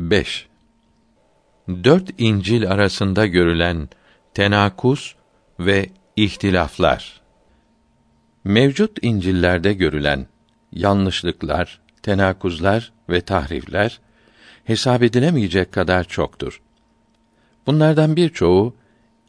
[0.00, 0.48] 5.
[1.68, 3.88] Dört İncil arasında görülen
[4.34, 5.16] tenakuz
[5.58, 7.20] ve ihtilaflar.
[8.44, 10.26] Mevcut İncil'lerde görülen
[10.72, 14.00] yanlışlıklar, tenakuzlar ve tahrifler
[14.64, 16.60] hesap edilemeyecek kadar çoktur.
[17.66, 18.74] Bunlardan birçoğu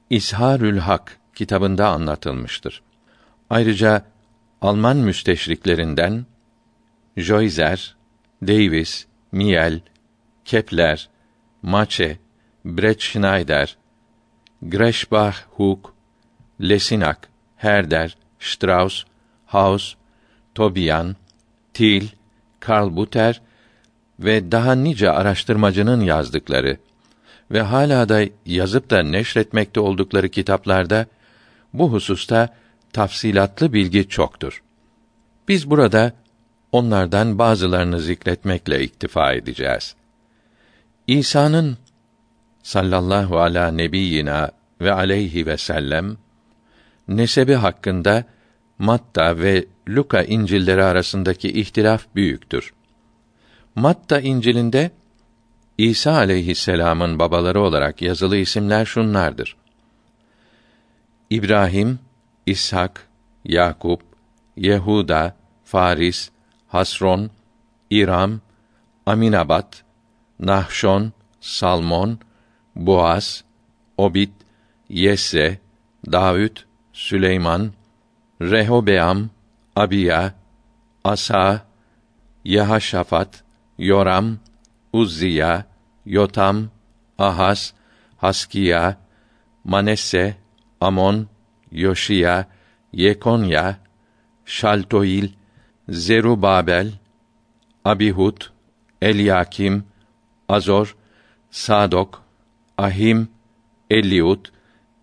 [0.09, 2.81] İsharül Hak kitabında anlatılmıştır.
[3.49, 4.05] Ayrıca
[4.61, 6.25] Alman müsteşriklerinden
[7.17, 7.95] Joyzer,
[8.41, 9.81] Davis, Miel,
[10.45, 11.09] Kepler,
[11.61, 12.17] Mache,
[12.65, 13.77] Brett Schneider,
[14.61, 15.93] Greschbach Hug,
[16.59, 19.05] Lesinak, Herder, Strauss,
[19.45, 19.95] Haus,
[20.55, 21.15] Tobian,
[21.73, 22.07] Thiel,
[22.59, 23.41] Karl Buter
[24.19, 26.77] ve daha nice araştırmacının yazdıkları
[27.51, 31.05] ve hala da yazıp da neşretmekte oldukları kitaplarda
[31.73, 32.49] bu hususta
[32.93, 34.63] tafsilatlı bilgi çoktur.
[35.47, 36.13] Biz burada
[36.71, 39.95] onlardan bazılarını zikretmekle iktifa edeceğiz.
[41.07, 41.77] İsa'nın
[42.63, 46.17] sallallahu ala nebiyyina ve aleyhi ve sellem
[47.07, 48.23] nesebi hakkında
[48.79, 52.73] Matta ve Luka İncilleri arasındaki ihtilaf büyüktür.
[53.75, 54.91] Matta İncil'inde
[55.77, 59.55] İsa aleyhisselam'ın babaları olarak yazılı isimler şunlardır.
[61.29, 61.99] İbrahim,
[62.45, 63.07] İshak,
[63.45, 64.01] Yakup,
[64.57, 66.29] Yehuda, Faris,
[66.67, 67.29] Hasron,
[67.89, 68.41] İram,
[69.05, 69.83] Aminabat,
[70.41, 72.19] Nahşon, Salmon,
[72.75, 73.43] Boaz,
[73.97, 74.31] Obit,
[74.89, 75.59] Yesse,
[76.11, 76.57] Davud,
[76.93, 77.71] Süleyman,
[78.41, 79.29] Rehobeam,
[79.75, 80.33] Abiya,
[81.03, 81.65] Asa,
[82.43, 83.43] Yehaşafat,
[83.77, 84.39] Yoram,
[84.93, 85.65] Uzziya,
[86.05, 86.69] Yotam,
[87.19, 87.73] Ahaz,
[88.17, 88.97] Haskiya,
[89.63, 90.35] Manesse,
[90.81, 91.27] Amon,
[91.71, 92.45] Yoşiya,
[92.93, 93.77] Yekonya,
[94.45, 95.29] Şaltoil,
[95.89, 96.93] Zerubabel,
[97.85, 98.41] Abihud,
[99.01, 99.90] Elyakim,
[100.51, 100.95] Azor,
[101.51, 102.21] Sadok,
[102.77, 103.27] Ahim,
[103.89, 104.45] Eliud,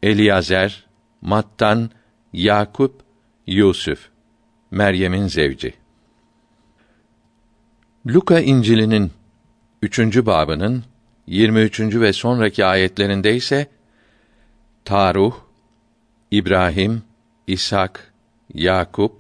[0.03, 0.87] Eliazer,
[1.23, 1.91] Mattan,
[2.33, 3.03] Yakup,
[3.47, 4.09] Yusuf,
[4.71, 5.75] Meryem'in zevci.
[8.07, 9.13] Luka İncil'inin
[9.83, 10.85] üçüncü babının
[11.27, 11.81] 23.
[11.81, 13.67] ve sonraki ayetlerinde ise
[14.85, 15.35] Taruh,
[16.31, 17.03] İbrahim,
[17.47, 18.13] İshak,
[18.55, 19.13] Yakup,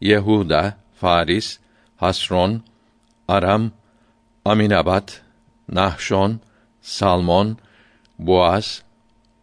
[0.00, 1.58] Yehuda, Faris,
[1.96, 2.62] Hasron,
[3.28, 3.70] Aram,
[4.44, 5.22] Aminabat,
[5.70, 6.40] Nahşon,
[6.82, 7.56] Salmon,
[8.18, 8.82] Boaz,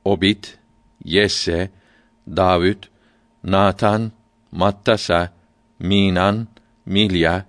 [0.06, 0.58] Obit,
[1.04, 1.70] Yesse,
[2.28, 2.88] Davud,
[3.44, 4.12] Natan,
[4.52, 5.30] Mattasa,
[5.80, 6.48] Minan,
[6.86, 7.46] Milya,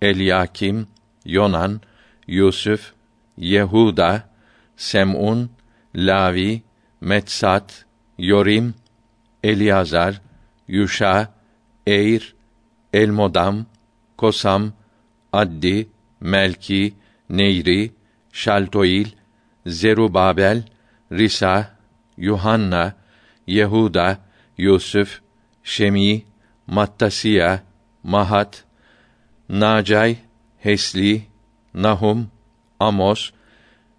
[0.00, 0.86] Elyakim,
[1.24, 1.80] Yonan,
[2.26, 2.94] Yusuf,
[3.38, 4.22] Yehuda,
[4.76, 5.50] Sem'un,
[5.94, 6.62] Lavi,
[7.00, 7.84] Metsat,
[8.18, 8.74] Yorim,
[9.42, 10.20] Eliazar,
[10.68, 11.28] Yuşa,
[11.86, 12.34] Eir,
[12.92, 13.66] Elmodam,
[14.16, 14.72] Kosam,
[15.32, 15.88] Addi,
[16.20, 16.94] Melki,
[17.30, 17.92] Neyri,
[18.32, 19.06] Şaltoil,
[19.66, 20.62] Zerubabel,
[21.12, 21.78] Risa,
[22.16, 22.94] Yuhanna,
[23.46, 24.18] Yehuda,
[24.58, 25.20] Yusuf,
[25.62, 26.24] Şemi,
[26.66, 27.62] Mattasiya,
[28.02, 28.64] Mahat,
[29.48, 30.16] Nacay,
[30.58, 31.22] Hesli,
[31.74, 32.30] Nahum,
[32.80, 33.32] Amos,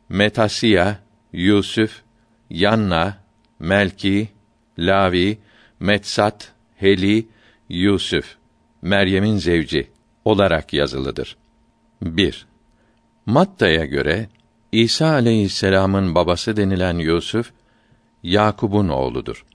[0.10, 0.98] Metasiya,
[1.32, 2.04] Yusuf,
[2.50, 3.18] Yanna,
[3.60, 4.30] Melki,
[4.78, 5.38] Lavi,
[5.80, 7.28] Metsat, Heli,
[7.70, 8.38] Yusuf,
[8.82, 9.90] Meryem'in zevci
[10.26, 11.38] olarak yazılıdır.
[12.02, 12.53] 1.
[13.26, 14.28] Matta'ya göre
[14.72, 17.52] İsa aleyhisselam'ın babası denilen Yusuf
[18.24, 19.46] Yakub'un oğludur.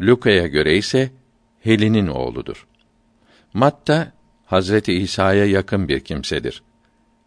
[0.00, 1.10] Luka'ya göre ise
[1.60, 2.66] Heli'nin oğludur.
[3.54, 4.12] Matta
[4.46, 6.62] Hazreti İsa'ya yakın bir kimsedir.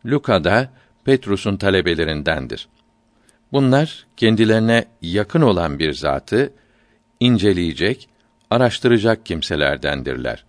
[0.06, 0.69] Luka da
[1.06, 2.68] Petrus'un talebelerindendir.
[3.52, 6.53] Bunlar kendilerine yakın olan bir zatı
[7.19, 8.09] inceleyecek,
[8.50, 10.46] araştıracak kimselerdendirler.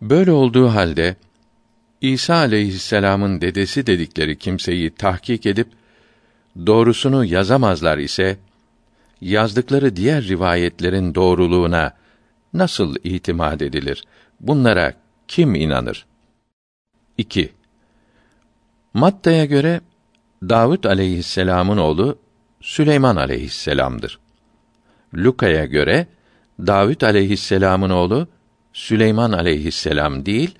[0.00, 1.16] Böyle olduğu halde
[2.02, 5.68] İsa aleyhisselam'ın dedesi dedikleri kimseyi tahkik edip
[6.66, 8.38] doğrusunu yazamazlar ise
[9.20, 11.92] yazdıkları diğer rivayetlerin doğruluğuna
[12.54, 14.04] nasıl itimat edilir?
[14.40, 14.94] Bunlara
[15.28, 16.06] kim inanır?
[17.18, 17.52] 2.
[18.94, 19.80] Matta'ya göre
[20.42, 22.18] Davud aleyhisselam'ın oğlu
[22.60, 24.18] Süleyman aleyhisselam'dır.
[25.14, 26.06] Luka'ya göre
[26.58, 28.28] Davud aleyhisselam'ın oğlu
[28.72, 30.54] Süleyman aleyhisselam değil,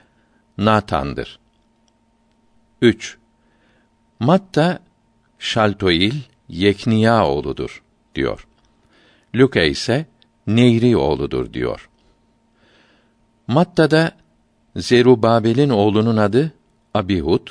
[0.58, 1.41] Natan'dır.
[2.82, 3.18] 3.
[4.20, 4.78] Matta
[5.38, 6.14] Şaltoil
[6.48, 7.82] Yekniya oğludur
[8.14, 8.46] diyor.
[9.34, 10.06] Luka ise
[10.46, 11.90] Neyri oğludur diyor.
[13.46, 14.12] Matta'da
[14.76, 16.52] Zerubabel'in oğlunun adı
[16.94, 17.46] Abihud,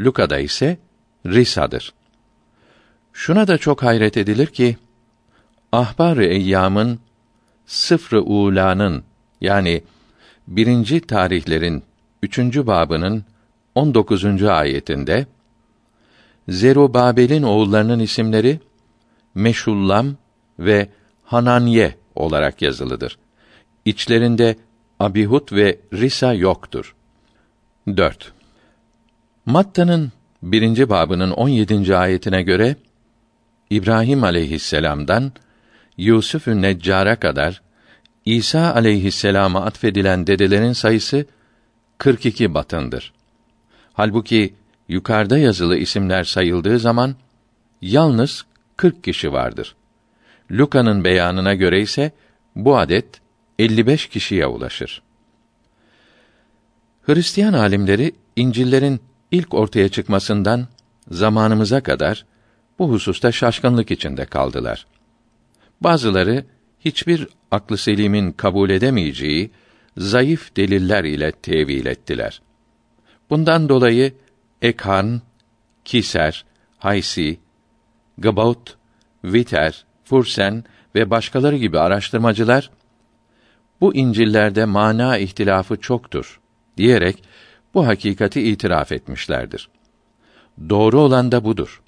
[0.00, 0.78] Luka'da ise
[1.26, 1.92] Risa'dır.
[3.12, 4.76] Şuna da çok hayret edilir ki
[5.72, 7.00] Ahbar-ı Eyyam'ın
[7.66, 9.04] Sıfr-ı Ula'nın
[9.40, 9.82] yani
[10.48, 11.82] birinci tarihlerin
[12.22, 13.24] üçüncü babının
[13.74, 14.42] 19.
[14.42, 15.26] ayetinde
[16.48, 18.60] Zerubabel'in oğullarının isimleri
[19.34, 20.16] Meşullam
[20.58, 20.88] ve
[21.24, 23.18] Hananye olarak yazılıdır.
[23.84, 24.56] İçlerinde
[25.00, 26.94] Abihud ve Risa yoktur.
[27.86, 28.32] 4.
[29.46, 31.96] Matta'nın birinci babının 17.
[31.96, 32.76] ayetine göre
[33.70, 35.32] İbrahim aleyhisselam'dan
[35.96, 37.62] Yusuf'ü Neccar'a kadar
[38.24, 41.26] İsa aleyhisselama atfedilen dedelerin sayısı
[41.98, 43.12] 42 batındır.
[43.92, 44.54] Halbuki
[44.88, 47.16] yukarıda yazılı isimler sayıldığı zaman
[47.82, 48.44] yalnız
[48.76, 49.76] 40 kişi vardır.
[50.50, 52.12] Luka'nın beyanına göre ise
[52.56, 53.20] bu adet
[53.58, 55.02] 55 kişiye ulaşır.
[57.02, 59.00] Hristiyan alimleri İncil'lerin
[59.30, 60.68] ilk ortaya çıkmasından
[61.10, 62.26] zamanımıza kadar
[62.78, 64.86] bu hususta şaşkınlık içinde kaldılar.
[65.80, 66.44] Bazıları
[66.80, 69.50] hiçbir aklı selimin kabul edemeyeceği
[69.96, 72.42] zayıf deliller ile tevil ettiler.
[73.32, 74.14] Bundan dolayı
[74.62, 75.20] Ekhan,
[75.84, 76.44] Kiser,
[76.78, 77.40] Haysi,
[78.18, 78.76] Gabaut,
[79.24, 80.64] Viter, Fursen
[80.94, 82.70] ve başkaları gibi araştırmacılar
[83.80, 86.40] bu İncil'lerde mana ihtilafı çoktur
[86.76, 87.24] diyerek
[87.74, 89.68] bu hakikati itiraf etmişlerdir.
[90.68, 91.82] Doğru olan da budur.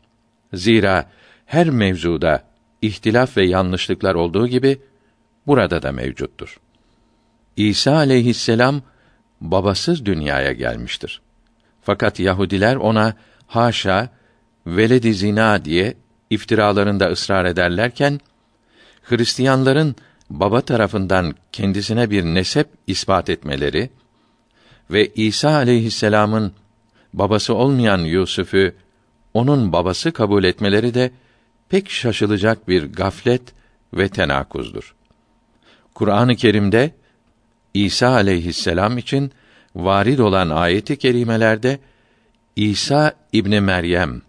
[0.55, 1.11] Zira
[1.46, 2.44] her mevzuda
[2.82, 4.79] ihtilaf ve yanlışlıklar olduğu gibi
[5.46, 6.61] burada da mevcuttur.
[7.56, 8.82] İsa aleyhisselam
[9.41, 11.20] babasız dünyaya gelmiştir.
[11.84, 13.14] Fakat Yahudiler ona
[13.46, 14.08] haşa
[14.66, 15.94] veledi zina diye
[16.31, 18.20] iftiralarında ısrar ederlerken
[19.02, 19.96] Hristiyanların
[20.31, 23.90] baba tarafından kendisine bir nesep ispat etmeleri
[24.90, 26.52] ve İsa aleyhisselam'ın
[27.12, 28.72] babası olmayan Yusuf'u
[29.34, 31.10] onun babası kabul etmeleri de
[31.69, 33.42] pek şaşılacak bir gaflet
[33.94, 34.94] ve tenakuzdur.
[35.94, 36.94] Kur'an-ı Kerim'de
[37.75, 39.32] İsa aleyhisselam için
[39.74, 41.78] varid olan ayeti kerimelerde
[42.56, 44.22] İsa İbni Meryem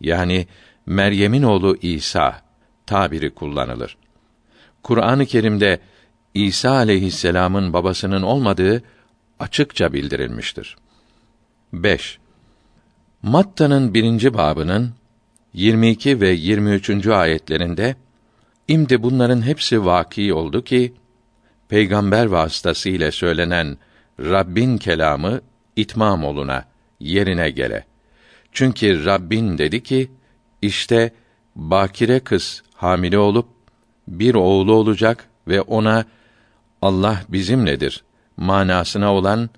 [0.00, 0.46] yani
[0.86, 2.42] Meryem'in oğlu İsa
[2.86, 3.96] tabiri kullanılır.
[4.82, 5.80] Kur'an-ı Kerim'de
[6.34, 8.82] İsa aleyhisselam'ın babasının olmadığı
[9.38, 10.76] açıkça bildirilmiştir.
[11.72, 12.18] 5.
[13.22, 14.90] Matta'nın birinci babının
[15.54, 17.06] 22 ve 23.
[17.06, 17.96] ayetlerinde
[18.68, 20.94] imde bunların hepsi vaki oldu ki
[21.68, 23.78] peygamber vasıtasıyla söylenen
[24.20, 25.40] Rabbin kelamı
[25.76, 26.64] itmam oluna,
[27.00, 27.84] yerine gele.
[28.52, 30.10] Çünkü Rabbin dedi ki,
[30.62, 31.12] işte
[31.56, 33.46] bakire kız hamile olup
[34.08, 36.04] bir oğlu olacak ve ona
[36.82, 38.04] Allah bizimledir
[38.36, 39.50] manasına olan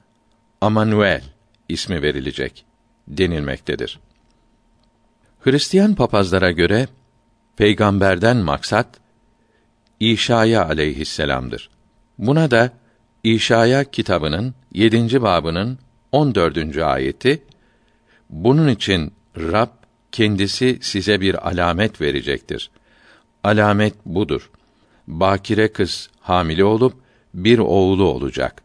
[0.60, 1.22] Amanuel
[1.68, 2.64] ismi verilecek
[3.08, 4.00] denilmektedir.
[5.40, 6.88] Hristiyan papazlara göre
[7.56, 8.86] peygamberden maksat
[10.00, 11.70] İşaya aleyhisselam'dır.
[12.18, 12.70] Buna da
[13.24, 15.22] İşaya kitabının 7.
[15.22, 15.78] babının
[16.12, 16.78] 14.
[16.78, 17.42] ayeti
[18.30, 19.68] bunun için Rab
[20.12, 22.70] kendisi size bir alamet verecektir.
[23.44, 24.50] Alamet budur.
[25.06, 26.94] Bakire kız hamile olup
[27.34, 28.62] bir oğlu olacak.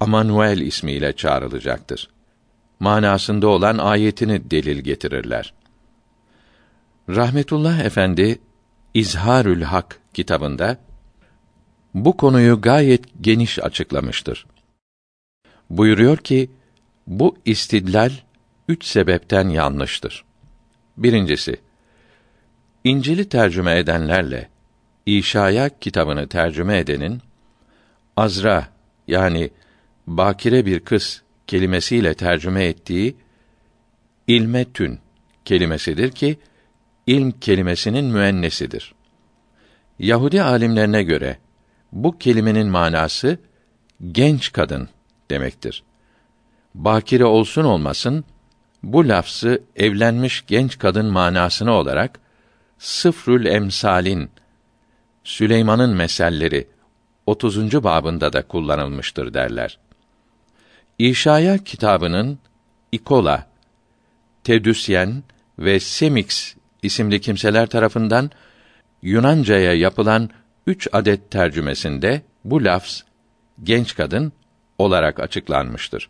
[0.00, 2.10] Amanuel ismiyle çağrılacaktır.
[2.80, 5.54] Manasında olan ayetini delil getirirler.
[7.08, 8.38] Rahmetullah Efendi
[8.94, 10.78] İzharül Hak kitabında
[11.94, 14.46] bu konuyu gayet geniş açıklamıştır.
[15.70, 16.50] Buyuruyor ki
[17.06, 18.10] bu istidlal
[18.68, 20.24] üç sebepten yanlıştır.
[20.96, 21.56] Birincisi,
[22.84, 24.48] İncil'i tercüme edenlerle
[25.06, 27.20] İşaya kitabını tercüme edenin
[28.16, 28.68] Azra
[29.08, 29.50] yani
[30.06, 33.16] bakire bir kız kelimesiyle tercüme ettiği
[34.26, 34.98] ilme tün
[35.44, 36.38] kelimesidir ki
[37.06, 38.94] ilm kelimesinin müennesidir.
[39.98, 41.38] Yahudi alimlerine göre
[41.94, 43.38] bu kelimenin manası
[44.12, 44.88] genç kadın
[45.30, 45.82] demektir.
[46.74, 48.24] Bakire olsun olmasın
[48.82, 52.18] bu lafzı evlenmiş genç kadın manasını olarak
[52.78, 54.30] Sıfrül Emsalin
[55.24, 56.68] Süleyman'ın meselleri
[57.26, 57.72] 30.
[57.84, 59.78] babında da kullanılmıştır derler.
[60.98, 62.38] İşaya kitabının
[62.92, 63.46] İkola,
[64.44, 65.22] Tedüsyen
[65.58, 68.30] ve Semix isimli kimseler tarafından
[69.02, 70.30] Yunancaya yapılan
[70.66, 73.04] üç adet tercümesinde bu lafz
[73.62, 74.32] genç kadın
[74.78, 76.08] olarak açıklanmıştır.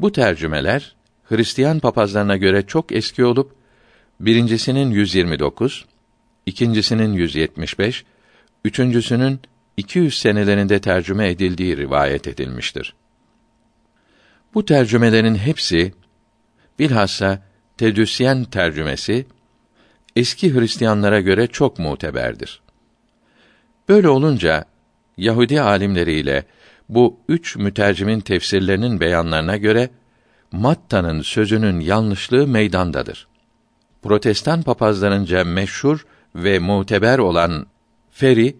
[0.00, 3.54] Bu tercümeler Hristiyan papazlarına göre çok eski olup
[4.20, 5.84] birincisinin 129,
[6.46, 8.04] ikincisinin 175,
[8.64, 9.40] üçüncüsünün
[9.76, 12.94] 200 senelerinde tercüme edildiği rivayet edilmiştir.
[14.54, 15.92] Bu tercümelerin hepsi
[16.78, 17.42] bilhassa
[17.78, 19.26] Tedüsyen tercümesi
[20.16, 22.63] eski Hristiyanlara göre çok muteberdir.
[23.88, 24.64] Böyle olunca
[25.16, 26.44] Yahudi alimleriyle
[26.88, 29.90] bu üç mütercimin tefsirlerinin beyanlarına göre
[30.52, 33.26] Matta'nın sözünün yanlışlığı meydandadır.
[34.02, 37.66] Protestan papazlarınca meşhur ve muteber olan
[38.10, 38.56] Feri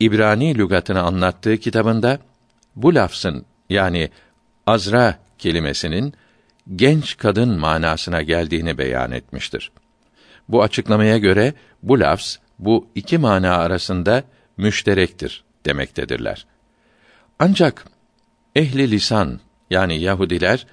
[0.00, 2.18] İbrani lügatını anlattığı kitabında
[2.76, 4.10] bu lafzın yani
[4.66, 6.14] azra kelimesinin
[6.76, 9.72] genç kadın manasına geldiğini beyan etmiştir.
[10.48, 14.24] Bu açıklamaya göre bu lafz bu iki mana arasında
[14.56, 16.46] müşterektir demektedirler.
[17.38, 17.84] Ancak
[18.56, 20.66] ehli lisan yani Yahudiler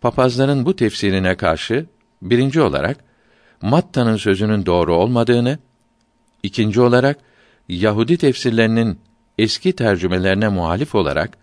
[0.00, 1.86] papazların bu tefsirine karşı
[2.22, 2.96] birinci olarak
[3.62, 5.58] Matta'nın sözünün doğru olmadığını,
[6.42, 7.18] ikinci olarak
[7.68, 9.00] Yahudi tefsirlerinin
[9.38, 11.38] eski tercümelerine muhalif olarak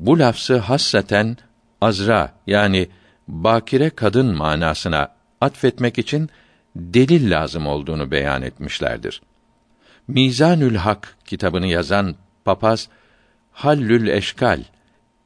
[0.00, 1.36] bu lafzı hassaten
[1.80, 2.88] azra yani
[3.28, 5.08] bakire kadın manasına
[5.40, 6.30] atfetmek için
[6.76, 9.22] delil lazım olduğunu beyan etmişlerdir.
[10.08, 12.88] Mizanül Hak kitabını yazan papaz
[13.52, 14.62] Hallül Eşkal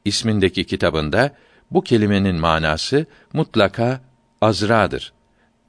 [0.05, 1.35] ismindeki kitabında
[1.71, 4.01] bu kelimenin manası mutlaka
[4.41, 5.13] azradır.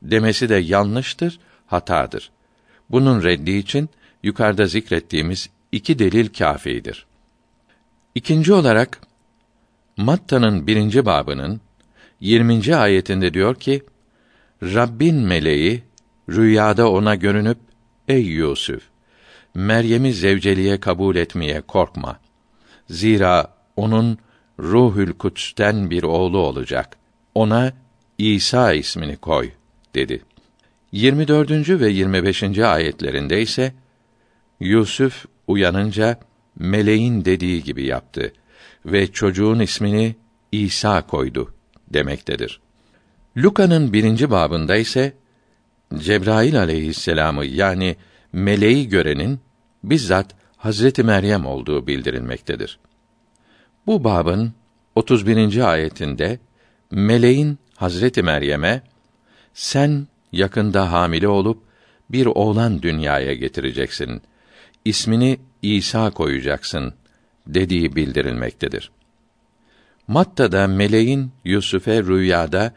[0.03, 2.31] Demesi de yanlıştır, hatadır.
[2.91, 3.89] Bunun reddi için
[4.23, 7.07] yukarıda zikrettiğimiz iki delil kâfidir.
[8.15, 9.01] İkinci olarak
[9.97, 11.61] Matta'nın birinci babının
[12.21, 12.77] 20.
[12.77, 13.83] ayetinde diyor ki:
[14.63, 15.83] Rabbin meleği
[16.29, 17.59] rüyada ona görünüp
[18.09, 18.90] ey Yusuf
[19.55, 22.21] Meryem'i zevceliğe kabul etmeye korkma.
[22.91, 24.19] Zira onun
[24.59, 26.97] Ruhül Kuts'ten bir oğlu olacak.
[27.35, 27.73] Ona
[28.19, 29.51] İsa ismini koy
[29.95, 30.23] dedi.
[30.93, 31.51] 24.
[31.69, 32.59] ve 25.
[32.59, 33.75] ayetlerinde ise
[34.61, 36.21] Yusuf uyanınca
[36.59, 38.33] meleğin dediği gibi yaptı
[38.87, 40.17] ve çocuğun ismini
[40.53, 41.55] İsa koydu
[41.89, 42.61] demektedir.
[43.37, 45.13] Luka'nın birinci babında ise
[45.99, 47.97] Cebrail aleyhisselamı yani
[48.33, 49.41] meleği görenin
[49.85, 52.79] bizzat Hazreti Meryem olduğu bildirilmektedir.
[53.87, 54.53] Bu babın
[54.95, 55.71] 31.
[55.71, 56.39] ayetinde
[56.91, 58.83] meleğin Hazreti Meryem'e
[59.55, 61.63] sen yakında hamile olup
[62.11, 64.23] bir oğlan dünyaya getireceksin.
[64.85, 66.95] İsmini İsa koyacaksın
[67.47, 68.91] dediği bildirilmektedir.
[70.09, 72.73] Matta'da meleğin Yusuf'e rüyada,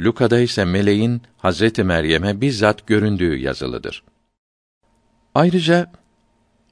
[0.00, 4.02] Luka'da ise meleğin Hazreti Meryem'e bizzat göründüğü yazılıdır.
[5.36, 5.86] Ayrıca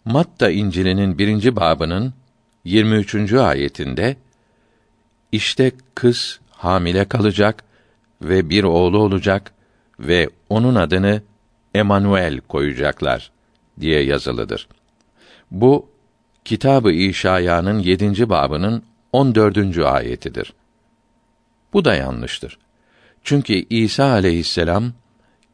[0.04, 2.14] Matta İncil'inin birinci babının
[2.64, 3.32] 23.
[3.32, 4.16] ayetinde
[5.32, 7.64] işte kız hamile kalacak
[8.22, 9.52] ve bir oğlu olacak
[10.00, 11.22] ve onun adını
[11.74, 13.30] Emanuel koyacaklar
[13.80, 14.68] diye yazılıdır.
[15.50, 15.88] Bu
[16.44, 18.28] Kitabı İşaya'nın 7.
[18.28, 19.78] babının 14.
[19.78, 20.52] ayetidir.
[21.72, 22.58] Bu da yanlıştır.
[23.24, 24.92] Çünkü İsa aleyhisselam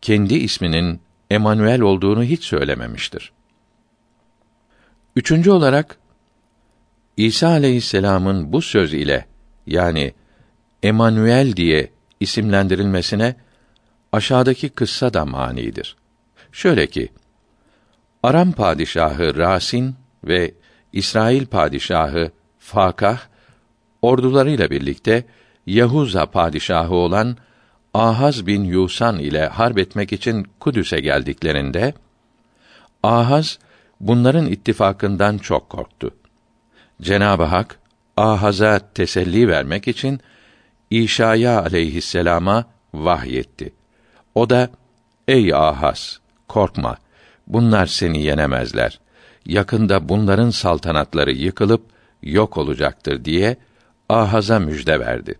[0.00, 1.00] kendi isminin
[1.30, 3.32] Emanuel olduğunu hiç söylememiştir.
[5.16, 5.98] Üçüncü olarak
[7.16, 9.26] İsa aleyhisselamın bu söz ile
[9.66, 10.14] yani
[10.82, 13.34] Emanuel diye isimlendirilmesine
[14.12, 15.96] aşağıdaki kıssa da manidir.
[16.52, 17.08] Şöyle ki
[18.22, 19.94] Aram padişahı Rasin
[20.24, 20.54] ve
[20.92, 23.18] İsrail padişahı Fakah
[24.02, 25.24] ordularıyla birlikte
[25.66, 27.36] Yahuza padişahı olan
[27.94, 31.94] Ahaz bin Yusan ile harp etmek için Kudüs'e geldiklerinde
[33.02, 33.58] Ahaz
[34.00, 36.14] bunların ittifakından çok korktu.
[37.02, 37.78] Cenab-ı Hak
[38.16, 40.20] Ahaz'a teselli vermek için
[40.90, 43.72] İşaya aleyhisselama vahyetti.
[44.34, 44.68] O da
[45.28, 46.96] ey Ahaz korkma
[47.46, 49.00] bunlar seni yenemezler.
[49.46, 51.82] Yakında bunların saltanatları yıkılıp
[52.22, 53.56] yok olacaktır diye
[54.08, 55.34] Ahaz'a müjde verdi.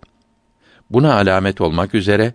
[0.90, 2.34] Buna alamet olmak üzere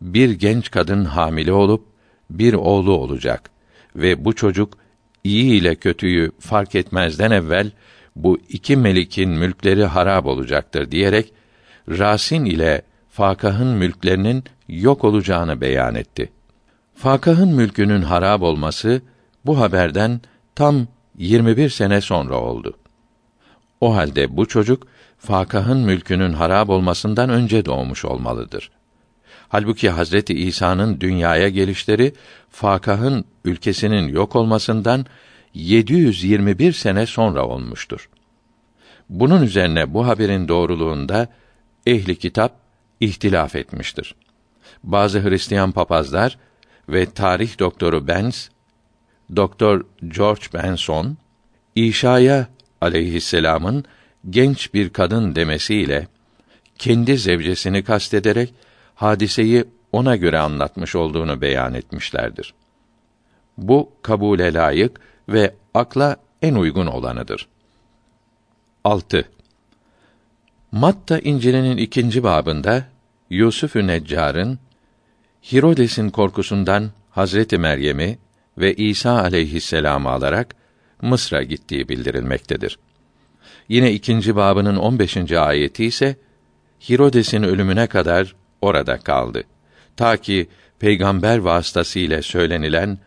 [0.00, 1.86] bir genç kadın hamile olup
[2.30, 3.50] bir oğlu olacak
[3.96, 4.78] ve bu çocuk
[5.24, 7.70] iyi ile kötüyü fark etmezden evvel
[8.16, 11.32] bu iki melikin mülkleri harap olacaktır diyerek
[11.88, 16.32] Rasin ile Fakah'ın mülklerinin yok olacağını beyan etti.
[16.94, 19.02] Fakah'ın mülkünün harap olması
[19.46, 20.20] bu haberden
[20.54, 20.86] tam
[21.18, 22.78] 21 sene sonra oldu.
[23.80, 24.86] O halde bu çocuk
[25.22, 28.70] Fakah'ın mülkünün harap olmasından önce doğmuş olmalıdır.
[29.48, 32.12] Halbuki Hazreti İsa'nın dünyaya gelişleri
[32.50, 35.06] Fakah'ın ülkesinin yok olmasından
[35.54, 38.08] 721 sene sonra olmuştur.
[39.08, 41.28] Bunun üzerine bu haberin doğruluğunda
[41.86, 42.52] ehli kitap
[43.00, 44.14] ihtilaf etmiştir.
[44.84, 46.38] Bazı Hristiyan papazlar
[46.88, 48.50] ve tarih doktoru Benz,
[49.36, 51.16] Doktor George Benson,
[51.74, 52.46] İşaya
[52.80, 53.84] aleyhisselam'ın
[54.30, 56.08] genç bir kadın demesiyle
[56.78, 58.54] kendi zevcesini kastederek
[58.94, 62.54] hadiseyi ona göre anlatmış olduğunu beyan etmişlerdir.
[63.58, 67.48] Bu kabule layık ve akla en uygun olanıdır.
[68.84, 69.28] 6.
[70.72, 72.84] Matta İncil'inin ikinci babında
[73.30, 74.58] Yusuf-ü Neccar'ın
[75.52, 78.18] Hirodes'in korkusundan Hazreti Meryem'i
[78.58, 80.54] ve İsa aleyhisselam'ı alarak
[81.02, 82.78] Mısır'a gittiği bildirilmektedir.
[83.72, 85.32] Yine ikinci babının 15.
[85.32, 86.16] ayeti ise
[86.88, 89.42] Hirodes'in ölümüne kadar orada kaldı.
[89.96, 90.48] Ta ki
[90.78, 92.98] peygamber vasıtasıyla söylenilen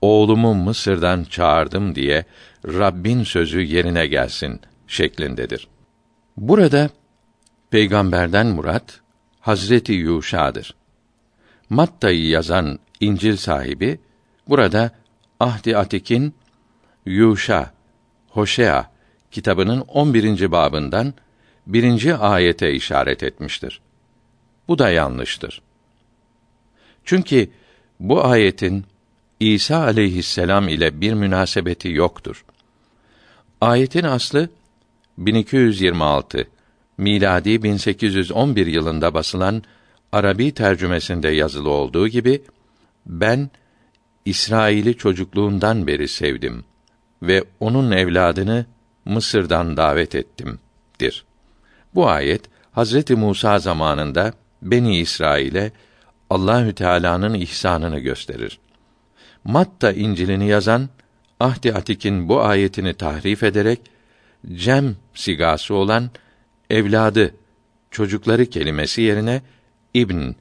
[0.00, 2.24] oğlumu Mısır'dan çağırdım diye
[2.66, 5.68] Rabbin sözü yerine gelsin şeklindedir.
[6.36, 6.90] Burada
[7.70, 9.00] peygamberden murat
[9.40, 10.74] Hazreti Yuşa'dır.
[11.70, 14.00] Matta'yı yazan İncil sahibi
[14.48, 14.90] burada
[15.40, 16.34] Ahdi Atik'in
[17.06, 17.72] Yuşa,
[18.28, 18.91] Hoşea
[19.32, 20.52] kitabının 11.
[20.52, 21.14] babından
[21.66, 23.80] birinci ayete işaret etmiştir.
[24.68, 25.62] Bu da yanlıştır.
[27.04, 27.50] Çünkü
[28.00, 28.84] bu ayetin
[29.40, 32.44] İsa aleyhisselam ile bir münasebeti yoktur.
[33.60, 34.48] Ayetin aslı
[35.18, 36.48] 1226
[36.98, 39.62] miladi 1811 yılında basılan
[40.12, 42.42] Arabi tercümesinde yazılı olduğu gibi
[43.06, 43.50] ben
[44.24, 46.64] İsrail'i çocukluğundan beri sevdim
[47.22, 48.66] ve onun evladını
[49.04, 51.24] Mısır'dan davet ettim'dir.
[51.94, 52.42] Bu ayet
[52.72, 54.32] Hazreti Musa zamanında
[54.62, 55.72] Beni İsrail'e
[56.30, 58.58] Allahü Teala'nın ihsanını gösterir.
[59.44, 60.88] Matta İncil'ini yazan
[61.40, 63.80] Ahdi Atik'in bu ayetini tahrif ederek
[64.54, 66.10] cem sigası olan
[66.70, 67.34] evladı,
[67.90, 69.42] çocukları kelimesi yerine
[69.94, 70.34] ibn,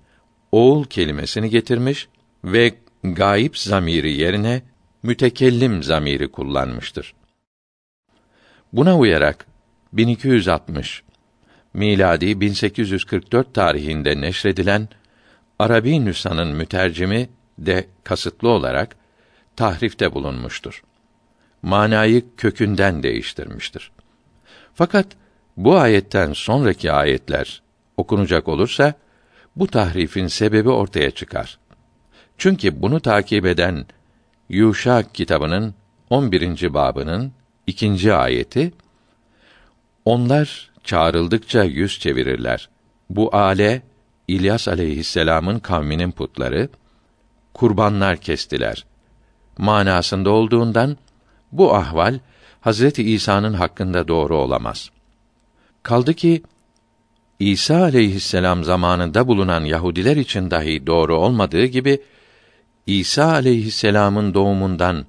[0.51, 2.07] oğul kelimesini getirmiş
[2.43, 4.61] ve gayip zamiri yerine
[5.03, 7.13] mütekellim zamiri kullanmıştır.
[8.73, 9.45] Buna uyarak
[9.93, 11.03] 1260
[11.73, 14.89] miladi 1844 tarihinde neşredilen
[15.59, 18.95] Arabi nüshanın mütercimi de kasıtlı olarak
[19.55, 20.83] tahrifte bulunmuştur.
[21.61, 23.91] Manayı kökünden değiştirmiştir.
[24.73, 25.07] Fakat
[25.57, 27.61] bu ayetten sonraki ayetler
[27.97, 28.93] okunacak olursa
[29.55, 31.59] bu tahrifin sebebi ortaya çıkar.
[32.37, 33.85] Çünkü bunu takip eden
[34.49, 35.75] Yuşa kitabının
[36.09, 36.73] 11.
[36.73, 37.31] babının
[37.67, 38.71] ikinci ayeti
[40.05, 42.69] onlar çağrıldıkça yüz çevirirler.
[43.09, 43.81] Bu ale
[44.27, 46.69] İlyas aleyhisselam'ın kavminin putları
[47.53, 48.85] kurbanlar kestiler.
[49.57, 50.97] Manasında olduğundan
[51.51, 52.19] bu ahval
[52.61, 54.89] Hazreti İsa'nın hakkında doğru olamaz.
[55.83, 56.43] Kaldı ki
[57.39, 62.01] İsa aleyhisselam zamanında bulunan Yahudiler için dahi doğru olmadığı gibi
[62.87, 65.05] İsa aleyhisselam'ın doğumundan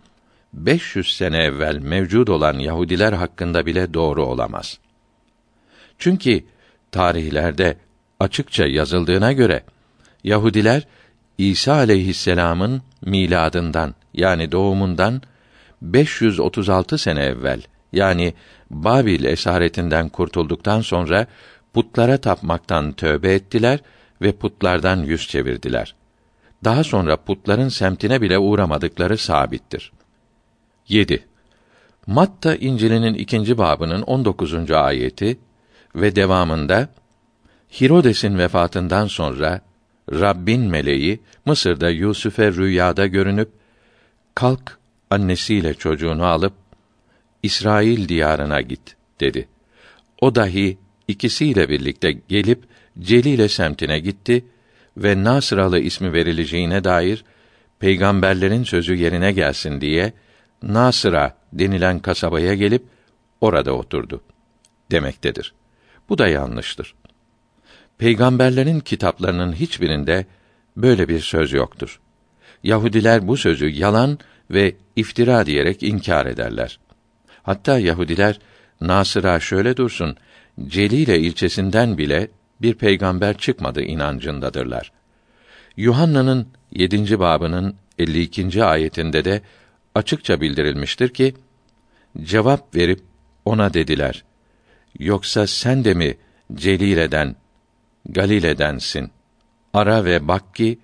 [0.52, 4.78] 500 sene evvel mevcud olan Yahudiler hakkında bile doğru olamaz.
[5.98, 6.44] Çünkü
[6.92, 7.76] tarihlerde
[8.20, 9.62] açıkça yazıldığına göre
[10.24, 10.86] Yahudiler
[11.38, 15.22] İsa aleyhisselam'ın miladından yani doğumundan
[15.82, 17.62] 536 sene evvel
[17.92, 18.34] yani
[18.70, 21.26] Babil esaretinden kurtulduktan sonra
[21.74, 23.80] putlara tapmaktan tövbe ettiler
[24.22, 25.94] ve putlardan yüz çevirdiler.
[26.64, 29.92] Daha sonra putların semtine bile uğramadıkları sabittir.
[30.88, 31.24] 7.
[32.06, 34.70] Matta İncil'inin ikinci babının 19.
[34.70, 35.38] ayeti
[35.94, 36.88] ve devamında
[37.80, 39.60] Hirodes'in vefatından sonra
[40.12, 43.48] Rabbin meleği Mısır'da Yusuf'e rüyada görünüp
[44.34, 44.78] kalk
[45.10, 46.52] annesiyle çocuğunu alıp
[47.42, 49.48] İsrail diyarına git dedi.
[50.20, 52.64] O dahi ikisiyle birlikte gelip
[52.98, 54.44] Celile semtine gitti
[54.96, 57.24] ve Nasıralı ismi verileceğine dair
[57.78, 60.12] peygamberlerin sözü yerine gelsin diye
[60.62, 62.84] Nasıra denilen kasabaya gelip
[63.40, 64.22] orada oturdu
[64.90, 65.54] demektedir.
[66.08, 66.94] Bu da yanlıştır.
[67.98, 70.26] Peygamberlerin kitaplarının hiçbirinde
[70.76, 72.00] böyle bir söz yoktur.
[72.62, 74.18] Yahudiler bu sözü yalan
[74.50, 76.78] ve iftira diyerek inkar ederler.
[77.42, 78.38] Hatta Yahudiler
[78.80, 80.16] Nasıra şöyle dursun,
[80.66, 82.28] Celile ilçesinden bile
[82.60, 84.92] bir peygamber çıkmadı inancındadırlar.
[85.76, 87.18] Yuhanna'nın 7.
[87.18, 88.64] babının 52.
[88.64, 89.42] ayetinde de
[89.94, 91.34] açıkça bildirilmiştir ki
[92.22, 93.00] cevap verip
[93.44, 94.24] ona dediler:
[94.98, 96.16] Yoksa sen de mi
[96.54, 97.36] Celile'den
[98.08, 99.10] Galile'densin?
[99.74, 100.78] Ara ve bak ki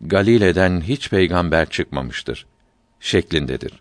[0.00, 2.46] Galile'den hiç peygamber çıkmamıştır
[3.00, 3.72] şeklindedir.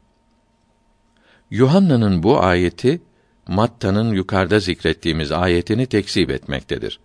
[1.52, 3.02] Yuhanna'nın bu ayeti
[3.48, 7.00] Matta'nın yukarıda zikrettiğimiz ayetini tekzip etmektedir.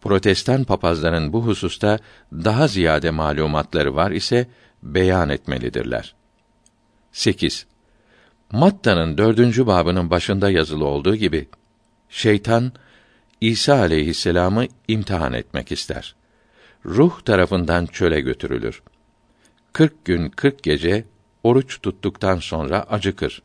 [0.00, 1.98] Protestan papazların bu hususta
[2.32, 4.46] daha ziyade malumatları var ise
[4.82, 6.14] beyan etmelidirler.
[7.12, 7.66] 8.
[8.52, 11.48] Matta'nın dördüncü babının başında yazılı olduğu gibi,
[12.08, 12.72] şeytan,
[13.40, 16.14] İsa aleyhisselamı imtihan etmek ister.
[16.86, 18.82] Ruh tarafından çöle götürülür.
[19.72, 21.04] Kırk gün kırk gece
[21.42, 23.42] oruç tuttuktan sonra acıkır.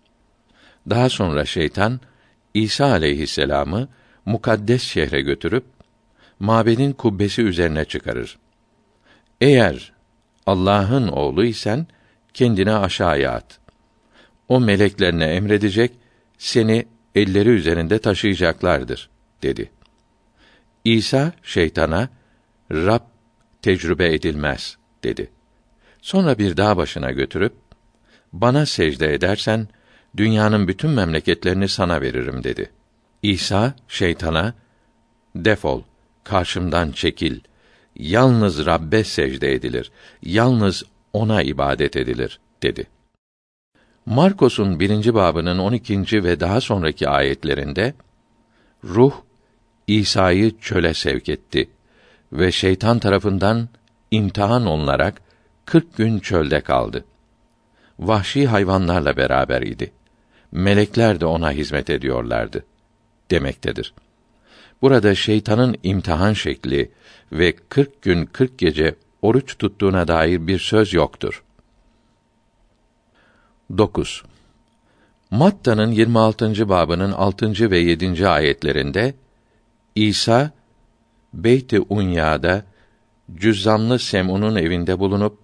[0.90, 2.00] Daha sonra şeytan
[2.54, 3.88] İsa aleyhisselamı
[4.26, 5.66] mukaddes şehre götürüp
[6.40, 8.38] mabedin kubbesi üzerine çıkarır.
[9.42, 9.94] Eğer
[10.46, 11.88] Allah'ın oğlu isen
[12.34, 13.60] kendini aşağıya at.
[14.48, 15.92] O meleklerine emredecek,
[16.38, 19.10] seni elleri üzerinde taşıyacaklardır
[19.44, 19.72] dedi.
[20.84, 22.10] İsa şeytana
[22.72, 23.02] Rab
[23.62, 25.30] tecrübe edilmez dedi.
[26.02, 27.54] Sonra bir dağ başına götürüp
[28.34, 29.68] bana secde edersen
[30.18, 32.70] dünyanın bütün memleketlerini sana veririm dedi.
[33.22, 34.54] İsa şeytana
[35.36, 35.82] defol
[36.24, 37.40] karşımdan çekil
[37.96, 39.92] yalnız Rabbe secde edilir
[40.24, 42.88] yalnız ona ibadet edilir dedi.
[44.06, 46.24] Markos'un birinci babının 12.
[46.24, 47.94] ve daha sonraki ayetlerinde
[48.84, 49.14] ruh
[49.88, 51.70] İsa'yı çöle sevk etti
[52.34, 53.70] ve şeytan tarafından
[54.12, 55.22] imtihan olunarak
[55.66, 57.06] 40 gün çölde kaldı.
[58.00, 59.92] Vahşi hayvanlarla beraber idi.
[60.52, 62.66] Melekler de ona hizmet ediyorlardı
[63.32, 63.94] demektedir.
[64.82, 66.92] Burada şeytanın imtihan şekli
[67.32, 71.44] ve 40 gün 40 gece oruç tuttuğuna dair bir söz yoktur.
[73.78, 74.24] 9.
[75.32, 76.70] Matta'nın 26.
[76.70, 77.72] babının 6.
[77.72, 78.28] ve 7.
[78.28, 79.14] ayetlerinde
[79.96, 80.52] İsa
[81.34, 82.66] Beyt-i Unya'da
[83.36, 85.38] cüzzamlı Sem'un'un evinde bulunup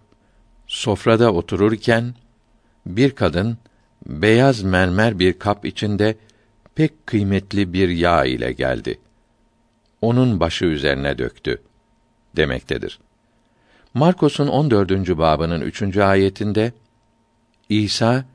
[0.67, 2.15] sofrada otururken
[2.85, 3.57] bir kadın
[4.05, 6.17] beyaz mermer bir kap içinde
[6.75, 8.99] pek kıymetli bir yağ ile geldi.
[10.01, 11.61] Onun başı üzerine döktü
[12.35, 12.99] demektedir.
[13.93, 15.17] Markos'un 14.
[15.17, 15.97] babının 3.
[15.97, 16.71] ayetinde
[17.69, 18.25] İsa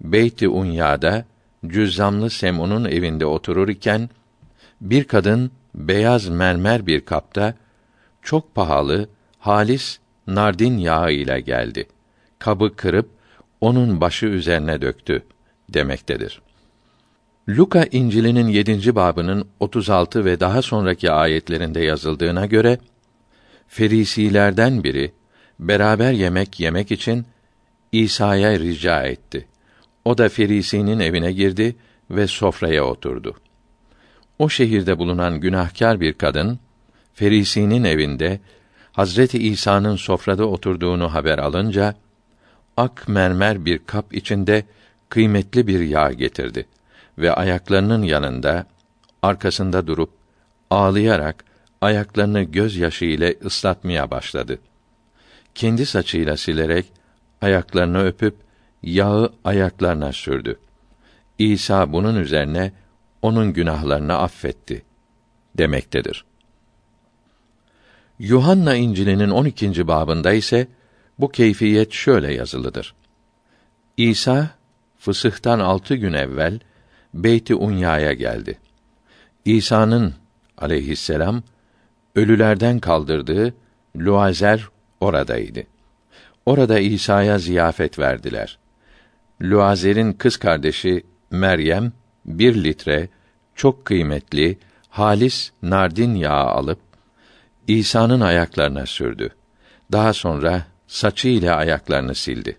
[0.00, 1.24] Beyt-i Unya'da
[1.66, 4.10] cüzzamlı Sem'un'un evinde otururken
[4.80, 7.54] bir kadın beyaz mermer bir kapta
[8.22, 11.86] çok pahalı halis nardin yağı ile geldi.
[12.38, 13.08] Kabı kırıp
[13.60, 15.22] onun başı üzerine döktü
[15.68, 16.42] demektedir.
[17.48, 18.94] Luka İncil'inin 7.
[18.94, 22.78] babının 36 ve daha sonraki ayetlerinde yazıldığına göre
[23.68, 25.12] Ferisilerden biri
[25.58, 27.26] beraber yemek yemek için
[27.92, 29.48] İsa'ya rica etti.
[30.04, 31.76] O da Ferisinin evine girdi
[32.10, 33.34] ve sofraya oturdu.
[34.38, 36.58] O şehirde bulunan günahkar bir kadın
[37.14, 38.40] Ferisinin evinde
[38.92, 41.94] Hazreti İsa'nın sofrada oturduğunu haber alınca
[42.76, 44.64] ak mermer bir kap içinde
[45.08, 46.66] kıymetli bir yağ getirdi
[47.18, 48.66] ve ayaklarının yanında
[49.22, 50.10] arkasında durup
[50.70, 51.44] ağlayarak
[51.80, 54.58] ayaklarını gözyaşı ile ıslatmaya başladı.
[55.54, 56.86] Kendi saçıyla silerek
[57.40, 58.34] ayaklarını öpüp
[58.82, 60.58] yağı ayaklarına sürdü.
[61.38, 62.72] İsa bunun üzerine
[63.22, 64.82] onun günahlarını affetti
[65.58, 66.24] demektedir.
[68.18, 69.88] Yuhanna İncil'inin 12.
[69.88, 70.68] babında ise
[71.18, 72.94] bu keyfiyet şöyle yazılıdır.
[73.96, 74.50] İsa
[74.98, 76.60] fısıhtan altı gün evvel
[77.14, 78.58] Beyt-i Unya'ya geldi.
[79.44, 80.14] İsa'nın
[80.58, 81.42] aleyhisselam
[82.18, 83.54] ölülerden kaldırdığı
[83.96, 84.68] Luazer
[85.00, 85.62] oradaydı.
[86.46, 88.58] Orada İsa'ya ziyafet verdiler.
[89.42, 91.92] Luazer'in kız kardeşi Meryem
[92.24, 93.08] bir litre
[93.54, 96.78] çok kıymetli halis nardin yağı alıp
[97.68, 99.30] İsa'nın ayaklarına sürdü.
[99.92, 102.58] Daha sonra saçı ile ayaklarını sildi.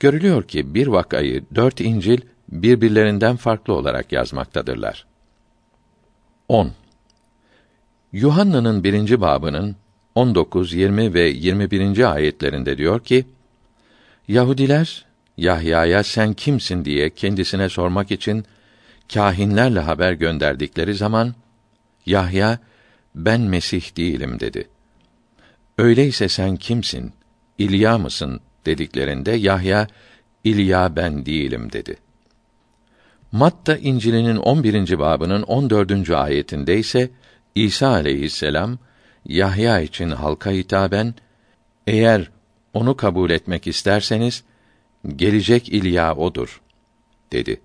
[0.00, 5.06] Görülüyor ki bir vakayı dört İncil birbirlerinden farklı olarak yazmaktadırlar.
[6.48, 6.72] 10.
[8.12, 9.76] Yuhanna'nın birinci babının
[10.14, 12.12] 19, 20 ve 21.
[12.12, 13.24] ayetlerinde diyor ki,
[14.28, 15.04] Yahudiler
[15.36, 18.44] Yahya'ya sen kimsin diye kendisine sormak için
[19.14, 21.34] kâhinlerle haber gönderdikleri zaman
[22.06, 22.58] Yahya
[23.14, 24.68] ben Mesih değilim dedi.
[25.78, 27.12] Öyleyse sen kimsin?
[27.58, 28.40] İlya mısın?
[28.66, 29.86] dediklerinde Yahya
[30.44, 31.96] İlya ben değilim dedi.
[33.32, 34.98] Matta İncil'inin 11.
[34.98, 36.10] babının 14.
[36.10, 37.10] ayetinde ise
[37.54, 38.78] İsa aleyhisselam
[39.24, 41.14] Yahya için halka hitaben
[41.86, 42.30] eğer
[42.74, 44.44] onu kabul etmek isterseniz
[45.16, 46.60] gelecek İlya odur
[47.32, 47.60] dedi.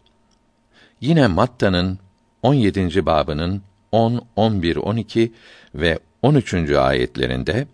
[1.02, 2.00] Yine Matta'nın
[2.42, 3.06] 17.
[3.06, 5.34] babının 10, 11, 12
[5.76, 6.54] ve 13.
[6.72, 7.68] ayetlerinde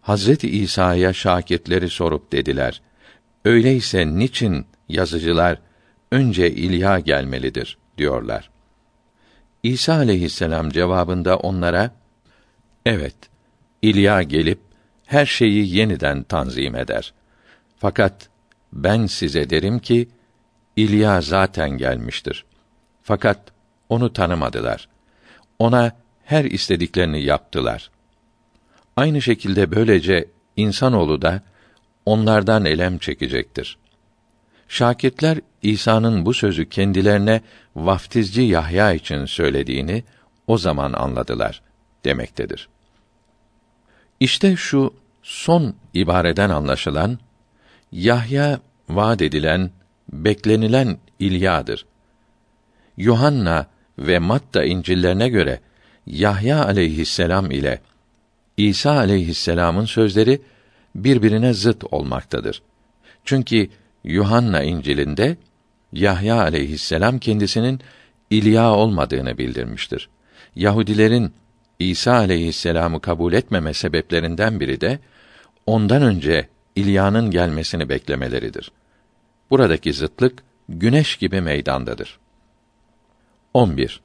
[0.00, 2.82] Hazreti İsa'ya şakirtleri sorup dediler:
[3.44, 5.58] Öyleyse niçin yazıcılar
[6.10, 8.50] önce İlya gelmelidir diyorlar.
[9.62, 11.90] İsa aleyhisselam cevabında onlara
[12.86, 13.14] Evet,
[13.82, 14.58] İlya gelip
[15.06, 17.14] her şeyi yeniden tanzim eder.
[17.78, 18.28] Fakat
[18.72, 20.08] ben size derim ki
[20.76, 22.44] İlya zaten gelmiştir.
[23.02, 23.38] Fakat
[23.88, 24.88] onu tanımadılar.
[25.58, 25.92] Ona
[26.24, 27.90] her istediklerini yaptılar.
[28.96, 31.42] Aynı şekilde böylece insanoğlu da
[32.06, 33.78] onlardan elem çekecektir.
[34.72, 37.40] Şakirtler İsa'nın bu sözü kendilerine
[37.76, 40.04] vaftizci Yahya için söylediğini
[40.46, 41.62] o zaman anladılar
[42.04, 42.68] demektedir.
[44.20, 47.18] İşte şu son ibareden anlaşılan
[47.92, 49.70] Yahya vaad edilen,
[50.12, 51.86] beklenilen İlya'dır.
[52.96, 53.66] Yuhanna
[53.98, 55.60] ve Matta İncillerine göre
[56.06, 57.80] Yahya aleyhisselam ile
[58.56, 60.42] İsa aleyhisselamın sözleri
[60.94, 62.62] birbirine zıt olmaktadır.
[63.24, 63.68] Çünkü
[64.04, 65.36] Yuhanna İncil'inde
[65.92, 67.80] Yahya aleyhisselam kendisinin
[68.30, 70.08] İlya olmadığını bildirmiştir.
[70.56, 71.32] Yahudilerin
[71.78, 74.98] İsa aleyhisselamı kabul etmeme sebeplerinden biri de
[75.66, 78.72] ondan önce İlya'nın gelmesini beklemeleridir.
[79.50, 82.18] Buradaki zıtlık güneş gibi meydandadır.
[83.54, 84.00] 11.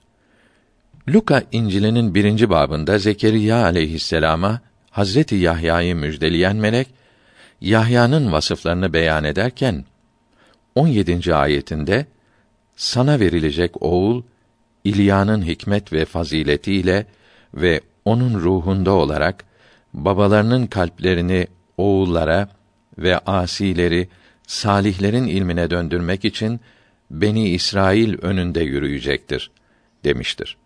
[1.10, 6.88] Luka İncil'inin birinci babında Zekeriya aleyhisselama Hazreti Yahya'yı müjdeleyen melek
[7.62, 9.86] Yahya'nın vasıflarını beyan ederken
[10.76, 11.36] 17.
[11.36, 12.06] ayetinde
[12.76, 14.24] sana verilecek oğul
[14.84, 17.06] İlya'nın hikmet ve faziletiyle
[17.54, 19.44] ve onun ruhunda olarak
[19.94, 22.50] babalarının kalplerini oğullara
[22.98, 24.08] ve asileri
[24.48, 26.60] salihlerin ilmine döndürmek için
[27.12, 29.52] Beni İsrail önünde yürüyecektir
[30.04, 30.58] demiştir.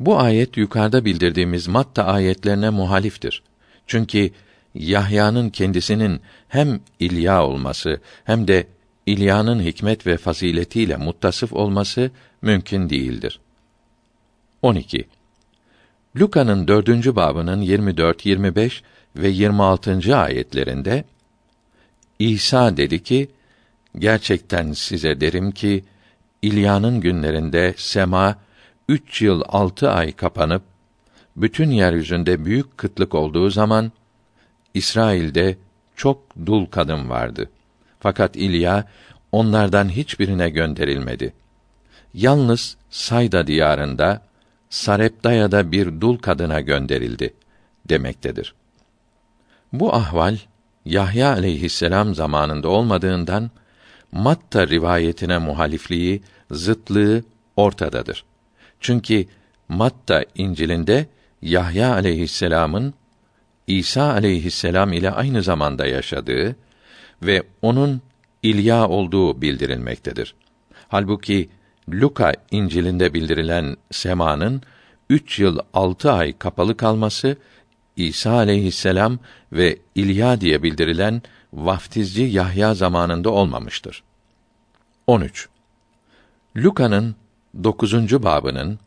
[0.00, 3.42] Bu ayet yukarıda bildirdiğimiz Matta ayetlerine muhaliftir.
[3.86, 4.30] Çünkü
[4.74, 8.66] Yahya'nın kendisinin hem İlya olması hem de
[9.06, 12.10] İlya'nın hikmet ve faziletiyle muttasıf olması
[12.42, 13.40] mümkün değildir.
[14.62, 15.08] 12.
[16.20, 18.82] Luka'nın dördüncü babının 24, 25
[19.16, 20.16] ve 26.
[20.16, 21.04] ayetlerinde
[22.18, 23.30] İsa dedi ki:
[23.98, 25.84] Gerçekten size derim ki
[26.42, 28.38] İlya'nın günlerinde sema
[28.88, 30.62] üç yıl altı ay kapanıp
[31.36, 33.92] bütün yeryüzünde büyük kıtlık olduğu zaman
[34.74, 35.56] İsrail'de
[35.96, 37.50] çok dul kadın vardı.
[38.00, 38.84] Fakat İlya
[39.32, 41.32] onlardan hiçbirine gönderilmedi.
[42.14, 44.22] Yalnız Sayda diyarında
[44.70, 47.34] Sarepdaya'da bir dul kadına gönderildi
[47.88, 48.54] demektedir.
[49.72, 50.36] Bu ahval
[50.84, 53.50] Yahya aleyhisselam zamanında olmadığından
[54.12, 57.22] Matta rivayetine muhalifliği, zıtlığı
[57.56, 58.24] ortadadır.
[58.80, 59.26] Çünkü
[59.68, 61.06] Matta İncil'inde
[61.42, 62.94] Yahya aleyhisselamın
[63.66, 66.56] İsa aleyhisselam ile aynı zamanda yaşadığı
[67.22, 68.00] ve onun
[68.42, 70.34] İlya olduğu bildirilmektedir.
[70.88, 71.48] Halbuki
[71.88, 74.62] Luka İncil'inde bildirilen semanın
[75.10, 77.36] üç yıl altı ay kapalı kalması
[77.96, 79.18] İsa aleyhisselam
[79.52, 81.22] ve İlya diye bildirilen
[81.52, 84.02] vaftizci Yahya zamanında olmamıştır.
[85.06, 85.48] 13.
[86.56, 87.16] Luka'nın
[87.64, 88.22] 9.
[88.22, 88.78] babının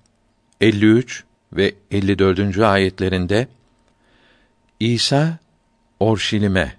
[0.62, 2.60] 53 ve 54.
[2.60, 3.48] ayetlerinde
[4.80, 5.38] İsa
[6.00, 6.74] Orşilim'e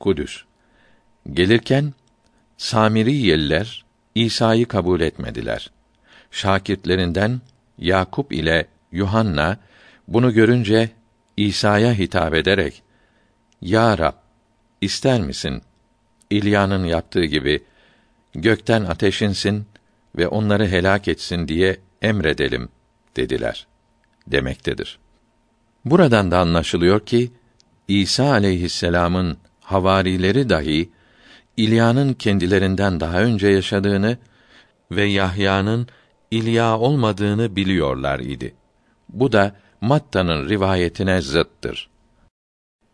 [0.00, 0.44] Kudüs
[1.32, 1.94] gelirken
[2.56, 5.70] Samiriyeliler İsa'yı kabul etmediler.
[6.30, 7.40] Şakitlerinden
[7.78, 9.58] Yakup ile Yuhanna
[10.08, 10.90] bunu görünce
[11.36, 12.82] İsa'ya hitap ederek
[13.60, 14.14] Ya Rab
[14.80, 15.62] ister misin
[16.30, 17.64] İlya'nın yaptığı gibi
[18.34, 19.66] gökten ateş insin
[20.16, 22.68] ve onları helak etsin diye emredelim
[23.16, 23.66] dediler
[24.26, 24.98] demektedir.
[25.90, 27.30] Buradan da anlaşılıyor ki
[27.88, 30.90] İsa aleyhisselam'ın havarileri dahi
[31.56, 34.18] İlya'nın kendilerinden daha önce yaşadığını
[34.90, 35.88] ve Yahya'nın
[36.30, 38.54] İlya olmadığını biliyorlar idi.
[39.08, 41.88] Bu da Matta'nın rivayetine zıttır.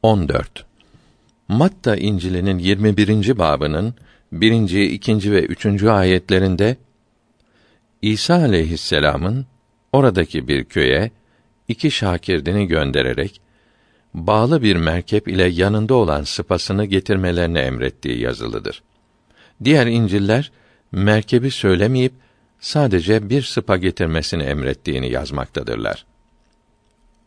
[0.02, 0.66] 14.
[1.48, 3.38] Matta İncil'inin 21.
[3.38, 3.94] babının
[4.32, 4.70] 1.
[4.90, 5.32] 2.
[5.32, 5.82] ve 3.
[5.82, 6.76] ayetlerinde
[8.02, 9.46] İsa aleyhisselam'ın
[9.92, 11.10] oradaki bir köye
[11.68, 13.40] iki şakirdini göndererek
[14.14, 18.82] bağlı bir merkep ile yanında olan sıpasını getirmelerini emrettiği yazılıdır.
[19.64, 20.52] Diğer İncil'ler
[20.92, 22.12] merkebi söylemeyip
[22.60, 26.06] sadece bir sıpa getirmesini emrettiğini yazmaktadırlar.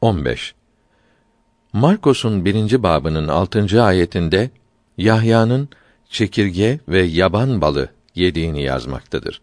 [0.02, 0.54] 15.
[1.74, 4.50] Markos'un birinci babının altıncı ayetinde
[4.98, 5.70] Yahya'nın
[6.10, 9.42] çekirge ve yaban balı yediğini yazmaktadır.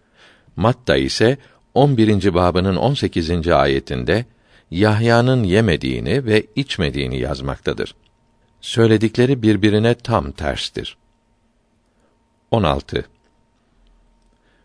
[0.56, 1.38] Matta ise
[1.74, 2.34] 11.
[2.34, 3.48] babının 18.
[3.48, 4.24] ayetinde
[4.74, 7.94] Yahya'nın yemediğini ve içmediğini yazmaktadır.
[8.60, 10.96] Söyledikleri birbirine tam terstir.
[12.50, 13.04] 16.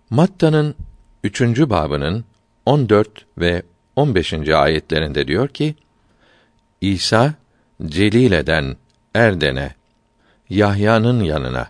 [0.10, 0.76] Matta'nın
[1.24, 1.42] 3.
[1.42, 2.26] babının
[2.66, 3.64] 14 ve
[3.96, 4.34] 15.
[4.50, 5.76] ayetlerinde diyor ki:
[6.82, 7.34] İsa
[7.86, 8.78] Celile'den
[9.16, 9.76] Erden'e
[10.50, 11.68] Yahya'nın yanına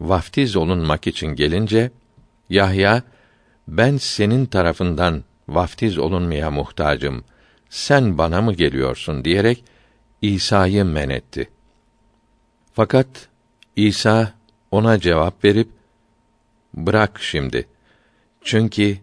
[0.00, 1.90] vaftiz olunmak için gelince
[2.50, 3.02] Yahya
[3.68, 7.24] ben senin tarafından vaftiz olunmaya muhtacım.
[7.70, 9.64] Sen bana mı geliyorsun diyerek
[10.22, 11.48] İsa'yı men etti.
[12.72, 13.06] Fakat
[13.76, 14.32] İsa
[14.70, 15.68] ona cevap verip
[16.74, 17.68] bırak şimdi.
[18.42, 18.98] Çünkü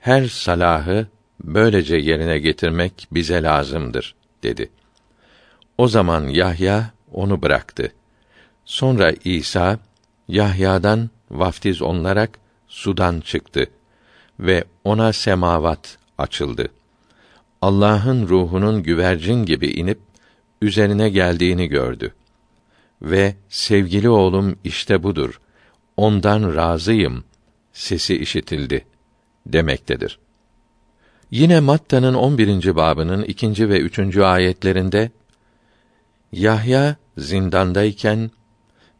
[0.00, 1.06] her salahı
[1.44, 4.70] böylece yerine getirmek bize lazımdır dedi.
[5.78, 7.92] O zaman Yahya onu bıraktı.
[8.64, 9.78] Sonra İsa
[10.28, 13.66] Yahya'dan vaftiz olunarak sudan çıktı
[14.40, 16.68] ve ona semavat açıldı.
[17.62, 19.98] Allah'ın ruhunun güvercin gibi inip
[20.62, 22.14] üzerine geldiğini gördü.
[23.02, 25.40] Ve sevgili oğlum işte budur.
[25.96, 27.24] Ondan razıyım.
[27.72, 28.84] Sesi işitildi
[29.46, 30.18] demektedir.
[31.30, 32.76] Yine Matta'nın 11.
[32.76, 35.10] babının ikinci ve üçüncü ayetlerinde
[36.32, 38.30] Yahya zindandayken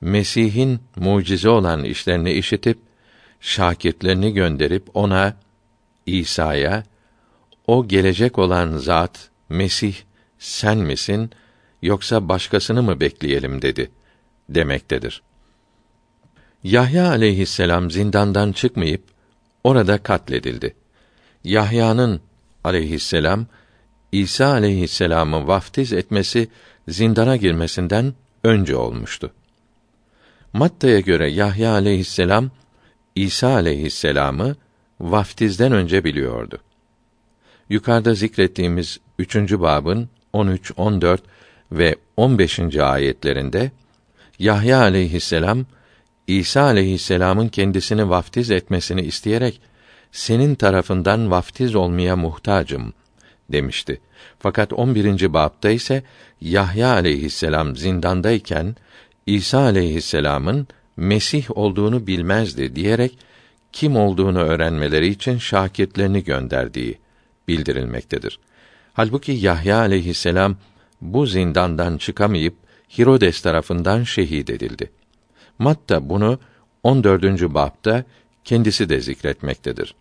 [0.01, 2.79] Mesih'in mucize olan işlerini işitip
[3.41, 5.37] şakirtlerini gönderip ona
[6.07, 6.85] İsa'ya
[7.71, 9.95] o gelecek olan zat Mesih
[10.39, 11.31] sen misin
[11.83, 13.91] yoksa başkasını mı bekleyelim dedi
[14.49, 15.23] demektedir.
[16.65, 19.03] Yahya aleyhisselam zindandan çıkmayıp
[19.65, 20.75] orada katledildi.
[21.45, 22.21] Yahya'nın
[22.65, 23.47] aleyhisselam
[24.13, 26.49] İsa aleyhisselamı vaftiz etmesi
[26.89, 29.33] zindana girmesinden önce olmuştu.
[30.53, 32.51] Matta'ya göre Yahya aleyhisselam
[33.15, 34.57] İsa aleyhisselamı
[35.01, 36.59] vaftizden önce biliyordu.
[37.71, 41.23] Yukarıda zikrettiğimiz üçüncü babın 13, 14
[41.73, 42.77] ve 15.
[42.77, 43.71] ayetlerinde
[44.39, 45.67] Yahya aleyhisselam
[46.27, 49.61] İsa aleyhisselamın kendisini vaftiz etmesini isteyerek
[50.13, 52.93] senin tarafından vaftiz olmaya muhtacım
[53.53, 54.01] demişti.
[54.39, 55.33] Fakat 11.
[55.33, 56.03] babda ise
[56.41, 58.77] Yahya aleyhisselam zindandayken
[59.27, 63.19] İsa aleyhisselamın Mesih olduğunu bilmezdi diyerek
[63.73, 66.99] kim olduğunu öğrenmeleri için şakirtlerini gönderdiği
[67.51, 68.39] bildirilmektedir.
[68.93, 70.57] Halbuki Yahya aleyhisselam
[71.01, 72.55] bu zindandan çıkamayıp
[72.99, 74.91] Hirodes tarafından şehit edildi.
[75.59, 76.39] Matta bunu
[76.83, 77.25] 14.
[77.55, 78.05] babda
[78.45, 79.95] kendisi de zikretmektedir.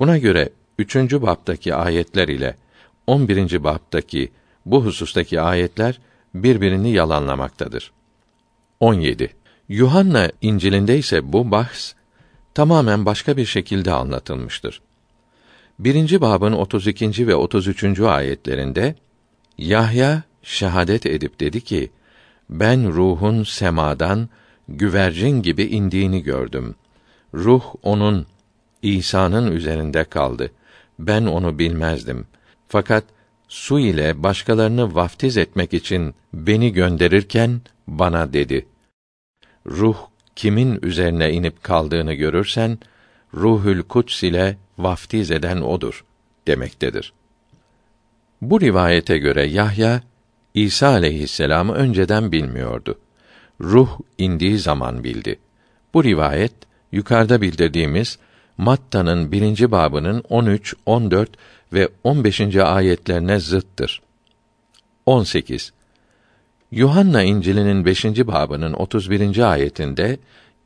[0.00, 0.96] Buna göre 3.
[0.96, 2.56] babdaki ayetler ile
[3.06, 3.64] 11.
[3.64, 4.32] babdaki
[4.66, 6.00] bu husustaki ayetler
[6.34, 7.92] birbirini yalanlamaktadır.
[8.80, 9.30] 17.
[9.68, 11.92] Yuhanna İncil'inde ise bu bahs
[12.54, 14.80] tamamen başka bir şekilde anlatılmıştır.
[15.78, 17.26] Birinci babın 32.
[17.26, 18.00] ve 33.
[18.00, 18.94] ayetlerinde
[19.58, 21.90] Yahya şehadet edip dedi ki:
[22.50, 24.28] Ben ruhun semadan
[24.68, 26.74] güvercin gibi indiğini gördüm.
[27.34, 28.26] Ruh onun
[28.82, 30.50] İsa'nın üzerinde kaldı.
[30.98, 32.26] Ben onu bilmezdim.
[32.68, 33.04] Fakat
[33.48, 38.66] su ile başkalarını vaftiz etmek için beni gönderirken bana dedi:
[39.66, 39.96] Ruh
[40.36, 42.78] kimin üzerine inip kaldığını görürsen
[43.36, 46.04] Ruhül Kuds ile vaftiz eden odur
[46.46, 47.12] demektedir.
[48.42, 50.02] Bu rivayete göre Yahya
[50.54, 52.98] İsa aleyhisselamı önceden bilmiyordu.
[53.60, 55.38] Ruh indiği zaman bildi.
[55.94, 56.52] Bu rivayet
[56.92, 58.18] yukarıda bildirdiğimiz
[58.58, 61.30] Matta'nın birinci babının 13, 14
[61.72, 62.56] ve 15.
[62.56, 64.02] ayetlerine zıttır.
[65.06, 65.72] 18.
[66.70, 68.04] Yuhanna İncil'inin 5.
[68.04, 69.52] babının 31.
[69.52, 70.18] ayetinde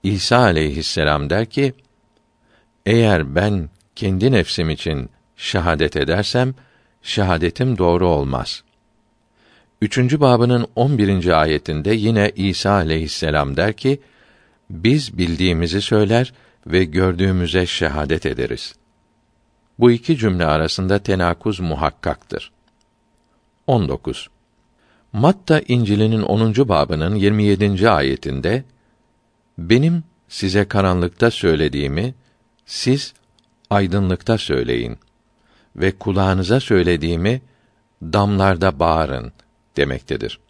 [0.03, 1.73] İsa aleyhisselam der ki:
[2.87, 6.55] Eğer ben kendi nefsim için şehadet edersem
[7.03, 8.63] şehadetim doğru olmaz.
[9.83, 11.41] Üçüncü babının 11.
[11.41, 14.01] ayetinde yine İsa aleyhisselam der ki:
[14.71, 16.33] Biz bildiğimizi söyler
[16.67, 18.75] ve gördüğümüze şehadet ederiz.
[19.79, 22.53] Bu iki cümle arasında tenakuz muhakkaktır.
[23.67, 24.29] 19.
[25.13, 26.55] Matta İncil'inin 10.
[26.69, 27.91] babının 27.
[27.91, 28.65] ayetinde
[29.59, 32.15] benim size karanlıkta söylediğimi
[32.71, 33.15] siz
[33.71, 34.99] aydınlıkta söyleyin
[35.77, 37.43] ve kulağınıza söylediğimi
[38.03, 39.33] damlarda bağırın
[39.77, 40.41] demektedir.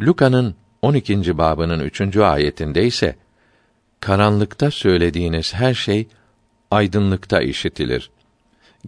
[0.00, 1.38] Luka'nın 12.
[1.38, 2.16] babının 3.
[2.16, 3.16] ayetinde ise
[4.00, 6.08] karanlıkta söylediğiniz her şey
[6.70, 8.10] aydınlıkta işitilir.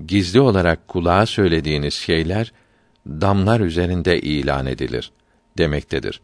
[0.07, 2.53] Gizli olarak kulağa söylediğiniz şeyler
[3.07, 5.13] damlar üzerinde ilan edilir
[5.59, 6.21] demektedir.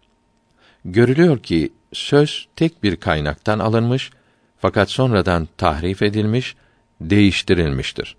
[0.85, 4.11] Görülüyor ki söz tek bir kaynaktan alınmış
[4.63, 6.57] fakat sonradan tahrif edilmiş,
[7.01, 8.17] değiştirilmiştir.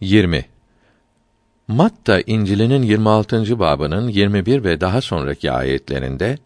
[0.00, 0.44] 20.
[1.68, 3.58] Matta İncil'inin 26.
[3.58, 6.38] babının 21 ve daha sonraki ayetlerinde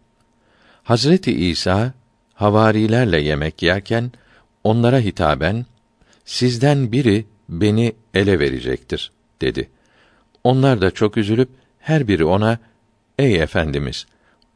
[0.83, 1.93] Hazreti İsa
[2.33, 4.11] havarilerle yemek yerken
[4.63, 5.65] onlara hitaben
[6.25, 9.11] sizden biri beni ele verecektir
[9.41, 9.69] dedi.
[10.43, 11.49] Onlar da çok üzülüp
[11.79, 12.59] her biri ona
[13.19, 14.05] ey efendimiz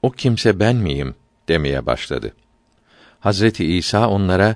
[0.01, 1.15] o kimse ben miyim
[1.47, 2.33] demeye başladı.
[3.21, 4.55] Hazreti İsa onlara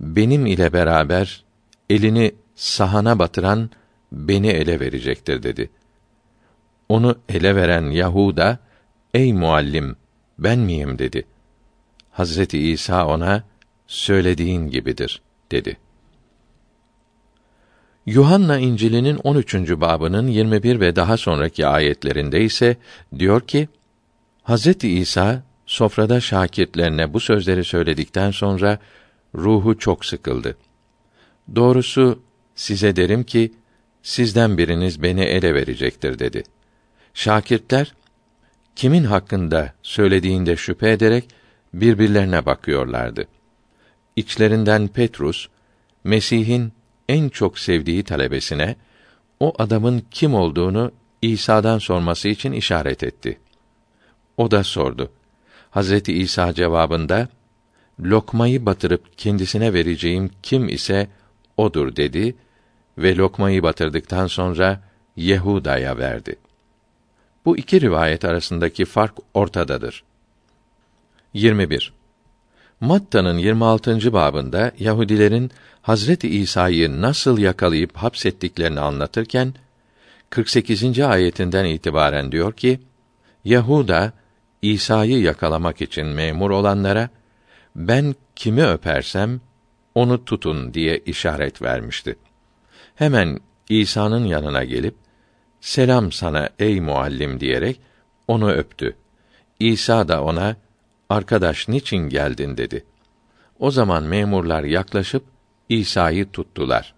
[0.00, 1.44] benim ile beraber
[1.90, 3.70] elini sahana batıran
[4.12, 5.70] beni ele verecektir dedi.
[6.88, 8.58] Onu ele veren Yahuda
[9.14, 9.96] ey muallim
[10.38, 11.26] ben miyim dedi.
[12.10, 13.44] Hazreti İsa ona
[13.86, 15.76] söylediğin gibidir dedi.
[18.06, 19.54] Yuhanna İncil'inin 13.
[19.54, 22.76] babının 21 ve daha sonraki ayetlerinde ise
[23.18, 23.68] diyor ki:
[24.42, 25.42] Hazreti İsa
[25.76, 28.78] sofrada şakirtlerine bu sözleri söyledikten sonra
[29.34, 30.56] ruhu çok sıkıldı.
[31.54, 32.22] Doğrusu
[32.54, 33.52] size derim ki
[34.02, 36.42] sizden biriniz beni ele verecektir dedi.
[37.14, 37.94] Şakirtler
[38.76, 41.28] kimin hakkında söylediğinde şüphe ederek
[41.74, 43.24] birbirlerine bakıyorlardı.
[44.16, 45.48] İçlerinden Petrus
[46.04, 46.72] Mesih'in
[47.08, 48.76] en çok sevdiği talebesine
[49.40, 53.38] o adamın kim olduğunu İsa'dan sorması için işaret etti.
[54.36, 55.10] O da sordu.
[55.70, 57.28] Hazreti İsa cevabında
[58.00, 61.08] lokmayı batırıp kendisine vereceğim kim ise
[61.56, 62.36] odur dedi
[62.98, 64.82] ve lokmayı batırdıktan sonra
[65.16, 66.36] Yehuda'ya verdi.
[67.44, 70.04] Bu iki rivayet arasındaki fark ortadadır.
[71.34, 71.92] 21.
[72.80, 74.12] Matta'nın 26.
[74.12, 75.50] babında Yahudilerin
[75.82, 79.54] Hazreti İsa'yı nasıl yakalayıp hapsettiklerini anlatırken
[80.30, 81.00] 48.
[81.00, 82.80] ayetinden itibaren diyor ki:
[83.44, 84.12] Yahuda
[84.62, 87.08] İsa'yı yakalamak için memur olanlara
[87.76, 89.40] ben kimi öpersem
[89.94, 92.16] onu tutun diye işaret vermişti.
[92.94, 93.38] Hemen
[93.68, 94.94] İsa'nın yanına gelip
[95.60, 97.80] selam sana ey muallim diyerek
[98.28, 98.96] onu öptü.
[99.60, 100.56] İsa da ona
[101.08, 102.84] arkadaş niçin geldin dedi.
[103.58, 105.24] O zaman memurlar yaklaşıp
[105.68, 106.94] İsa'yı tuttular.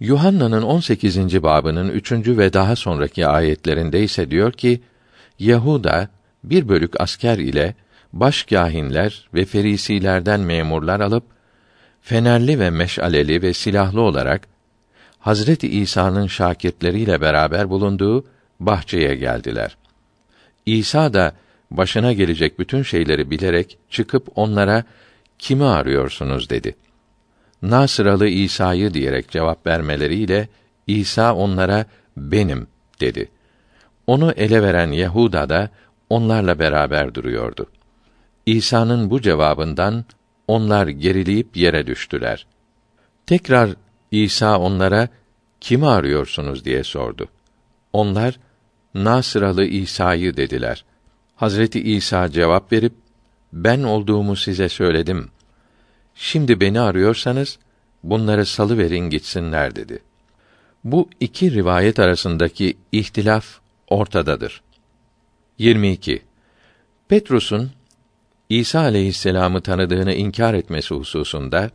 [0.00, 1.42] Yuhanna'nın 18.
[1.42, 2.12] babının 3.
[2.12, 4.82] ve daha sonraki ayetlerinde ise diyor ki
[5.38, 6.08] Yahuda
[6.46, 7.74] bir bölük asker ile
[8.12, 11.24] başkâhinler ve ferisilerden memurlar alıp
[12.02, 14.48] fenerli ve meşaleli ve silahlı olarak
[15.18, 18.24] Hazreti İsa'nın şakirtleriyle beraber bulunduğu
[18.60, 19.76] bahçeye geldiler.
[20.66, 21.32] İsa da
[21.70, 24.84] başına gelecek bütün şeyleri bilerek çıkıp onlara
[25.38, 26.74] kimi arıyorsunuz dedi.
[27.62, 30.48] Nasıralı İsa'yı diyerek cevap vermeleriyle
[30.86, 31.86] İsa onlara
[32.16, 32.66] benim
[33.00, 33.28] dedi.
[34.06, 35.70] Onu ele veren Yahuda da
[36.10, 37.66] onlarla beraber duruyordu.
[38.46, 40.04] İsa'nın bu cevabından
[40.48, 42.46] onlar gerileyip yere düştüler.
[43.26, 43.70] Tekrar
[44.10, 45.08] İsa onlara
[45.60, 47.28] kimi arıyorsunuz diye sordu.
[47.92, 48.38] Onlar
[48.94, 50.84] Nasıralı İsa'yı dediler.
[51.36, 52.92] Hazreti İsa cevap verip
[53.52, 55.28] ben olduğumu size söyledim.
[56.14, 57.58] Şimdi beni arıyorsanız
[58.02, 60.02] bunları salı verin gitsinler dedi.
[60.84, 63.46] Bu iki rivayet arasındaki ihtilaf
[63.88, 64.62] ortadadır.
[65.58, 66.22] 22.
[67.08, 67.70] Petrus'un
[68.48, 71.70] İsa aleyhisselamı tanıdığını inkar etmesi hususunda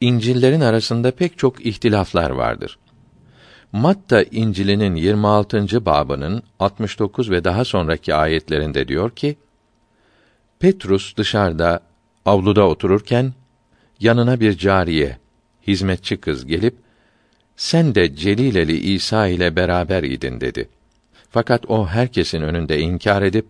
[0.00, 2.78] İncil'lerin arasında pek çok ihtilaflar vardır.
[3.72, 5.86] Matta İncil'inin 26.
[5.86, 9.36] babının 69 ve daha sonraki ayetlerinde diyor ki:
[10.58, 11.80] Petrus dışarıda
[12.24, 13.34] avluda otururken
[14.00, 15.18] yanına bir cariye,
[15.66, 16.76] hizmetçi kız gelip
[17.56, 20.68] sen de Celileli İsa ile beraber idin dedi.
[21.30, 23.46] Fakat o herkesin önünde inkar edip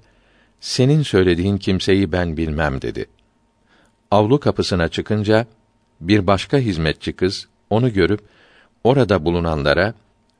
[0.60, 3.06] senin söylediğin kimseyi ben bilmem dedi.
[4.10, 5.46] Avlu kapısına çıkınca
[6.00, 8.20] bir başka hizmetçi kız onu görüp
[8.84, 9.94] orada bulunanlara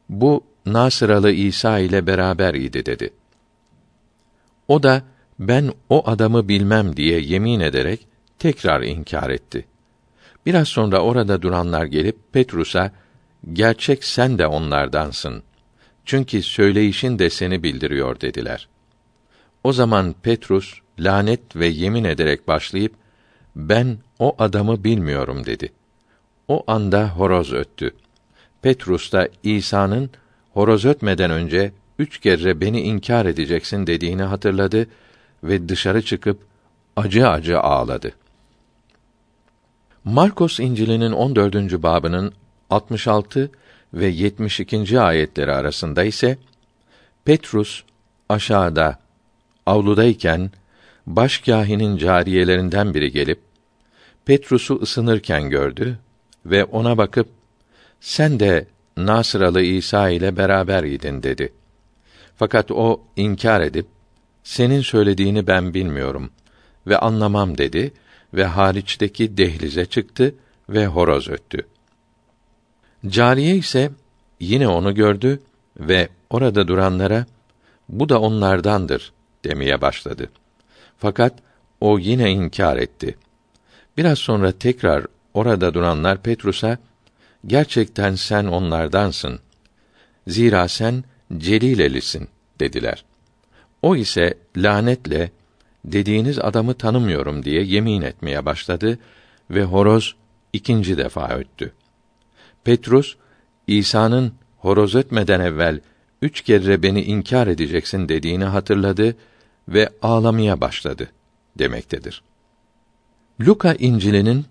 [0.09, 3.11] bu Nasıralı İsa ile beraber idi dedi.
[4.69, 5.03] O da
[5.39, 8.07] ben o adamı bilmem diye yemin ederek
[8.39, 9.65] tekrar inkar etti.
[10.47, 12.93] Biraz sonra orada duranlar gelip Petrus'a
[13.53, 15.43] gerçek sen de onlardansın.
[16.07, 18.69] Çünkü söyleyişin de seni bildiriyor dediler.
[19.65, 22.95] O zaman Petrus lanet ve yemin ederek başlayıp
[23.57, 25.73] ben o adamı bilmiyorum dedi.
[26.49, 27.95] O anda horoz öttü.
[28.63, 30.11] Petrus da İsa'nın
[30.53, 34.87] horoz ötmeden önce üç kere beni inkar edeceksin dediğini hatırladı
[35.45, 36.41] ve dışarı çıkıp
[36.97, 38.13] acı acı ağladı.
[40.05, 41.83] Markos İncil'inin 14.
[41.83, 42.33] babının
[42.71, 43.51] 66
[43.97, 45.01] ve 72.
[45.01, 46.39] ayetleri arasında ise
[47.25, 47.83] Petrus
[48.29, 48.99] aşağıda
[49.67, 50.51] avludayken
[51.07, 53.41] başkâhinin cariyelerinden biri gelip
[54.25, 55.99] Petrus'u ısınırken gördü
[56.47, 57.29] ve ona bakıp
[58.01, 58.67] sen de
[58.97, 61.53] Nasıralı İsa ile beraber idin dedi.
[62.37, 63.87] Fakat o inkar edip
[64.45, 66.31] senin söylediğini ben bilmiyorum
[66.87, 67.93] ve anlamam dedi
[68.35, 70.35] ve hariçteki dehlize çıktı
[70.69, 71.67] ve horoz öttü.
[73.07, 73.91] Cariye ise
[74.41, 75.41] yine onu gördü
[75.81, 77.27] ve orada duranlara
[77.89, 79.13] bu da onlardandır
[79.45, 80.31] demeye başladı.
[80.99, 81.35] Fakat
[81.81, 83.17] o yine inkar etti.
[83.97, 86.79] Biraz sonra tekrar orada duranlar Petrus'a
[87.47, 89.41] gerçekten sen onlardansın.
[90.27, 91.05] Zira sen
[91.39, 92.29] Celilelisin
[92.61, 93.05] dediler.
[93.83, 95.31] O ise lanetle
[95.85, 98.99] dediğiniz adamı tanımıyorum diye yemin etmeye başladı
[99.51, 100.17] ve horoz
[100.53, 101.73] ikinci defa öttü.
[102.67, 103.17] Petrus
[103.67, 105.81] İsa'nın horoz ötmeden evvel
[106.23, 109.17] üç kere beni inkar edeceksin dediğini hatırladı
[109.69, 111.11] ve ağlamaya başladı
[111.59, 112.23] demektedir.
[113.41, 114.47] Luka İncil'inin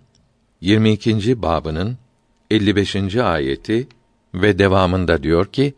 [0.60, 1.42] 22.
[1.42, 1.98] babının
[2.50, 3.16] 55.
[3.16, 3.88] ayeti
[4.34, 5.74] ve devamında diyor ki: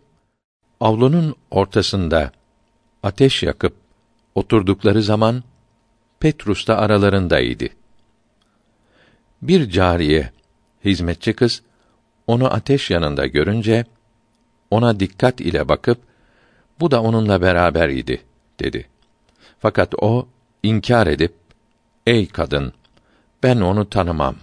[0.81, 2.33] Avlunun ortasında
[3.03, 3.75] ateş yakıp
[4.35, 5.43] oturdukları zaman
[6.21, 7.69] Petrus da aralarındaydı.
[9.43, 10.31] Bir cariye,
[10.85, 11.63] hizmetçi kız
[12.29, 13.85] onu ateş yanında görünce
[14.71, 15.99] ona dikkat ile bakıp
[16.81, 18.23] bu da onunla beraber idi
[18.61, 18.89] dedi.
[19.59, 20.29] Fakat o
[20.63, 21.35] inkar edip
[22.07, 22.73] ey kadın
[23.43, 24.37] ben onu tanımam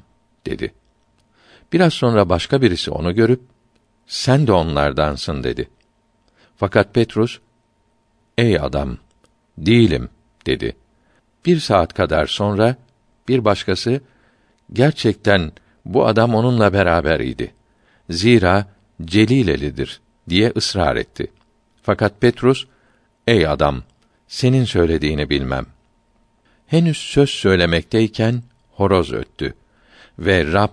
[0.45, 0.73] dedi.
[1.73, 3.41] Biraz sonra başka birisi onu görüp
[4.07, 5.69] sen de onlardansın dedi.
[6.57, 7.39] Fakat Petrus
[8.37, 8.97] ey adam
[9.57, 10.09] değilim
[10.45, 10.75] dedi.
[11.45, 12.75] Bir saat kadar sonra
[13.27, 14.01] bir başkası
[14.73, 15.51] gerçekten
[15.85, 17.53] bu adam onunla beraber idi.
[18.09, 18.67] Zira
[19.05, 21.31] Celilelidir diye ısrar etti.
[21.81, 22.65] Fakat Petrus,
[23.27, 23.83] ey adam,
[24.27, 25.65] senin söylediğini bilmem.
[26.67, 29.53] Henüz söz söylemekteyken horoz öttü
[30.19, 30.69] ve Rab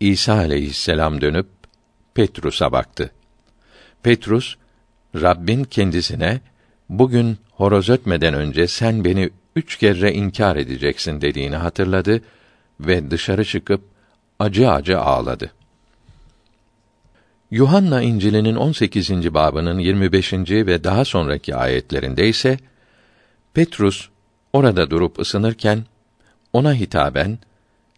[0.00, 1.46] İsa aleyhisselam dönüp
[2.14, 3.10] Petrus'a baktı.
[4.02, 4.56] Petrus
[5.14, 6.40] Rabbin kendisine
[6.88, 12.22] bugün horoz ötmeden önce sen beni üç kere inkar edeceksin dediğini hatırladı
[12.80, 13.82] ve dışarı çıkıp
[14.38, 15.52] acı acı ağladı.
[17.50, 19.34] Yuhanna İncil'inin 18.
[19.34, 20.32] babının 25.
[20.32, 22.58] ve daha sonraki ayetlerinde ise
[23.54, 24.08] Petrus
[24.52, 25.84] orada durup ısınırken
[26.52, 27.38] ona hitaben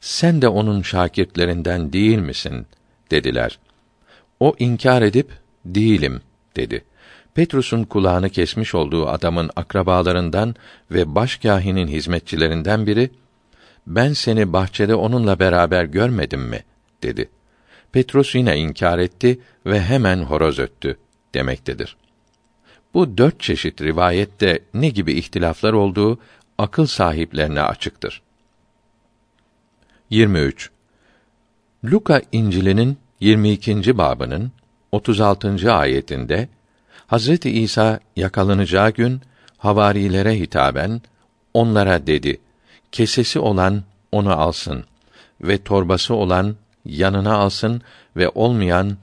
[0.01, 2.67] sen de onun şakirtlerinden değil misin
[3.11, 3.59] dediler.
[4.41, 5.31] O inkar edip
[5.65, 6.21] değilim
[6.57, 6.85] dedi.
[7.35, 10.55] Petrus'un kulağını kesmiş olduğu adamın akrabalarından
[10.91, 13.11] ve başkâhinin hizmetçilerinden biri
[13.87, 16.63] ben seni bahçede onunla beraber görmedim mi
[17.03, 17.29] dedi.
[17.93, 20.99] Petrus yine inkar etti ve hemen horoz öttü
[21.35, 21.97] demektedir.
[22.95, 26.19] Bu dört çeşit rivayette ne gibi ihtilaflar olduğu
[26.59, 28.23] akıl sahiplerine açıktır.
[30.11, 30.71] 23.
[31.85, 33.99] Luka İncil'inin 22.
[33.99, 34.53] babının
[34.93, 35.73] 36.
[35.73, 36.49] ayetinde
[37.07, 39.21] Hazreti İsa yakalanacağı gün
[39.59, 41.01] havarilere hitaben
[41.55, 42.41] onlara dedi:
[42.93, 43.83] Kesesi olan
[44.13, 44.85] onu alsın
[45.41, 47.83] ve torbası olan yanına alsın
[48.17, 48.97] ve olmayan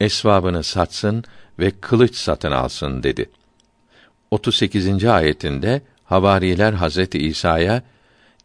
[0.00, 1.24] esvabını satsın
[1.58, 3.30] ve kılıç satın alsın dedi.
[4.30, 5.04] 38.
[5.04, 7.82] ayetinde havariler Hazreti İsa'ya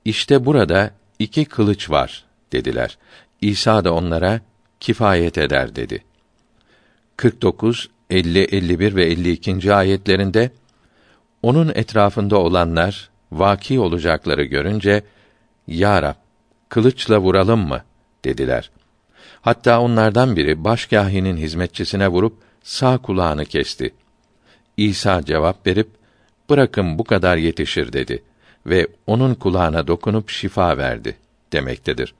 [0.05, 2.97] işte burada iki kılıç var dediler.
[3.41, 4.41] İsa da onlara
[4.79, 6.03] kifayet eder dedi.
[7.17, 9.73] 49, 50, 51 ve 52.
[9.73, 10.51] ayetlerinde
[11.41, 15.03] onun etrafında olanlar vaki olacakları görünce
[15.67, 16.15] Ya Rab,
[16.69, 17.81] kılıçla vuralım mı
[18.25, 18.71] dediler.
[19.41, 22.33] Hatta onlardan biri başkâhinin hizmetçisine vurup
[22.63, 23.93] sağ kulağını kesti.
[24.77, 25.89] İsa cevap verip
[26.49, 28.23] bırakın bu kadar yetişir dedi
[28.65, 31.17] ve onun kulağına dokunup şifa verdi
[31.53, 32.13] demektedir.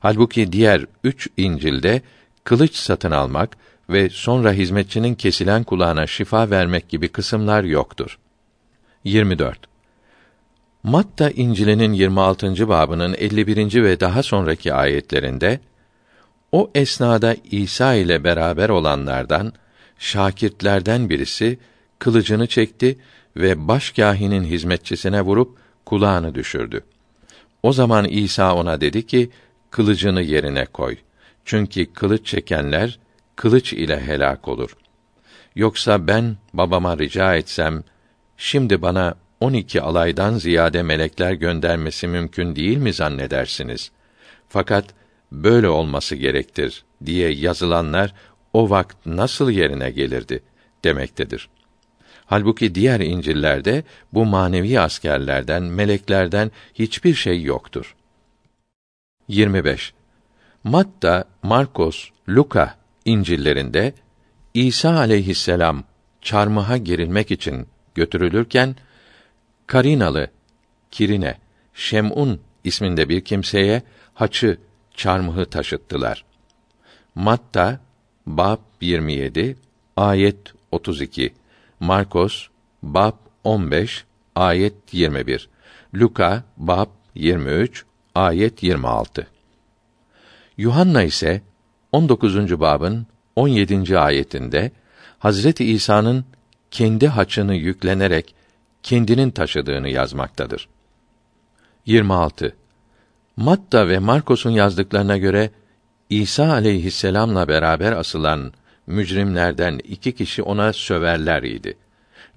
[0.00, 2.02] Halbuki diğer üç İncil'de
[2.44, 3.56] kılıç satın almak
[3.90, 8.18] ve sonra hizmetçinin kesilen kulağına şifa vermek gibi kısımlar yoktur.
[9.04, 9.58] 24.
[10.82, 12.68] Matta İncil'inin 26.
[12.68, 13.82] babının 51.
[13.82, 15.60] ve daha sonraki ayetlerinde
[16.54, 19.52] o esnada İsa ile beraber olanlardan
[19.98, 21.58] şakirtlerden birisi
[21.98, 22.98] kılıcını çekti
[23.36, 26.80] ve başkâhinin hizmetçisine vurup kulağını düşürdü.
[27.62, 29.30] O zaman İsa ona dedi ki,
[29.70, 30.96] kılıcını yerine koy.
[31.44, 32.98] Çünkü kılıç çekenler
[33.36, 34.76] kılıç ile helak olur.
[35.56, 37.84] Yoksa ben babama rica etsem,
[38.36, 43.90] şimdi bana on iki alaydan ziyade melekler göndermesi mümkün değil mi zannedersiniz?
[44.48, 44.84] Fakat
[45.42, 48.14] böyle olması gerektir diye yazılanlar
[48.52, 50.42] o vakt nasıl yerine gelirdi
[50.84, 51.48] demektedir.
[52.26, 57.94] Halbuki diğer İncil'lerde bu manevi askerlerden, meleklerden hiçbir şey yoktur.
[59.28, 59.94] 25.
[60.64, 63.92] Matta, Markos, Luka İncil'lerinde
[64.54, 65.84] İsa aleyhisselam
[66.22, 68.76] çarmıha gerilmek için götürülürken
[69.66, 70.30] Karinalı
[70.90, 71.38] Kirine
[71.74, 73.82] Şem'un isminde bir kimseye
[74.14, 74.58] haçı
[74.94, 76.24] çarmıhı taşıttılar.
[77.14, 77.80] Matta
[78.26, 79.56] bab 27
[79.96, 80.38] ayet
[80.72, 81.34] 32
[81.80, 82.48] Markos
[82.82, 83.12] bab
[83.44, 85.48] 15 ayet 21
[85.94, 87.84] Luka bab 23
[88.14, 89.26] ayet 26
[90.56, 91.42] Yuhanna ise
[91.92, 92.60] 19.
[92.60, 93.98] babın 17.
[93.98, 94.72] ayetinde
[95.18, 96.24] Hazreti İsa'nın
[96.70, 98.34] kendi haçını yüklenerek
[98.82, 100.68] kendinin taşıdığını yazmaktadır.
[101.86, 102.56] 26.
[103.36, 105.50] Matta ve Markos'un yazdıklarına göre
[106.10, 108.52] İsa aleyhisselamla beraber asılan
[108.86, 111.76] mücrimlerden iki kişi ona söverler idi.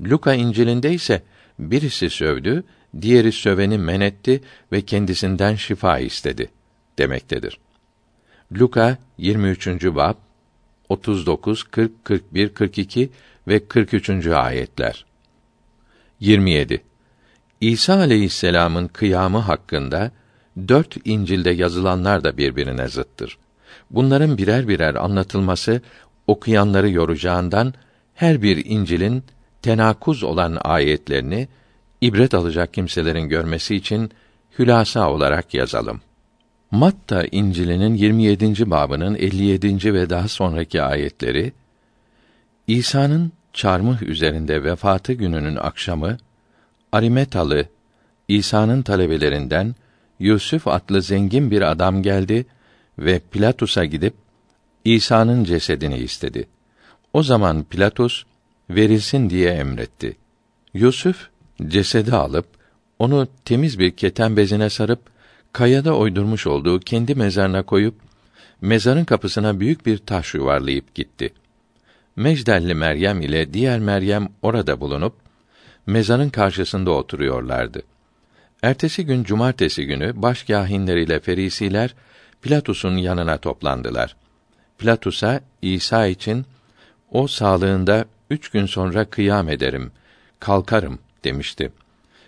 [0.01, 1.23] Luka İncil'inde ise
[1.59, 2.63] birisi sövdü,
[3.01, 6.49] diğeri söveni men etti ve kendisinden şifa istedi
[6.97, 7.59] demektedir.
[8.59, 9.67] Luka 23.
[9.67, 10.15] bab
[10.89, 13.09] 39, 40, 41, 42
[13.47, 14.27] ve 43.
[14.27, 15.05] ayetler.
[16.19, 16.81] 27.
[17.61, 20.11] İsa aleyhisselamın kıyamı hakkında
[20.67, 23.37] dört İncil'de yazılanlar da birbirine zıttır.
[23.91, 25.81] Bunların birer birer anlatılması
[26.27, 27.73] okuyanları yoracağından
[28.15, 29.23] her bir İncil'in
[29.61, 31.47] tenakuz olan ayetlerini
[32.01, 34.11] ibret alacak kimselerin görmesi için
[34.59, 36.01] hülasa olarak yazalım.
[36.71, 38.71] Matta İncil'inin 27.
[38.71, 39.93] babının 57.
[39.93, 41.53] ve daha sonraki ayetleri
[42.67, 46.17] İsa'nın çarmıh üzerinde vefatı gününün akşamı
[46.91, 47.65] Arimetalı
[48.27, 49.75] İsa'nın talebelerinden
[50.19, 52.45] Yusuf adlı zengin bir adam geldi
[52.99, 54.13] ve Pilatus'a gidip
[54.85, 56.47] İsa'nın cesedini istedi.
[57.13, 58.23] O zaman Pilatus
[58.69, 60.17] verilsin diye emretti.
[60.73, 61.29] Yusuf
[61.67, 62.45] cesedi alıp
[62.99, 64.99] onu temiz bir keten bezine sarıp
[65.53, 67.95] kayada oydurmuş olduğu kendi mezarına koyup
[68.61, 71.33] mezarın kapısına büyük bir taş yuvarlayıp gitti.
[72.15, 75.13] Mecdelli Meryem ile diğer Meryem orada bulunup
[75.87, 77.83] mezarın karşısında oturuyorlardı.
[78.63, 81.95] Ertesi gün cumartesi günü başkâhinler ile ferisiler
[82.41, 84.15] Pilatus'un yanına toplandılar.
[84.77, 86.45] Pilatus'a İsa için
[87.11, 89.91] o sağlığında üç gün sonra kıyam ederim,
[90.39, 91.71] kalkarım demişti.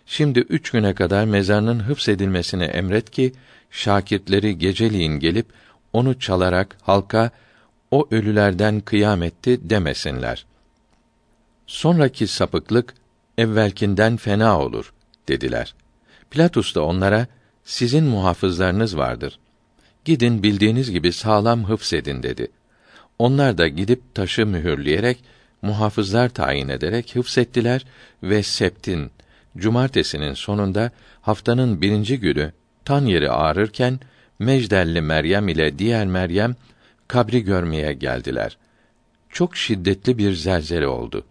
[0.06, 3.34] Şimdi üç güne kadar mezarının hıfsedilmesini emret ki,
[3.72, 5.46] şakirtleri geceliğin gelip,
[5.94, 7.32] onu çalarak halka,
[7.92, 10.46] o ölülerden kıyam etti demesinler.
[11.68, 12.94] Sonraki sapıklık,
[13.38, 14.94] evvelkinden fena olur,
[15.28, 15.76] dediler.
[16.32, 17.28] Pilatus da onlara,
[17.64, 19.40] sizin muhafızlarınız vardır.
[20.06, 22.48] Gidin bildiğiniz gibi sağlam hıfsedin dedi.
[23.20, 25.24] Onlar da gidip taşı mühürleyerek,
[25.62, 27.86] muhafızlar tayin ederek hıfsettiler
[28.24, 29.12] ve septin,
[29.58, 32.52] cumartesinin sonunda haftanın birinci günü
[32.86, 34.00] tan yeri ağrırken
[34.40, 36.56] Mecdelli Meryem ile diğer Meryem
[37.08, 38.58] kabri görmeye geldiler.
[39.30, 41.26] Çok şiddetli bir zelzele oldu.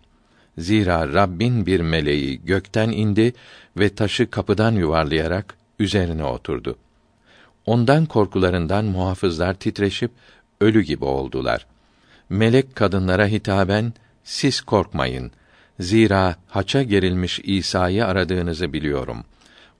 [0.58, 3.32] Zira Rabbin bir meleği gökten indi
[3.76, 6.76] ve taşı kapıdan yuvarlayarak üzerine oturdu.
[7.66, 10.10] Ondan korkularından muhafızlar titreşip
[10.60, 11.66] ölü gibi oldular.
[12.30, 13.92] Melek kadınlara hitaben
[14.24, 15.30] siz korkmayın.
[15.80, 19.24] Zira haça gerilmiş İsa'yı aradığınızı biliyorum.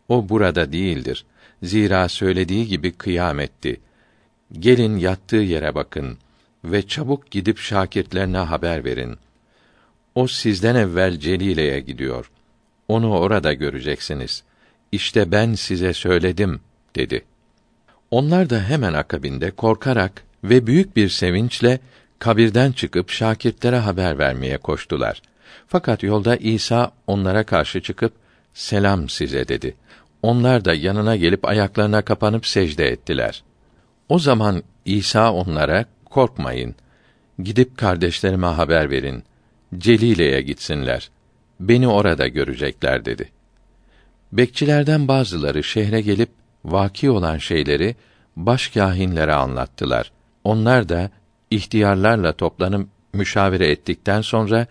[0.09, 1.25] O burada değildir.
[1.63, 3.81] Zira söylediği gibi kıyametti.
[4.53, 6.19] Gelin yattığı yere bakın
[6.65, 9.19] ve çabuk gidip şakirtlerine haber verin.
[10.19, 12.31] O sizden evvel Celile'ye gidiyor.
[12.89, 14.43] Onu orada göreceksiniz.
[14.93, 16.61] İşte ben size söyledim
[16.97, 17.25] dedi.
[18.11, 21.81] Onlar da hemen akabinde korkarak ve büyük bir sevinçle
[22.19, 25.23] kabirden çıkıp şakirtlere haber vermeye koştular.
[25.67, 28.13] Fakat yolda İsa onlara karşı çıkıp
[28.55, 29.75] selam size dedi.
[30.23, 33.43] Onlar da yanına gelip ayaklarına kapanıp secde ettiler.
[34.09, 36.75] O zaman İsa onlara korkmayın.
[37.39, 39.28] Gidip kardeşlerime haber verin.
[39.79, 41.11] Celile'ye gitsinler.
[41.61, 43.29] Beni orada görecekler dedi.
[44.33, 46.29] Bekçilerden bazıları şehre gelip
[46.65, 47.97] vaki olan şeyleri
[48.37, 50.13] baş kâhinlere anlattılar.
[50.45, 51.11] Onlar da
[51.51, 54.67] ihtiyarlarla toplanıp müşavere ettikten sonra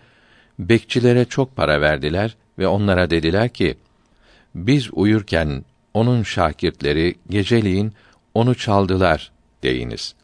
[0.58, 3.74] bekçilere çok para verdiler ve onlara dediler ki:
[4.54, 7.92] Biz uyurken onun şakirtleri geceliğin
[8.34, 9.30] onu çaldılar
[9.62, 10.14] deyiniz.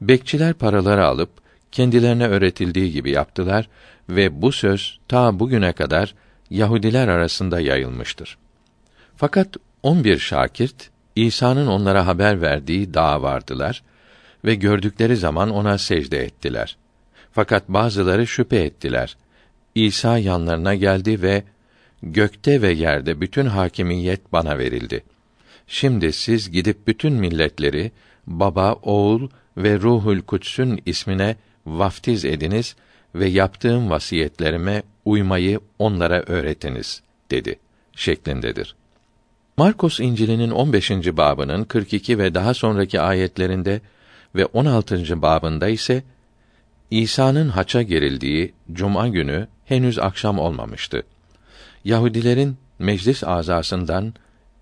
[0.00, 1.30] Bekçiler paraları alıp
[1.72, 3.68] kendilerine öğretildiği gibi yaptılar
[4.08, 6.14] ve bu söz ta bugüne kadar
[6.50, 8.38] Yahudiler arasında yayılmıştır.
[9.16, 13.82] Fakat on bir şakirt İsa'nın onlara haber verdiği dağa vardılar
[14.44, 16.76] ve gördükleri zaman ona secde ettiler.
[17.32, 19.16] Fakat bazıları şüphe ettiler.
[19.74, 21.44] İsa yanlarına geldi ve
[22.02, 25.04] gökte ve yerde bütün hakimiyet bana verildi.
[25.66, 27.92] Şimdi siz gidip bütün milletleri
[28.26, 31.36] Baba, Oğul ve Ruhul Kuts'ün ismine
[31.66, 32.76] vaftiz ediniz
[33.14, 37.58] ve yaptığım vasiyetlerime uymayı onlara öğretiniz dedi
[37.96, 38.76] şeklindedir.
[39.56, 40.90] Markus İncil'inin 15.
[40.90, 43.80] babının 42 ve daha sonraki ayetlerinde
[44.34, 45.22] ve 16.
[45.22, 46.02] babında ise
[46.90, 51.02] İsa'nın haça gerildiği cuma günü henüz akşam olmamıştı.
[51.84, 54.14] Yahudilerin meclis azasından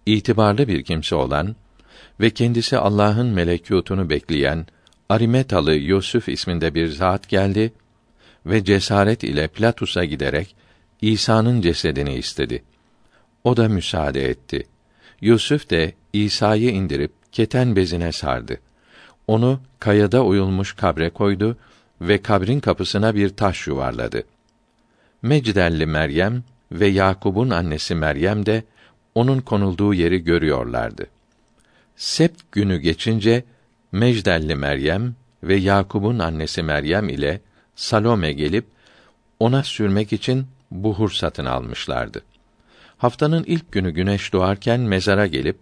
[0.06, 1.56] itibarlı bir kimse olan
[2.20, 4.66] ve kendisi Allah'ın melekûtunu bekleyen
[5.08, 7.72] Arimetalı Yusuf isminde bir zat geldi
[8.46, 10.56] ve cesaret ile Platus'a giderek
[11.00, 12.62] İsa'nın cesedini istedi.
[13.44, 14.66] O da müsaade etti.
[15.20, 18.60] Yusuf de İsa'yı indirip keten bezine sardı.
[19.26, 21.56] onu kayada oyulmuş kabre koydu
[22.00, 24.22] ve kabrin kapısına bir taş yuvarladı.
[25.22, 26.42] Mecdelli Meryem
[26.72, 28.64] ve Yakub'un annesi Meryem de
[29.14, 31.06] onun konulduğu yeri görüyorlardı.
[31.96, 33.44] Sept günü geçince
[33.94, 37.40] Mecdelli Meryem ve Yakub'un annesi Meryem ile
[37.76, 38.66] Salome gelip
[39.40, 42.22] ona sürmek için buhur satın almışlardı.
[42.96, 45.56] Haftanın ilk günü güneş doğarken mezara gelip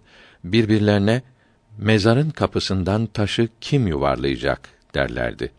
[0.44, 1.22] birbirlerine
[1.78, 5.52] mezarın kapısından taşı kim yuvarlayacak derlerdi.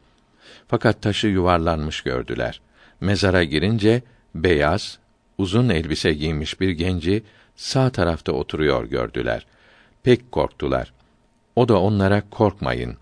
[0.67, 2.61] Fakat taşı yuvarlanmış gördüler.
[3.01, 4.01] Mezara girince
[4.35, 4.99] beyaz,
[5.37, 7.23] uzun elbise giymiş bir genci
[7.55, 9.45] sağ tarafta oturuyor gördüler.
[10.03, 10.93] Pek korktular.
[11.55, 12.97] O da onlara korkmayın.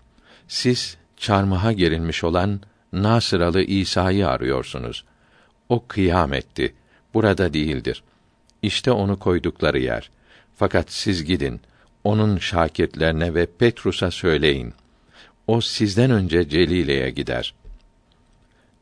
[0.48, 2.60] Siz çarmıha gerilmiş olan
[2.92, 5.04] Nasıralı İsa'yı arıyorsunuz.
[5.68, 6.74] O kıyam etti.
[7.14, 8.02] Burada değildir.
[8.62, 10.10] İşte onu koydukları yer.
[10.56, 11.60] Fakat siz gidin,
[12.04, 14.74] onun şakirtlerine ve Petrus'a söyleyin.
[15.46, 17.54] O sizden önce Celile'ye gider.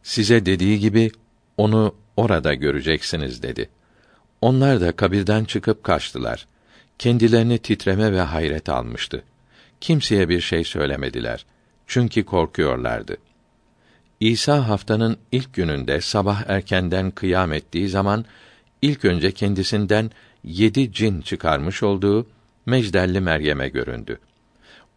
[0.03, 1.11] Size dediği gibi
[1.57, 3.69] onu orada göreceksiniz dedi.
[4.41, 6.47] Onlar da kabirden çıkıp kaçtılar.
[6.99, 9.23] Kendilerini titreme ve hayret almıştı.
[9.81, 11.47] Kimseye bir şey söylemediler.
[11.87, 13.17] Çünkü korkuyorlardı.
[14.21, 18.25] İsa haftanın ilk gününde sabah erkenden kıyam ettiği zaman
[18.83, 20.11] ilk önce kendisinden
[20.45, 22.27] yedi cin çıkarmış olduğu
[22.67, 24.19] Mecdelli Meryem'e göründü.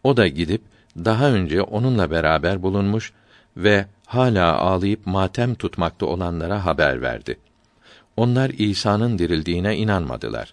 [0.04, 0.62] O da gidip
[0.96, 3.12] daha önce onunla beraber bulunmuş
[3.56, 7.38] ve hala ağlayıp matem tutmakta olanlara haber verdi.
[8.16, 10.52] Onlar İsa'nın dirildiğine inanmadılar.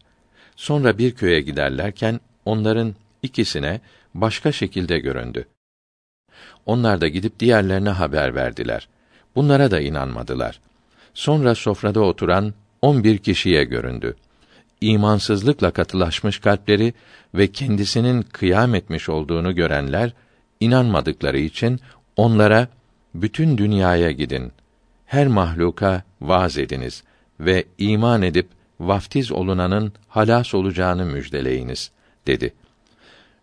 [0.56, 3.82] Sonra bir köye giderlerken onların ikisine
[4.14, 5.48] başka şekilde göründü.
[6.66, 8.88] Onlar da gidip diğerlerine haber verdiler.
[9.36, 10.60] Bunlara da inanmadılar.
[11.14, 14.16] Sonra sofrada oturan on bir kişiye göründü.
[14.82, 16.94] İmansızlıkla katılaşmış kalpleri
[17.36, 20.14] ve kendisinin kıyam etmiş olduğunu görenler
[20.60, 21.80] inanmadıkları için
[22.16, 22.68] onlara
[23.16, 24.52] bütün dünyaya gidin.
[25.06, 27.04] Her mahluka vaaz ediniz
[27.40, 28.48] ve iman edip
[28.80, 31.92] vaftiz olunanın halas olacağını müjdeleyiniz
[32.28, 32.54] dedi.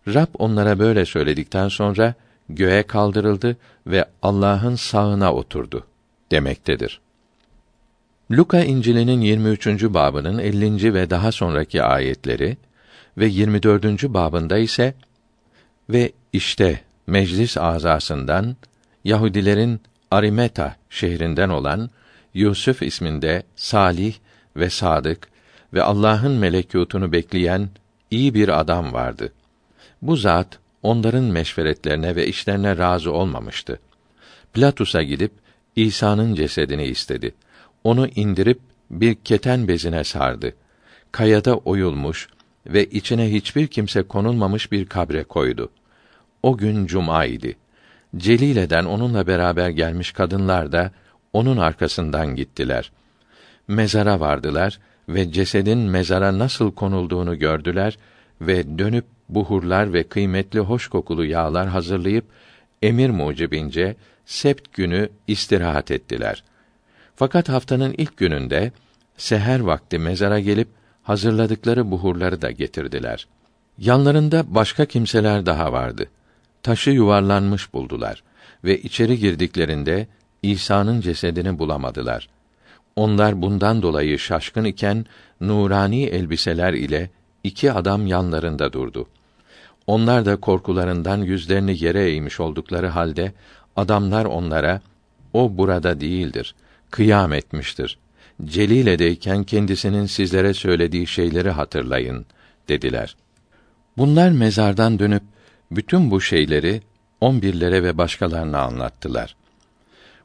[0.07, 2.13] Rab onlara böyle söyledikten sonra
[2.49, 5.85] göğe kaldırıldı ve Allah'ın sağına oturdu
[6.31, 7.01] demektedir.
[8.31, 9.67] Luka İncil'inin 23.
[9.83, 10.93] babının 50.
[10.93, 12.57] ve daha sonraki ayetleri
[13.17, 14.03] ve 24.
[14.03, 14.93] babında ise
[15.89, 18.55] ve işte meclis azasından
[19.03, 19.81] Yahudilerin
[20.11, 21.89] Arimeta şehrinden olan
[22.33, 24.15] Yusuf isminde salih
[24.55, 25.27] ve sadık
[25.73, 27.69] ve Allah'ın melekûtunu bekleyen
[28.11, 29.33] iyi bir adam vardı.
[30.01, 33.79] Bu zat onların meşveretlerine ve işlerine razı olmamıştı.
[34.53, 35.31] Platus'a gidip
[35.75, 37.35] İsa'nın cesedini istedi.
[37.83, 38.59] Onu indirip
[38.91, 40.55] bir keten bezine sardı.
[41.11, 42.29] Kayada oyulmuş
[42.67, 45.71] ve içine hiçbir kimse konulmamış bir kabre koydu.
[46.43, 47.57] O gün cuma idi.
[48.17, 50.91] Celile'den onunla beraber gelmiş kadınlar da
[51.33, 52.91] onun arkasından gittiler.
[53.67, 54.79] Mezara vardılar
[55.09, 57.97] ve cesedin mezara nasıl konulduğunu gördüler
[58.41, 62.25] ve dönüp buhurlar ve kıymetli hoş kokulu yağlar hazırlayıp
[62.81, 66.43] emir mucibince sept günü istirahat ettiler.
[67.15, 68.71] Fakat haftanın ilk gününde
[69.17, 70.67] seher vakti mezara gelip
[71.03, 73.27] hazırladıkları buhurları da getirdiler.
[73.77, 76.09] Yanlarında başka kimseler daha vardı.
[76.63, 78.23] Taşı yuvarlanmış buldular
[78.63, 80.07] ve içeri girdiklerinde
[80.43, 82.29] İsa'nın cesedini bulamadılar.
[82.95, 85.05] Onlar bundan dolayı şaşkın iken
[85.41, 87.09] nurani elbiseler ile
[87.43, 89.07] iki adam yanlarında durdu.
[89.87, 93.33] Onlar da korkularından yüzlerini yere eğmiş oldukları halde
[93.75, 94.81] adamlar onlara
[95.33, 96.55] o burada değildir.
[96.91, 97.97] Kıyam etmiştir.
[98.45, 102.25] Celile'deyken kendisinin sizlere söylediği şeyleri hatırlayın
[102.67, 103.15] dediler.
[103.97, 105.23] Bunlar mezardan dönüp
[105.71, 106.81] bütün bu şeyleri
[107.21, 109.35] on birlere ve başkalarına anlattılar.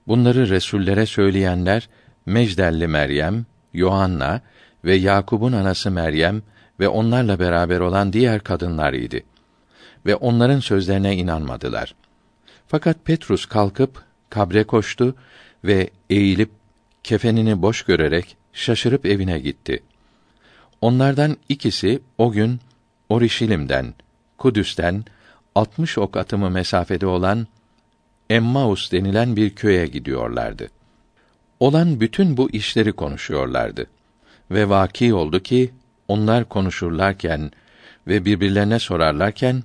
[0.06, 1.88] Bunları resullere söyleyenler
[2.26, 4.40] Mecdelli Meryem, Yohanna
[4.84, 6.42] ve Yakub'un anası Meryem
[6.80, 9.24] ve onlarla beraber olan diğer kadınlar idi.
[10.06, 11.94] Ve onların sözlerine inanmadılar.
[12.66, 15.14] Fakat Petrus kalkıp kabre koştu
[15.64, 16.50] ve eğilip
[17.04, 19.82] kefenini boş görerek şaşırıp evine gitti.
[20.80, 22.60] Onlardan ikisi o gün
[23.08, 23.94] Orişilim'den,
[24.38, 25.04] Kudüs'ten
[25.54, 27.46] 60 ok atımı mesafede olan
[28.30, 30.68] Emmaus denilen bir köye gidiyorlardı.
[31.60, 33.86] Olan bütün bu işleri konuşuyorlardı.
[34.50, 35.70] Ve vaki oldu ki
[36.08, 37.50] onlar konuşurlarken
[38.06, 39.62] ve birbirlerine sorarlarken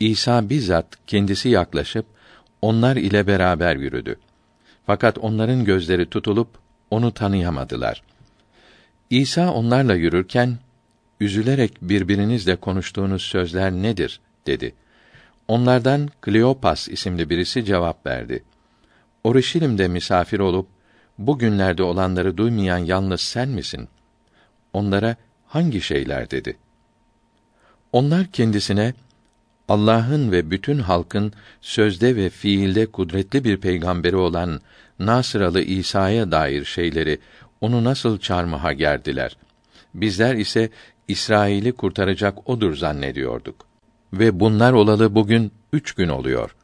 [0.00, 2.06] İsa bizzat kendisi yaklaşıp
[2.62, 4.16] onlar ile beraber yürüdü.
[4.86, 6.48] Fakat onların gözleri tutulup
[6.90, 8.02] onu tanıyamadılar.
[9.10, 10.58] İsa onlarla yürürken
[11.20, 14.74] üzülerek birbirinizle konuştuğunuz sözler nedir dedi.
[15.48, 18.44] Onlardan Kleopas isimli birisi cevap verdi.
[19.24, 20.68] Orişilim'de misafir olup
[21.18, 23.88] bugünlerde olanları duymayan yalnız sen misin?
[24.72, 25.16] Onlara
[25.52, 26.56] hangi şeyler dedi.
[27.92, 28.94] Onlar kendisine
[29.68, 34.60] Allah'ın ve bütün halkın sözde ve fiilde kudretli bir peygamberi olan
[34.98, 37.18] Nasıralı İsa'ya dair şeyleri
[37.60, 39.36] onu nasıl çarmıha gerdiler.
[39.94, 40.70] Bizler ise
[41.08, 43.66] İsrail'i kurtaracak odur zannediyorduk.
[44.12, 46.54] Ve bunlar olalı bugün üç gün oluyor.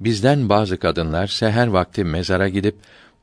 [0.00, 2.76] Bizden bazı kadınlar seher vakti mezara gidip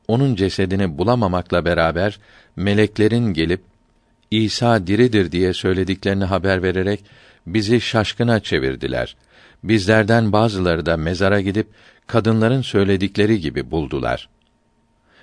[0.08, 2.18] onun cesedini bulamamakla beraber
[2.56, 3.60] meleklerin gelip
[4.30, 7.04] İsa diridir diye söylediklerini haber vererek
[7.46, 9.16] bizi şaşkına çevirdiler.
[9.64, 11.68] Bizlerden bazıları da mezara gidip
[12.06, 14.28] kadınların söyledikleri gibi buldular.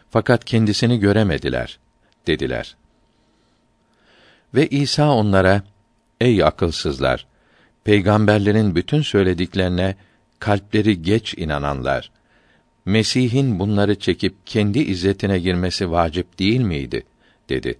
[0.10, 1.80] Fakat kendisini göremediler
[2.28, 2.76] dediler.
[4.56, 5.64] Ve İsa onlara
[6.22, 7.26] ey akılsızlar
[7.84, 9.96] peygamberlerin bütün söylediklerine
[10.40, 12.12] kalpleri geç inananlar
[12.86, 17.04] Mesih'in bunları çekip kendi izzetine girmesi vacip değil miydi
[17.50, 17.80] dedi.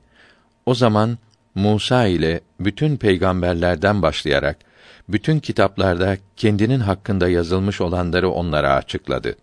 [0.66, 1.18] O zaman
[1.56, 4.58] Musa ile bütün peygamberlerden başlayarak
[5.10, 9.36] bütün kitaplarda kendinin hakkında yazılmış olanları onlara açıkladı.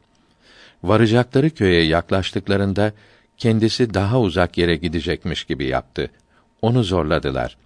[0.82, 2.92] Varacakları köye yaklaştıklarında
[3.38, 6.10] kendisi daha uzak yere gidecekmiş gibi yaptı.
[6.62, 7.56] Onu zorladılar.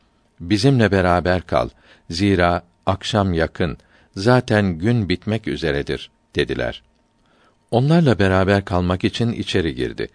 [0.41, 1.69] Bizimle beraber kal.
[2.11, 3.79] Zira akşam yakın.
[4.17, 6.83] Zaten gün bitmek üzeredir dediler.
[7.71, 10.09] Onlarla beraber kalmak için içeri girdi.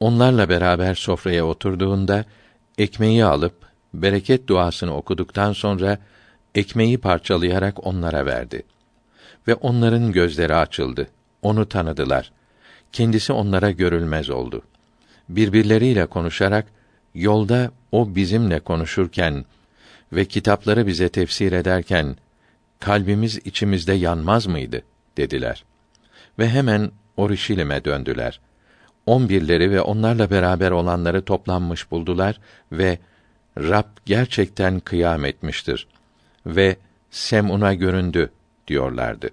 [0.00, 2.24] Onlarla beraber sofraya oturduğunda
[2.78, 3.54] ekmeği alıp
[3.94, 5.98] bereket duasını okuduktan sonra
[6.54, 8.62] ekmeği parçalayarak onlara verdi.
[9.48, 11.08] Ve onların gözleri açıldı.
[11.42, 12.32] Onu tanıdılar.
[12.92, 14.62] Kendisi onlara görülmez oldu.
[15.28, 16.66] Birbirleriyle konuşarak
[17.14, 19.44] yolda o bizimle konuşurken
[20.12, 22.16] ve kitapları bize tefsir ederken
[22.80, 24.82] kalbimiz içimizde yanmaz mıydı
[25.16, 25.64] dediler.
[26.38, 28.40] Ve hemen Orişilim'e döndüler.
[29.06, 32.40] On birleri ve onlarla beraber olanları toplanmış buldular
[32.72, 32.98] ve
[33.58, 35.86] Rab gerçekten kıyam etmiştir
[36.46, 36.76] ve
[37.10, 38.30] Sem'una göründü
[38.68, 39.30] diyorlardı.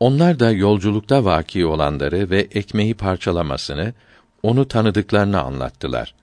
[0.00, 3.94] Onlar da yolculukta vaki olanları ve ekmeği parçalamasını,
[4.42, 6.14] onu tanıdıklarını anlattılar.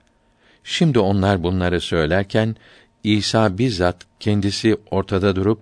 [0.64, 2.56] Şimdi onlar bunları söylerken
[3.04, 5.60] İsa bizzat kendisi ortada durup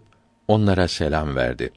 [0.48, 1.70] onlara selam verdi.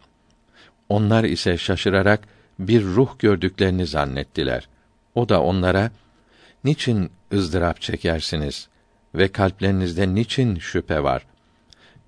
[0.89, 2.27] Onlar ise şaşırarak
[2.67, 4.67] bir ruh gördüklerini zannettiler.
[5.15, 5.91] O da onlara
[6.63, 8.67] niçin ızdırap çekersiniz
[9.15, 11.25] ve kalplerinizde niçin şüphe var?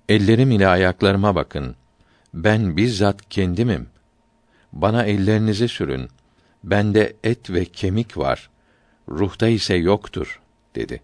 [0.08, 1.76] Ellerim ile ayaklarıma bakın.
[2.34, 3.86] Ben bizzat kendimim.
[4.72, 6.08] Bana ellerinizi sürün.
[6.64, 8.50] Bende et ve kemik var.
[9.08, 10.40] Ruhta ise yoktur,
[10.74, 11.00] dedi.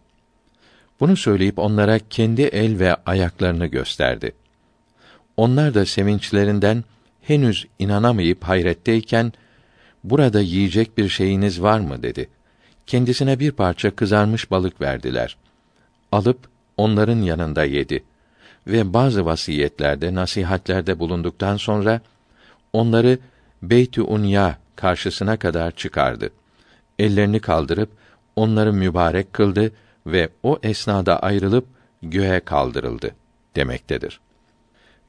[1.01, 4.33] Bunu söyleyip onlara kendi el ve ayaklarını gösterdi.
[5.37, 6.85] Onlar da sevinçlerinden
[7.31, 9.33] henüz inanamayıp hayretteyken
[10.05, 12.29] burada yiyecek bir şeyiniz var mı dedi.
[12.87, 15.37] Kendisine bir parça kızarmış balık verdiler.
[16.13, 16.39] Alıp
[16.77, 18.05] onların yanında yedi
[18.67, 22.01] ve bazı vasiyetlerde, nasihatlerde bulunduktan sonra
[22.73, 23.19] onları
[23.63, 26.31] Beytü Unya karşısına kadar çıkardı.
[26.99, 27.91] Ellerini kaldırıp
[28.37, 29.73] onları mübarek kıldı
[30.07, 31.67] ve o esnada ayrılıp
[32.03, 33.15] göğe kaldırıldı
[33.57, 34.21] demektedir.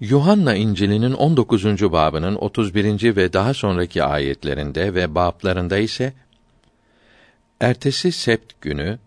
[0.01, 1.65] Yuhanna İncil'inin 19.
[1.65, 3.15] babının 31.
[3.15, 6.13] ve daha sonraki ayetlerinde ve bablarında ise
[7.59, 8.99] ertesi sept günü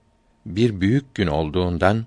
[0.47, 2.07] bir büyük gün olduğundan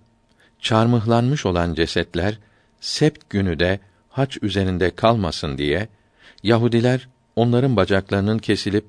[0.60, 2.40] çarmıhlanmış olan cesetler
[2.80, 3.80] sept günü de
[4.10, 5.88] haç üzerinde kalmasın diye
[6.44, 8.86] Yahudiler onların bacaklarının kesilip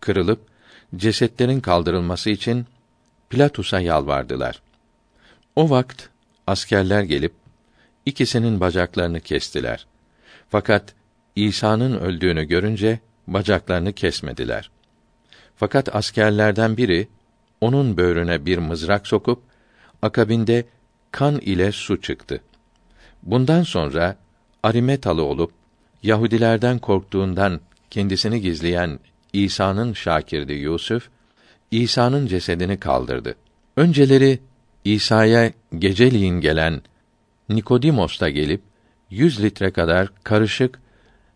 [0.00, 0.40] kırılıp
[0.96, 2.66] cesetlerin kaldırılması için
[3.30, 4.62] Pilatus'a yalvardılar.
[5.56, 6.08] O vakt
[6.46, 7.41] askerler gelip
[8.06, 9.86] ikisinin bacaklarını kestiler.
[10.48, 10.94] Fakat
[11.36, 14.70] İsa'nın öldüğünü görünce bacaklarını kesmediler.
[15.56, 17.08] Fakat askerlerden biri
[17.60, 19.42] onun böğrüne bir mızrak sokup
[20.02, 20.64] akabinde
[21.10, 22.40] kan ile su çıktı.
[23.22, 24.16] Bundan sonra
[24.62, 25.52] Arimetalı olup
[26.02, 28.98] Yahudilerden korktuğundan kendisini gizleyen
[29.32, 31.08] İsa'nın şakirdi Yusuf
[31.70, 33.34] İsa'nın cesedini kaldırdı.
[33.76, 34.38] Önceleri
[34.84, 36.82] İsa'ya geceliğin gelen
[37.54, 38.62] Nikodimos da gelip
[39.10, 40.80] yüz litre kadar karışık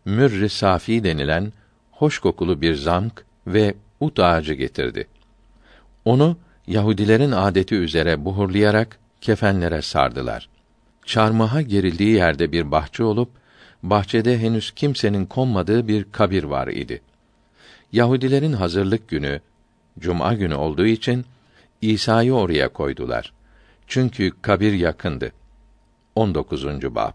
[0.05, 1.53] mürr safi denilen
[1.91, 5.07] hoş kokulu bir zamk ve ut ağacı getirdi.
[6.05, 6.37] Onu
[6.67, 10.49] Yahudilerin adeti üzere buhurlayarak kefenlere sardılar.
[11.05, 13.31] Çarmıha gerildiği yerde bir bahçe olup
[13.83, 17.03] bahçede henüz kimsenin konmadığı bir kabir var idi.
[17.93, 19.41] Yahudilerin hazırlık günü
[19.99, 21.25] cuma günü olduğu için
[21.83, 23.33] İsa'yı oraya koydular.
[23.87, 25.33] Çünkü kabir yakındı.
[26.17, 26.65] 19.
[26.95, 27.13] bab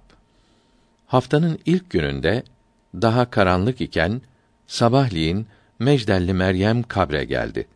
[1.07, 2.43] Haftanın ilk gününde
[2.95, 4.21] daha karanlık iken
[4.67, 5.47] sabahleyin
[5.79, 7.67] Mecdelli Meryem kabre geldi.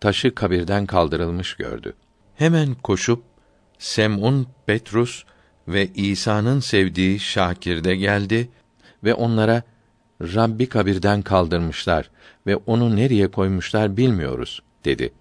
[0.00, 1.94] Taşı kabirden kaldırılmış gördü.
[2.34, 3.22] Hemen koşup
[3.78, 5.24] Sem'un Petrus
[5.68, 8.48] ve İsa'nın sevdiği Şakir'de geldi
[9.04, 9.62] ve onlara
[10.22, 12.10] Rabbi kabirden kaldırmışlar
[12.46, 15.12] ve onu nereye koymuşlar bilmiyoruz dedi.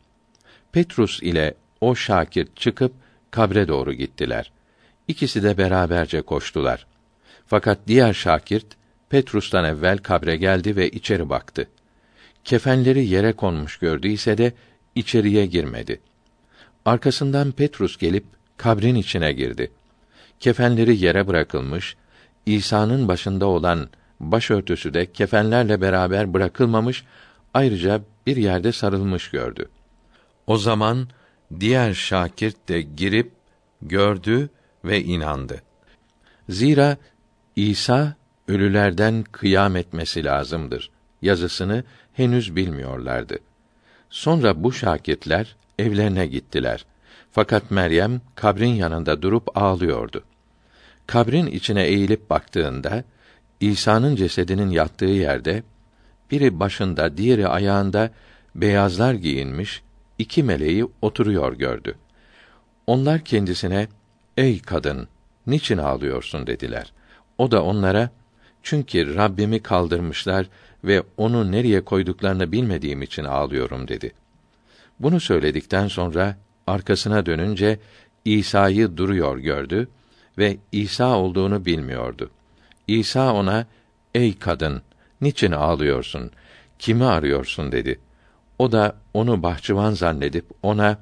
[0.72, 2.94] Petrus ile o Şakir çıkıp
[3.32, 4.52] kabre doğru gittiler.
[5.10, 6.86] İkisi de beraberce koştular.
[7.48, 8.66] Fakat diğer Şakirt
[9.10, 11.68] Petrus'tan evvel kabre geldi ve içeri baktı.
[12.44, 14.54] Kefenleri yere konmuş gördüyse de
[14.96, 16.00] içeriye girmedi.
[16.86, 18.26] Arkasından Petrus gelip
[18.58, 19.72] kabrin içine girdi.
[20.40, 21.96] Kefenleri yere bırakılmış,
[22.46, 23.90] İsa'nın başında olan
[24.20, 27.04] başörtüsü de kefenlerle beraber bırakılmamış,
[27.54, 29.70] ayrıca bir yerde sarılmış gördü.
[30.48, 31.08] O zaman
[31.60, 33.32] diğer şakirt de girip
[33.82, 34.50] gördü
[34.86, 35.62] ve inandı.
[36.50, 36.98] Zira
[37.56, 38.16] İsa
[38.48, 43.38] ölülerden kıyam etmesi lazımdır yazısını henüz bilmiyorlardı.
[44.10, 46.86] Sonra bu şakirtler evlerine gittiler.
[47.32, 50.24] Fakat Meryem kabrin yanında durup ağlıyordu.
[51.08, 53.04] Kabrin içine eğilip baktığında
[53.60, 55.64] İsa'nın cesedinin yattığı yerde
[56.32, 58.12] biri başında, diğeri ayağında
[58.56, 59.82] beyazlar giyinmiş
[60.18, 61.96] iki meleği oturuyor gördü.
[62.88, 63.88] Onlar kendisine
[64.40, 65.08] "Ey kadın,
[65.48, 66.92] niçin ağlıyorsun?" dediler.
[67.38, 68.10] O da onlara
[68.64, 70.50] "Çünkü Rabbimi kaldırmışlar
[70.84, 74.12] ve onu nereye koyduklarını bilmediğim için ağlıyorum." dedi.
[75.00, 76.38] Bunu söyledikten sonra
[76.68, 77.80] arkasına dönünce
[78.26, 79.88] İsa'yı duruyor gördü
[80.38, 82.30] ve İsa olduğunu bilmiyordu.
[82.88, 83.66] İsa ona,
[84.16, 84.82] ey kadın,
[85.22, 86.32] niçin ağlıyorsun?
[86.80, 88.00] Kimi arıyorsun dedi.
[88.60, 90.98] O da onu bahçıvan zannedip ona,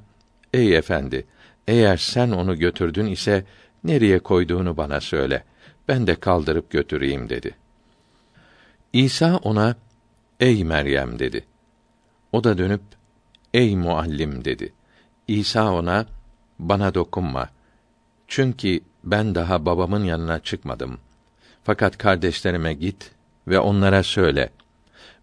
[0.53, 1.25] ey efendi,
[1.67, 3.45] eğer sen onu götürdün ise
[3.83, 5.43] nereye koyduğunu bana söyle.
[5.87, 7.55] Ben de kaldırıp götüreyim dedi.
[8.93, 9.75] İsa ona,
[10.39, 11.45] ey Meryem dedi.
[12.31, 12.81] O da dönüp,
[13.53, 14.73] ey muallim dedi.
[15.27, 16.05] İsa ona,
[16.59, 17.49] bana dokunma.
[18.27, 20.97] Çünkü ben daha babamın yanına çıkmadım.
[21.63, 23.11] Fakat kardeşlerime git
[23.47, 24.49] ve onlara söyle.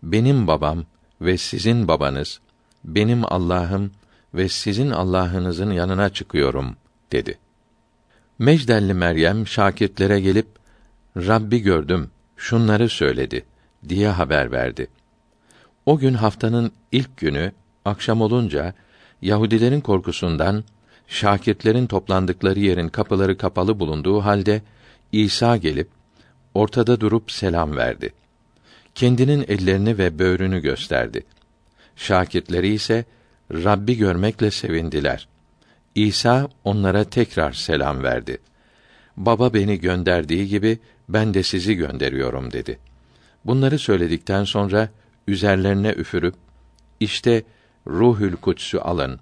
[0.02, 0.84] Benim babam
[1.20, 2.40] ve sizin babanız,
[2.84, 3.92] benim Allah'ım
[4.34, 6.76] ve sizin Allah'ınızın yanına çıkıyorum
[7.12, 7.38] dedi.
[8.38, 10.46] Mecdelli Meryem şakirtlere gelip
[11.16, 13.44] Rabbi gördüm, şunları söyledi
[13.88, 14.86] diye haber verdi.
[15.86, 17.52] O gün haftanın ilk günü
[17.84, 18.74] akşam olunca
[19.22, 20.64] Yahudilerin korkusundan
[21.06, 24.62] şakirtlerin toplandıkları yerin kapıları kapalı bulunduğu halde
[25.12, 25.88] İsa gelip
[26.54, 28.12] ortada durup selam verdi.
[28.94, 31.24] Kendinin ellerini ve böğrünü gösterdi.
[31.96, 33.04] Şakirtleri ise
[33.52, 35.28] Rabbi görmekle sevindiler.
[35.94, 38.38] İsa onlara tekrar selam verdi.
[39.16, 40.78] Baba beni gönderdiği gibi
[41.08, 42.78] ben de sizi gönderiyorum dedi.
[43.44, 44.88] Bunları söyledikten sonra
[45.28, 46.34] üzerlerine üfürüp
[47.00, 47.42] işte
[47.86, 49.20] Ruhül Kudsü alın.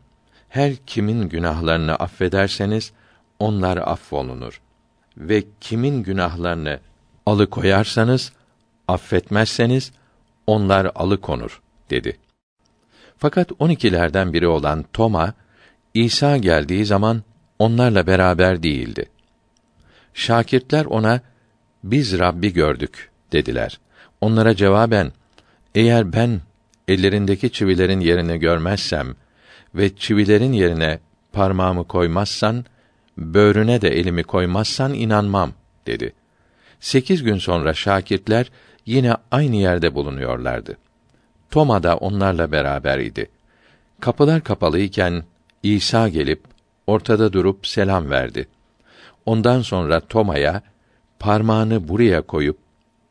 [0.48, 2.92] Her kimin günahlarını affederseniz
[3.38, 4.60] onlar affolunur
[5.16, 6.80] ve kimin günahlarını
[7.26, 8.32] alıkoyarsanız,
[8.88, 9.92] affetmezseniz
[10.46, 11.60] onlar alıkonur
[11.90, 12.18] dedi.
[13.22, 15.34] Fakat on ikilerden biri olan Toma,
[15.94, 17.22] İsa geldiği zaman
[17.58, 19.06] onlarla beraber değildi.
[20.14, 21.20] Şakirtler ona,
[21.84, 23.80] biz Rabbi gördük dediler.
[24.20, 25.12] Onlara cevaben,
[25.74, 26.40] eğer ben
[26.88, 29.14] ellerindeki çivilerin yerini görmezsem
[29.74, 30.98] ve çivilerin yerine
[31.32, 32.64] parmağımı koymazsan,
[33.18, 35.52] böğrüne de elimi koymazsan inanmam
[35.86, 36.12] dedi.
[36.80, 38.50] Sekiz gün sonra şakirtler
[38.86, 40.76] yine aynı yerde bulunuyorlardı.
[41.52, 43.30] Toma da onlarla beraber idi.
[44.00, 45.24] Kapılar kapalıyken
[45.62, 46.42] İsa gelip
[46.86, 48.48] ortada durup selam verdi.
[49.26, 50.62] Ondan sonra Toma'ya
[51.18, 52.58] parmağını buraya koyup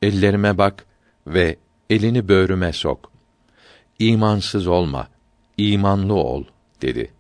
[0.02, 0.86] ellerime bak
[1.28, 1.58] ve
[1.89, 3.12] elini böğrüme sok.
[4.00, 5.08] İmansız olma,
[5.58, 6.44] imanlı ol
[6.82, 7.12] dedi.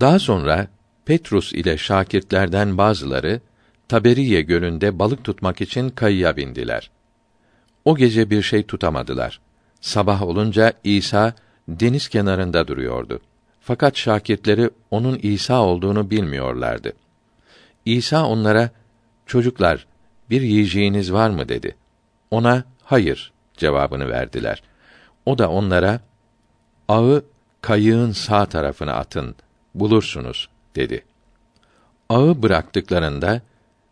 [0.00, 0.66] Daha sonra
[1.04, 3.40] Petrus ile şakirtlerden bazıları
[3.88, 6.90] Taberiye gölünde balık tutmak için kayıya bindiler.
[7.84, 9.40] O gece bir şey tutamadılar.
[9.80, 11.32] Sabah olunca İsa
[11.68, 13.20] deniz kenarında duruyordu.
[13.60, 16.92] Fakat şakirtleri onun İsa olduğunu bilmiyorlardı.
[17.84, 18.70] İsa onlara,
[19.26, 19.86] çocuklar,
[20.30, 21.76] bir yiyeceğiniz var mı dedi.
[22.30, 24.62] Ona, hayır cevabını verdiler.
[25.26, 26.00] O da onlara,
[26.88, 27.24] ağı
[27.60, 29.34] kayığın sağ tarafına atın,
[29.74, 31.04] bulursunuz dedi.
[32.08, 33.40] Ağı bıraktıklarında,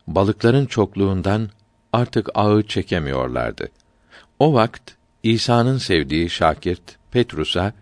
[0.07, 1.51] balıkların çokluğundan
[1.93, 3.69] artık ağı çekemiyorlardı.
[4.39, 4.93] O vakt
[5.27, 7.73] İsa'nın sevdiği şakirt Petrus'a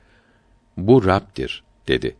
[0.76, 2.16] bu Rab'dir dedi.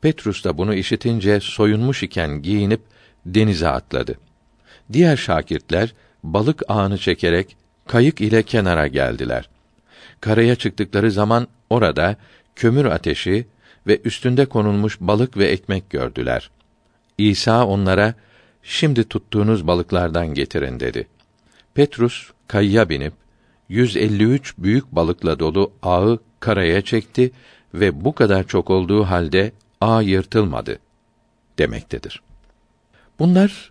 [0.00, 2.80] Petrus da bunu işitince soyunmuş iken giyinip
[3.26, 4.18] denize atladı.
[4.92, 7.56] Diğer şakirtler balık ağını çekerek
[7.86, 9.48] kayık ile kenara geldiler.
[10.20, 12.16] Karaya çıktıkları zaman orada
[12.56, 13.46] kömür ateşi
[13.86, 16.50] ve üstünde konulmuş balık ve ekmek gördüler.
[17.18, 18.14] İsa onlara
[18.62, 21.06] şimdi tuttuğunuz balıklardan getirin dedi.
[21.74, 23.21] Petrus kayıya binip
[23.72, 27.32] 153 büyük balıkla dolu ağı karaya çekti
[27.74, 30.78] ve bu kadar çok olduğu halde ağ yırtılmadı
[31.58, 32.22] demektedir.
[33.18, 33.70] Bunlar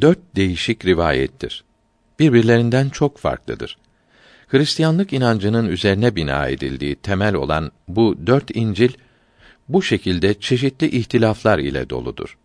[0.00, 1.64] dört değişik rivayettir.
[2.18, 3.78] Birbirlerinden çok farklıdır.
[4.48, 8.92] Hristiyanlık inancının üzerine bina edildiği temel olan bu dört İncil
[9.68, 12.38] bu şekilde çeşitli ihtilaflar ile doludur.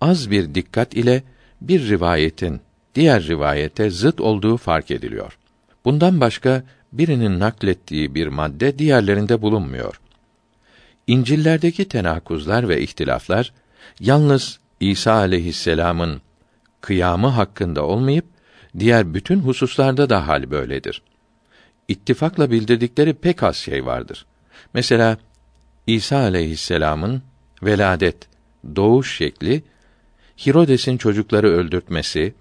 [0.00, 1.22] Az bir dikkat ile
[1.60, 2.60] bir rivayetin
[2.94, 5.38] diğer rivayete zıt olduğu fark ediliyor.
[5.86, 6.62] Bundan başka
[6.92, 10.00] birinin naklettiği bir madde diğerlerinde bulunmuyor.
[11.06, 13.52] İncillerdeki tenakuzlar ve ihtilaflar
[14.00, 16.20] yalnız İsa aleyhisselam'ın
[16.80, 18.24] kıyamı hakkında olmayıp
[18.78, 21.02] diğer bütün hususlarda da hal böyledir.
[21.88, 24.26] İttifakla bildirdikleri pek az şey vardır.
[24.74, 25.18] Mesela
[25.86, 27.22] İsa aleyhisselam'ın
[27.62, 28.16] veladet,
[28.76, 29.62] doğuş şekli,
[30.46, 32.34] Hirodes'in çocukları öldürtmesi,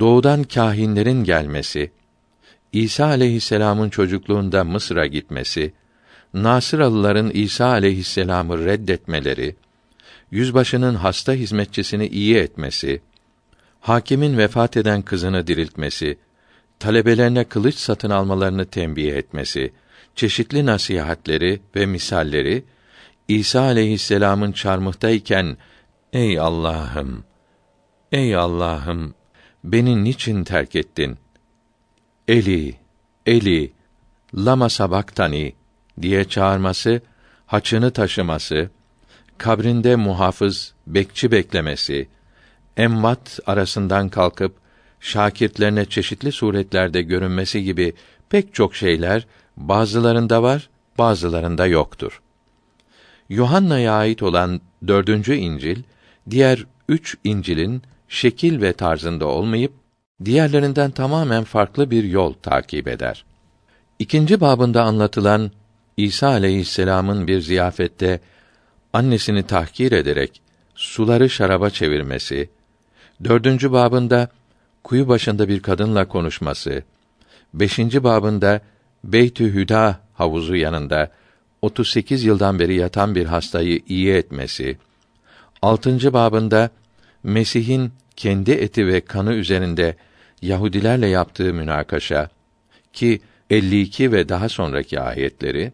[0.00, 1.90] doğudan kâhinlerin gelmesi,
[2.72, 5.72] İsa aleyhisselam'ın çocukluğunda Mısır'a gitmesi,
[6.34, 9.56] Nasıralıların İsa aleyhisselam'ı reddetmeleri,
[10.30, 13.00] yüzbaşının hasta hizmetçisini iyi etmesi,
[13.80, 16.18] hakimin vefat eden kızını diriltmesi,
[16.78, 19.72] talebelerine kılıç satın almalarını tembih etmesi,
[20.14, 22.64] çeşitli nasihatleri ve misalleri
[23.28, 25.56] İsa aleyhisselam'ın çarmıhtayken
[26.12, 27.24] ey Allah'ım
[28.12, 29.14] ey Allah'ım
[29.64, 31.18] beni niçin terk ettin?
[32.28, 32.74] Eli
[33.26, 33.72] Eli
[34.34, 35.52] lama sabaktani
[36.02, 37.00] diye çağırması,
[37.46, 38.70] haçını taşıması,
[39.38, 42.08] kabrinde muhafız, bekçi beklemesi,
[42.76, 44.54] emvat arasından kalkıp
[45.00, 47.92] şakirtlerine çeşitli suretlerde görünmesi gibi
[48.30, 49.26] pek çok şeyler
[49.56, 52.22] bazılarında var, bazılarında yoktur.
[53.28, 55.82] Yuhanna'ya ait olan dördüncü İncil,
[56.30, 59.72] diğer üç İncil'in şekil ve tarzında olmayıp,
[60.24, 63.24] diğerlerinden tamamen farklı bir yol takip eder.
[63.98, 65.50] İkinci babında anlatılan
[65.96, 68.20] İsa aleyhisselam'ın bir ziyafette
[68.92, 70.40] annesini tahkir ederek
[70.74, 72.50] suları şaraba çevirmesi,
[73.24, 74.28] dördüncü babında
[74.84, 76.82] kuyu başında bir kadınla konuşması,
[77.54, 78.60] beşinci babında
[79.04, 81.10] Beytü Hüda havuzu yanında
[81.62, 84.78] 38 yıldan beri yatan bir hastayı iyi etmesi,
[85.62, 86.70] altıncı babında
[87.22, 89.96] Mesih'in kendi eti ve kanı üzerinde
[90.42, 92.28] Yahudilerle yaptığı münakaşa
[92.92, 93.20] ki
[93.50, 95.72] 52 ve daha sonraki ayetleri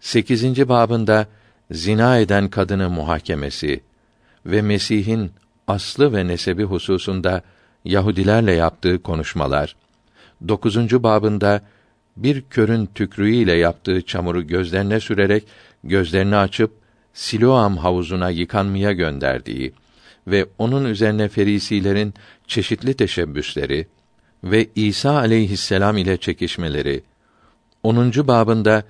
[0.00, 0.68] 8.
[0.68, 1.26] babında
[1.70, 3.80] zina eden kadını muhakemesi
[4.46, 5.32] ve Mesih'in
[5.66, 7.42] aslı ve nesebi hususunda
[7.84, 9.76] Yahudilerle yaptığı konuşmalar,
[10.48, 10.76] 9.
[11.02, 11.62] babında
[12.16, 15.44] bir körün tükrüğüyle yaptığı çamuru gözlerine sürerek
[15.84, 16.72] gözlerini açıp
[17.14, 19.72] Siloam havuzuna yıkanmaya gönderdiği
[20.26, 22.14] ve onun üzerine ferisilerin
[22.46, 23.86] çeşitli teşebbüsleri
[24.44, 27.02] ve İsa aleyhisselam ile çekişmeleri
[27.82, 28.12] 10.
[28.14, 28.84] babında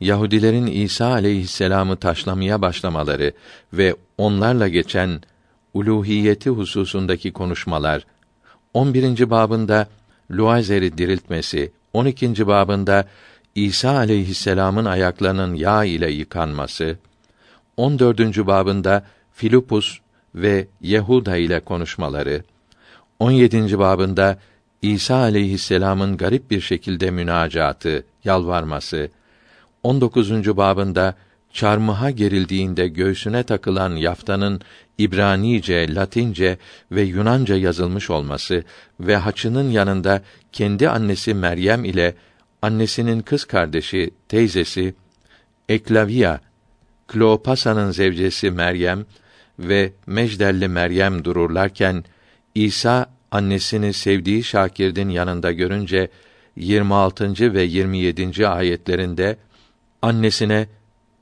[0.00, 3.32] Yahudilerin İsa aleyhisselamı taşlamaya başlamaları
[3.72, 5.20] ve onlarla geçen
[5.74, 8.06] uluhiyeti hususundaki konuşmalar
[8.74, 9.30] 11.
[9.30, 9.86] babında
[10.30, 12.46] Luazer'i diriltmesi, 12.
[12.46, 13.08] babında
[13.54, 16.98] İsa aleyhisselam'ın ayaklarının yağ ile yıkanması,
[17.76, 18.20] 14.
[18.46, 19.98] babında Filipus
[20.34, 22.42] ve Yehuda ile konuşmaları,
[23.18, 23.78] 17.
[23.78, 24.38] babında
[24.82, 29.10] İsa aleyhisselam'ın garip bir şekilde münacatı, yalvarması,
[29.82, 30.56] 19.
[30.56, 31.14] babında
[31.52, 34.60] çarmıha gerildiğinde göğsüne takılan yaftanın
[34.98, 36.58] İbranice, Latince
[36.92, 38.64] ve Yunanca yazılmış olması
[39.00, 40.22] ve haçının yanında
[40.52, 42.14] kendi annesi Meryem ile
[42.62, 44.94] annesinin kız kardeşi, teyzesi
[45.68, 46.38] Eklavia,
[47.08, 49.06] Kleopasa'nın zevcesi Meryem
[49.58, 52.04] ve Mecdelli Meryem dururlarken
[52.58, 56.08] İsa annesini sevdiği şakirdin yanında görünce
[56.56, 57.54] 26.
[57.54, 58.48] ve 27.
[58.48, 59.36] ayetlerinde
[60.02, 60.66] annesine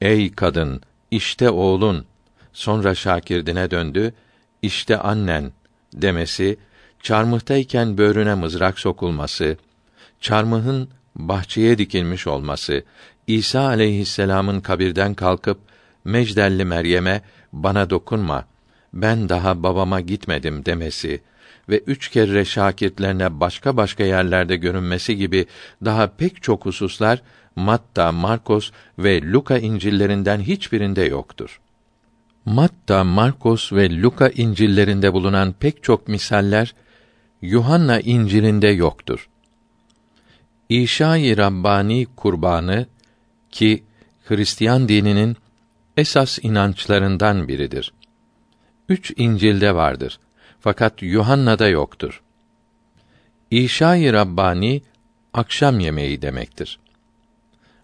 [0.00, 0.80] ey kadın
[1.10, 2.04] işte oğlun
[2.52, 4.14] sonra şakirdine döndü
[4.62, 5.52] işte annen
[5.92, 6.56] demesi
[7.02, 9.56] çarmıhtayken böğrüne mızrak sokulması
[10.20, 12.84] çarmıhın bahçeye dikilmiş olması
[13.26, 15.58] İsa aleyhisselam'ın kabirden kalkıp
[16.04, 17.22] Mecdelli Meryem'e
[17.52, 18.44] bana dokunma
[19.02, 21.20] ben daha babama gitmedim demesi
[21.68, 25.46] ve üç kere şakirtlerine başka başka yerlerde görünmesi gibi
[25.84, 27.22] daha pek çok hususlar
[27.56, 31.60] Matta, Markos ve Luka İncillerinden hiçbirinde yoktur.
[32.44, 36.74] Matta, Markos ve Luka İncillerinde bulunan pek çok misaller
[37.42, 39.28] Yuhanna İncil'inde yoktur.
[40.68, 42.86] İşa-i Rabbani kurbanı
[43.50, 43.82] ki
[44.24, 45.36] Hristiyan dininin
[45.96, 47.92] esas inançlarından biridir.
[48.88, 50.18] Üç İncil'de vardır.
[50.60, 52.22] Fakat Yuhanna'da yoktur.
[53.50, 54.82] İşa-i Rabbani
[55.34, 56.78] akşam yemeği demektir.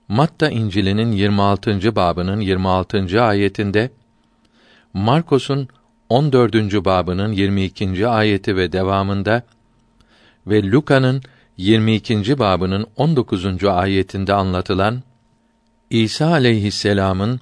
[0.09, 1.97] Matta İncil'inin 26.
[1.97, 3.23] babının 26.
[3.23, 3.91] ayetinde
[4.95, 5.69] Markos'un
[6.09, 6.55] 14.
[6.85, 8.09] babının 22.
[8.09, 9.43] ayeti ve devamında
[10.47, 11.23] ve Luka'nın
[11.57, 12.39] 22.
[12.39, 13.65] babının 19.
[13.65, 15.03] ayetinde anlatılan
[15.91, 17.41] İsa aleyhisselam'ın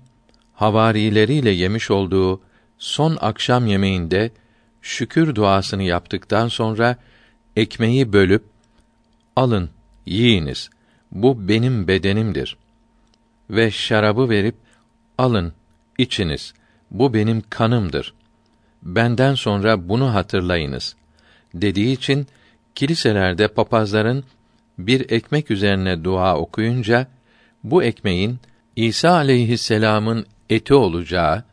[0.53, 2.41] havarileriyle yemiş olduğu
[2.81, 4.31] son akşam yemeğinde
[4.83, 6.97] şükür duasını yaptıktan sonra
[7.57, 8.45] ekmeği bölüp
[9.37, 9.71] alın
[10.07, 10.71] yiyiniz.
[11.13, 12.57] Bu benim bedenimdir.
[13.51, 14.55] ve şarabı verip
[15.19, 15.53] alın
[15.99, 16.55] içiniz.
[16.91, 18.15] Bu benim kanımdır.
[18.83, 20.97] Benden sonra bunu hatırlayınız.
[21.55, 22.27] dediği için
[22.75, 24.25] kiliselerde papazların
[24.79, 27.07] bir ekmek üzerine dua okuyunca
[27.65, 28.39] bu ekmeğin
[28.77, 31.45] İsa aleyhisselam'ın eti olacağı,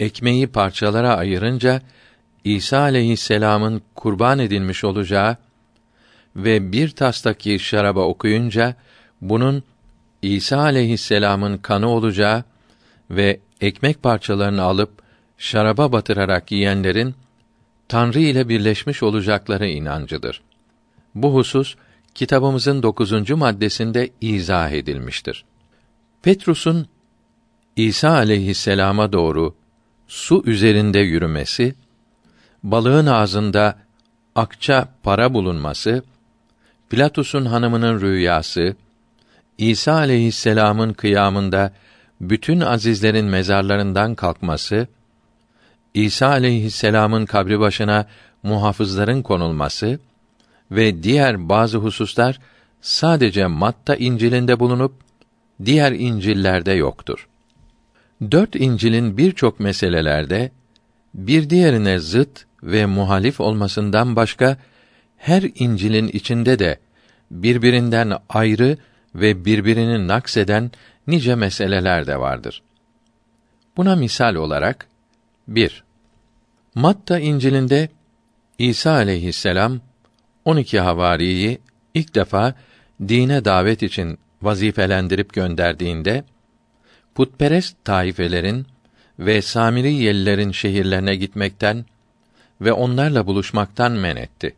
[0.00, 1.80] ekmeği parçalara ayırınca
[2.44, 5.36] İsa aleyhisselam'ın kurban edilmiş olacağı
[6.36, 8.74] ve bir tastaki şaraba okuyunca
[9.20, 9.62] bunun
[10.22, 12.44] İsa aleyhisselam'ın kanı olacağı
[13.10, 14.90] ve ekmek parçalarını alıp
[15.38, 17.14] şaraba batırarak yiyenlerin
[17.88, 20.42] Tanrı ile birleşmiş olacakları inancıdır.
[21.14, 21.76] Bu husus
[22.14, 25.44] kitabımızın dokuzuncu maddesinde izah edilmiştir.
[26.22, 26.86] Petrus'un
[27.76, 29.54] İsa aleyhisselama doğru
[30.08, 31.74] su üzerinde yürümesi,
[32.62, 33.78] balığın ağzında
[34.34, 36.02] akça para bulunması,
[36.90, 38.76] Pilatus'un hanımının rüyası,
[39.58, 41.72] İsa aleyhisselamın kıyamında
[42.20, 44.86] bütün azizlerin mezarlarından kalkması,
[45.94, 48.06] İsa aleyhisselamın kabri başına
[48.42, 49.98] muhafızların konulması
[50.70, 52.38] ve diğer bazı hususlar
[52.80, 54.92] sadece Matta İncil'inde bulunup
[55.64, 57.28] diğer İncil'lerde yoktur.
[58.30, 60.50] Dört İncil'in birçok meselelerde
[61.14, 64.56] bir diğerine zıt ve muhalif olmasından başka
[65.16, 66.78] her İncil'in içinde de
[67.30, 68.78] birbirinden ayrı
[69.14, 70.70] ve birbirini nakseden
[71.06, 72.62] nice meseleler de vardır.
[73.76, 74.86] Buna misal olarak
[75.48, 75.84] 1.
[76.74, 77.88] Matta İncil'inde
[78.58, 79.80] İsa aleyhisselam
[80.44, 81.58] 12 havariyi
[81.94, 82.54] ilk defa
[83.08, 86.24] dine davet için vazifelendirip gönderdiğinde
[87.16, 88.66] putperest taifelerin
[89.18, 91.84] ve Samiriyelilerin şehirlerine gitmekten
[92.60, 94.54] ve onlarla buluşmaktan men etti.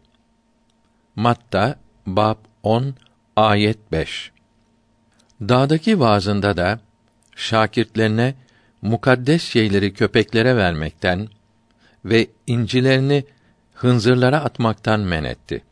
[1.17, 1.77] Matta
[2.07, 2.95] bab 10
[3.37, 4.33] ayet 5.
[5.41, 6.81] Dağdaki vaazında da
[7.37, 8.35] şakirtlerine
[8.83, 11.29] mukaddes şeyleri köpeklere vermekten
[12.05, 13.25] ve incilerini
[13.75, 15.63] hınzırlara atmaktan men etti.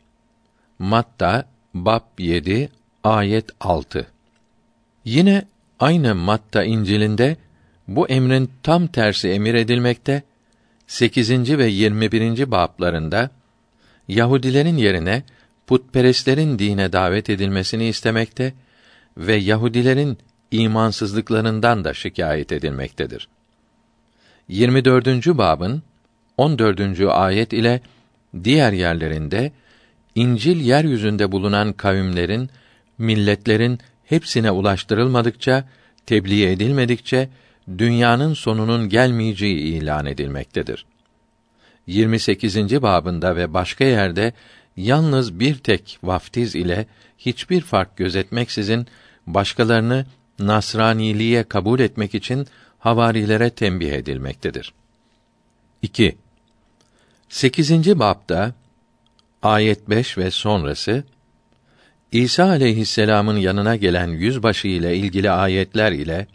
[0.79, 2.69] Matta bab 7
[3.03, 4.07] ayet 6.
[5.05, 5.45] Yine
[5.79, 7.37] aynı Matta İncil'inde
[7.87, 10.23] bu emrin tam tersi emir edilmekte.
[10.87, 11.57] 8.
[11.57, 12.51] ve 21.
[12.51, 13.29] bablarında
[14.07, 15.23] Yahudilerin yerine
[15.67, 18.53] putperestlerin dine davet edilmesini istemekte
[19.17, 20.17] ve Yahudilerin
[20.51, 23.27] imansızlıklarından da şikayet edilmektedir.
[24.47, 25.07] 24.
[25.37, 25.83] babın
[26.37, 26.99] 14.
[27.09, 27.81] ayet ile
[28.43, 29.51] diğer yerlerinde
[30.15, 32.49] İncil yeryüzünde bulunan kavimlerin,
[32.97, 33.79] milletlerin
[34.09, 35.67] hepsine ulaştırılmadıkça,
[36.05, 37.29] tebliğ edilmedikçe
[37.77, 40.85] dünyanın sonunun gelmeyeceği ilan edilmektedir.
[41.87, 42.81] 28.
[42.81, 44.33] babında ve başka yerde
[44.77, 46.85] yalnız bir tek vaftiz ile
[47.17, 48.87] hiçbir fark gözetmeksizin
[49.27, 50.05] başkalarını
[50.39, 52.47] Nasraniliğe kabul etmek için
[52.79, 54.73] havarilere tembih edilmektedir.
[55.81, 56.17] 2.
[57.29, 57.99] 8.
[57.99, 58.53] babda
[59.41, 61.03] ayet 5 ve sonrası
[62.17, 66.27] İsa aleyhisselam'ın yanına gelen yüzbaşı ile ilgili ayetler ile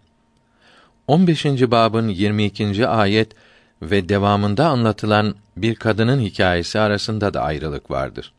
[1.06, 1.44] 15.
[1.46, 2.86] babın 22.
[2.86, 3.32] ayet
[3.82, 8.32] ve devamında anlatılan bir kadının hikayesi arasında da ayrılık vardır.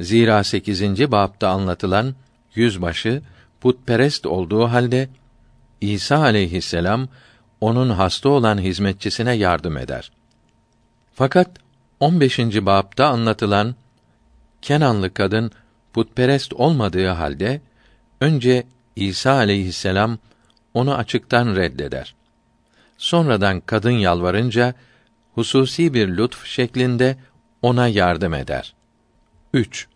[0.00, 1.10] Zira 8.
[1.10, 2.14] babda anlatılan
[2.54, 3.22] yüzbaşı
[3.60, 5.08] putperest olduğu halde
[5.80, 7.08] İsa aleyhisselam
[7.60, 10.12] onun hasta olan hizmetçisine yardım eder.
[11.14, 11.50] Fakat
[12.00, 12.38] 15.
[12.38, 13.74] babda anlatılan
[14.62, 15.52] Kenanlı kadın
[15.92, 17.60] putperest olmadığı halde
[18.20, 18.64] önce
[18.96, 20.18] İsa aleyhisselam
[20.74, 22.14] onu açıktan reddeder.
[22.98, 24.74] Sonradan kadın yalvarınca
[25.34, 27.16] hususi bir lütf şeklinde
[27.62, 28.74] ona yardım eder.
[29.54, 29.88] 3.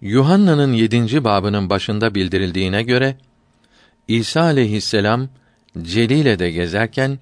[0.00, 3.16] Yuhanna'nın yedinci babının başında bildirildiğine göre
[4.08, 5.28] İsa aleyhisselam
[5.82, 7.18] Celile'de gezerken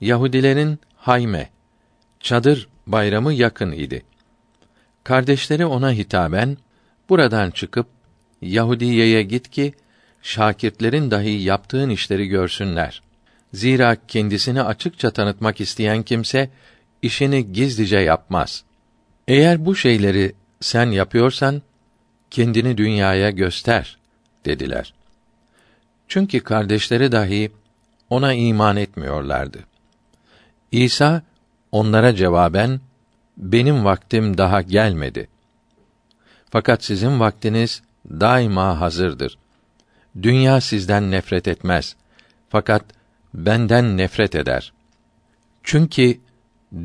[0.00, 1.50] Yahudilerin hayme
[2.20, 4.02] çadır bayramı yakın idi.
[5.04, 6.56] Kardeşleri ona hitaben
[7.08, 7.86] buradan çıkıp
[8.42, 9.74] Yahudiye'ye git ki
[10.22, 13.02] şakirtlerin dahi yaptığın işleri görsünler.
[13.52, 16.50] Zira kendisini açıkça tanıtmak isteyen kimse
[17.02, 18.64] işini gizlice yapmaz.
[19.28, 21.62] Eğer bu şeyleri sen yapıyorsan
[22.30, 23.98] kendini dünyaya göster
[24.44, 24.94] dediler.
[26.08, 27.52] Çünkü kardeşleri dahi
[28.10, 29.58] ona iman etmiyorlardı.
[30.72, 31.22] İsa
[31.72, 32.80] onlara cevaben
[33.36, 35.28] benim vaktim daha gelmedi.
[36.50, 39.38] Fakat sizin vaktiniz daima hazırdır.
[40.22, 41.96] Dünya sizden nefret etmez.
[42.48, 42.84] Fakat
[43.34, 44.72] benden nefret eder.
[45.62, 46.18] Çünkü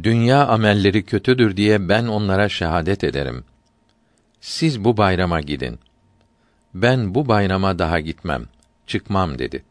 [0.04, 3.44] dünya amelleri kötüdür diye ben onlara şehadet ederim.
[4.42, 5.80] Siz bu bayrama gidin.
[6.74, 8.46] Ben bu bayrama daha gitmem,
[8.88, 9.64] çıkmam dedi.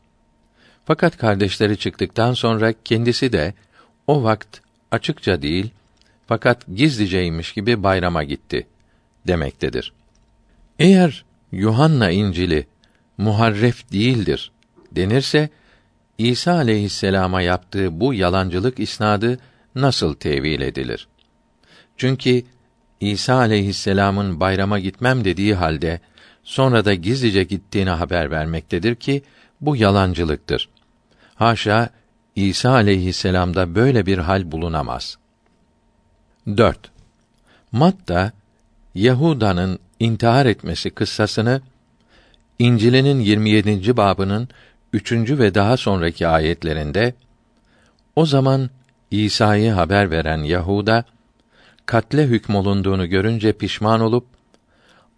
[0.85, 3.55] Fakat kardeşleri çıktıktan sonra kendisi de
[4.07, 4.61] o vakt
[4.91, 5.71] açıkça değil
[6.27, 8.67] fakat gizliceymiş gibi bayrama gitti
[9.27, 9.93] demektedir.
[10.79, 12.67] Eğer Yuhanna İncili
[13.19, 14.53] muharref değildir
[14.93, 15.49] denirse
[16.19, 19.39] İsa aleyhisselama yaptığı bu yalancılık isnadı
[19.75, 21.09] nasıl tevil edilir?
[21.97, 22.43] Çünkü
[23.01, 26.01] İsa aleyhisselamın bayrama gitmem dediği halde
[26.43, 29.23] sonra da gizlice gittiğini haber vermektedir ki
[29.61, 30.69] bu yalancılıktır.
[31.35, 31.91] Haşa
[32.37, 35.19] İsa aleyhisselamda böyle bir hal bulunamaz.
[36.47, 36.91] 4.
[37.73, 38.33] Matta
[38.95, 41.61] Yahuda'nın intihar etmesi kıssasını
[42.59, 43.97] İncil'in 27.
[43.97, 44.49] babının
[44.93, 45.13] 3.
[45.13, 47.15] ve daha sonraki ayetlerinde
[48.17, 48.71] o zaman
[49.11, 51.05] İsa'yı haber veren Yahuda
[51.87, 54.27] katle hükmolunduğunu görünce pişman olup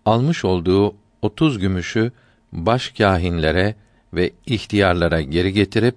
[0.05, 2.13] almış olduğu otuz gümüşü
[2.53, 3.75] baş kâhinlere
[4.15, 5.95] ve ihtiyarlara geri getirip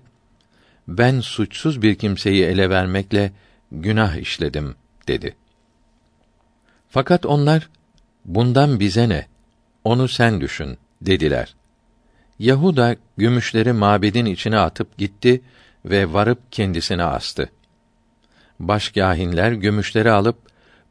[0.87, 3.31] ben suçsuz bir kimseyi ele vermekle
[3.71, 4.75] günah işledim
[5.07, 5.35] dedi.
[6.95, 7.69] Fakat onlar
[8.25, 9.25] bundan bize ne?
[9.83, 11.55] Onu sen düşün dediler.
[12.39, 15.41] Yahuda gümüşleri mabedin içine atıp gitti
[15.85, 17.49] ve varıp kendisine astı.
[18.59, 20.37] Başkâhinler gümüşleri alıp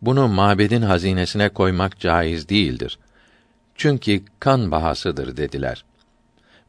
[0.03, 2.99] bunu mabedin hazinesine koymak caiz değildir.
[3.75, 5.85] Çünkü kan bahasıdır dediler.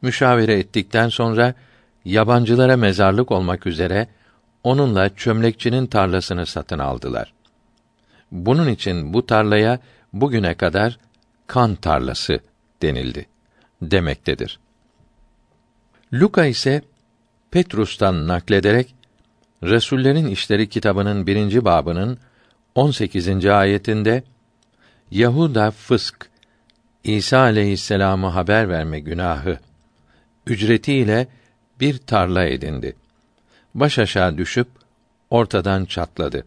[0.02, 1.54] Müşavere ettikten sonra
[2.04, 4.08] yabancılara mezarlık olmak üzere
[4.64, 7.35] onunla çömlekçinin tarlasını satın aldılar.
[8.32, 9.78] Bunun için bu tarlaya
[10.12, 10.98] bugüne kadar
[11.46, 12.40] kan tarlası
[12.82, 13.26] denildi
[13.82, 14.58] demektedir.
[16.12, 16.82] Luka ise
[17.50, 18.94] Petrus'tan naklederek
[19.62, 22.18] Resullerin İşleri kitabının birinci babının
[22.74, 23.46] 18.
[23.46, 24.22] ayetinde
[25.10, 26.30] Yahuda fısk
[27.04, 29.58] İsa aleyhisselamı haber verme günahı
[30.46, 31.28] ücretiyle
[31.80, 32.96] bir tarla edindi.
[33.74, 34.68] Baş aşağı düşüp
[35.30, 36.44] ortadan çatladı.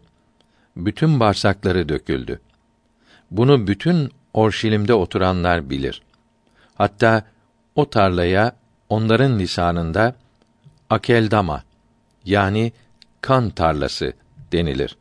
[0.86, 2.40] Bütün bağırsakları döküldü.
[3.30, 6.02] Bunu bütün Orşilim'de oturanlar bilir.
[6.74, 7.22] Hatta
[7.74, 8.56] o tarlaya
[8.88, 10.14] onların lisanında
[10.90, 11.62] akeldama
[12.24, 12.72] yani
[13.20, 14.12] kan tarlası
[14.52, 14.96] denilir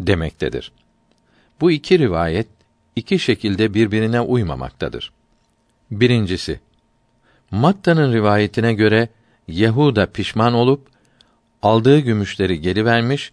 [0.00, 0.72] demektedir.
[1.60, 2.48] Bu iki rivayet
[2.96, 5.12] iki şekilde birbirine uymamaktadır.
[5.90, 6.60] Birincisi,
[7.50, 9.08] Matta'nın rivayetine göre
[9.48, 10.88] Yehuda pişman olup
[11.62, 13.32] aldığı gümüşleri geri vermiş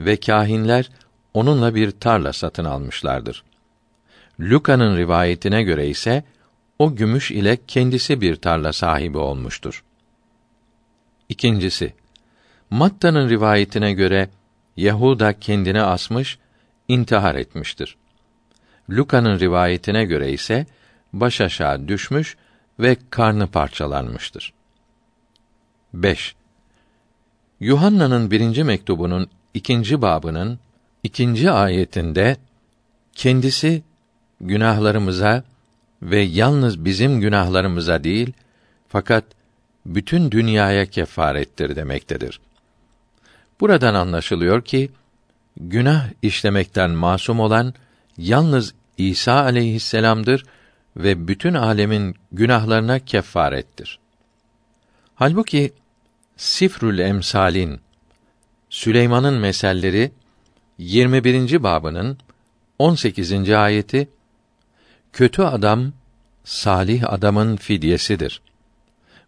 [0.00, 0.90] ve kâhinler
[1.34, 3.44] onunla bir tarla satın almışlardır.
[4.40, 6.24] Luka'nın rivayetine göre ise
[6.78, 9.84] o gümüş ile kendisi bir tarla sahibi olmuştur.
[11.28, 11.94] İkincisi,
[12.70, 14.28] Matta'nın rivayetine göre
[14.76, 16.38] Yahuda kendini asmış,
[16.88, 17.96] intihar etmiştir.
[18.90, 20.66] Luka'nın rivayetine göre ise
[21.12, 22.36] baş aşağı düşmüş
[22.80, 24.52] ve karnı parçalanmıştır.
[25.94, 26.34] 5.
[27.60, 30.58] Yuhanna'nın birinci mektubunun ikinci babının
[31.02, 32.36] ikinci ayetinde
[33.14, 33.82] kendisi
[34.40, 35.44] günahlarımıza
[36.02, 38.32] ve yalnız bizim günahlarımıza değil
[38.88, 39.24] fakat
[39.86, 42.40] bütün dünyaya kefarettir demektedir.
[43.60, 44.90] Buradan anlaşılıyor ki
[45.56, 47.74] günah işlemekten masum olan
[48.18, 50.44] yalnız İsa aleyhisselam'dır
[50.96, 53.98] ve bütün alemin günahlarına kefarettir.
[55.14, 55.72] Halbuki
[56.36, 57.80] Sifrül Emsalin
[58.70, 60.12] Süleyman'ın meselleri
[60.82, 61.62] 21.
[61.62, 62.18] babının
[62.78, 63.50] 18.
[63.50, 64.08] ayeti
[65.12, 65.92] kötü adam
[66.44, 68.42] salih adamın fidyesidir.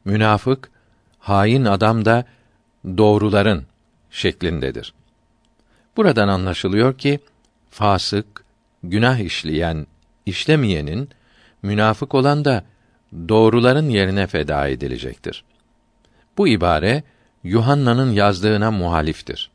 [0.05, 0.71] Münafık
[1.19, 2.25] hain adam da
[2.87, 3.67] doğruların
[4.11, 4.95] şeklindedir.
[5.97, 7.19] Buradan anlaşılıyor ki
[7.71, 8.45] fasık,
[8.83, 9.87] günah işleyen,
[10.27, 11.09] işlemeyenin
[11.63, 12.65] münafık olan da
[13.29, 15.45] doğruların yerine feda edilecektir.
[16.39, 17.03] Bu ibare
[17.45, 19.54] Yuhanna'nın yazdığına muhaliftir.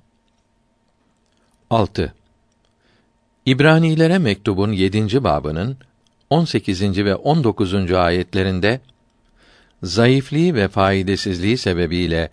[1.70, 2.14] 6.
[3.46, 5.24] İbranilere mektubun 7.
[5.24, 5.78] babının
[6.30, 6.98] 18.
[6.98, 7.92] ve 19.
[7.92, 8.80] ayetlerinde
[9.84, 12.30] zayıflığı ve faydasızlığı sebebiyle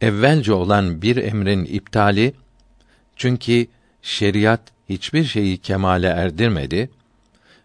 [0.00, 2.34] evvelce olan bir emrin iptali
[3.16, 3.66] çünkü
[4.02, 6.90] şeriat hiçbir şeyi kemale erdirmedi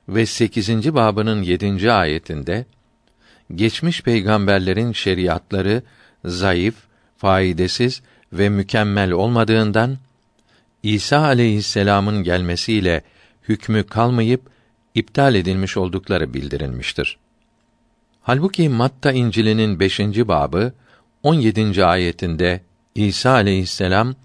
[0.09, 0.93] ve 8.
[0.95, 1.91] babının 7.
[1.91, 2.65] ayetinde
[3.55, 5.83] geçmiş peygamberlerin şeriatları
[6.25, 6.75] zayıf,
[7.17, 8.01] faydasız
[8.33, 9.97] ve mükemmel olmadığından
[10.83, 13.03] İsa aleyhisselam'ın gelmesiyle
[13.49, 14.41] hükmü kalmayıp
[14.95, 17.17] iptal edilmiş oldukları bildirilmiştir.
[18.21, 19.99] Halbuki Matta İncil'inin 5.
[19.99, 20.73] babı
[21.23, 21.85] 17.
[21.85, 22.61] ayetinde
[22.95, 24.15] İsa aleyhisselam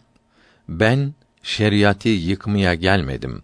[0.68, 3.42] ben şeriatı yıkmaya gelmedim.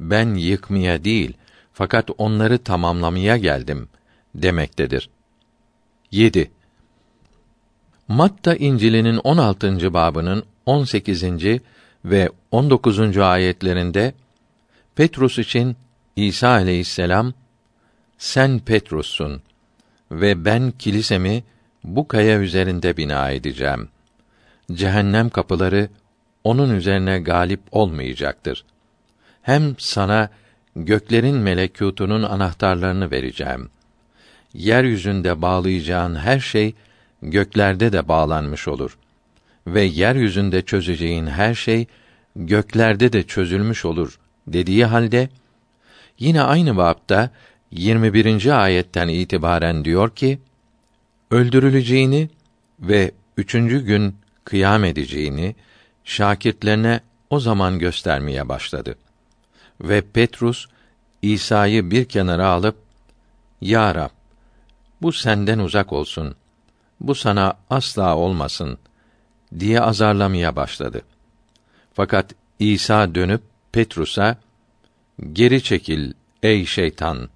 [0.00, 1.32] Ben yıkmaya değil
[1.72, 3.88] fakat onları tamamlamaya geldim
[4.34, 5.10] demektedir.
[6.10, 6.50] 7.
[8.08, 9.94] Matta İncil'inin 16.
[9.94, 11.24] babının 18.
[12.04, 13.18] ve 19.
[13.18, 14.14] ayetlerinde
[14.94, 15.76] Petrus için
[16.16, 17.32] İsa aleyhisselam
[18.18, 19.42] sen Petrus'sun
[20.10, 21.44] ve ben kilisemi
[21.84, 23.88] bu kaya üzerinde bina edeceğim.
[24.72, 25.88] Cehennem kapıları
[26.44, 28.64] onun üzerine galip olmayacaktır.
[29.42, 30.28] Hem sana
[30.76, 33.70] göklerin melekûtunun anahtarlarını vereceğim.
[34.54, 36.74] Yeryüzünde bağlayacağın her şey
[37.22, 38.98] göklerde de bağlanmış olur
[39.66, 41.86] ve yeryüzünde çözeceğin her şey
[42.36, 45.28] göklerde de çözülmüş olur dediği halde
[46.18, 47.30] yine aynı vapta
[47.70, 48.62] 21.
[48.62, 50.38] ayetten itibaren diyor ki
[51.30, 52.30] öldürüleceğini
[52.80, 55.54] ve üçüncü gün kıyam edeceğini
[56.04, 58.98] şakirtlerine o zaman göstermeye başladı.
[59.80, 60.66] Ve Petrus
[61.22, 62.76] İsa'yı bir kenara alıp
[63.60, 64.10] Ya Rab
[65.02, 66.34] bu senden uzak olsun.
[67.00, 68.78] Bu sana asla olmasın
[69.58, 71.02] diye azarlamaya başladı.
[71.94, 73.42] Fakat İsa dönüp
[73.72, 74.36] Petrus'a
[75.32, 76.12] geri çekil
[76.42, 77.28] ey şeytan.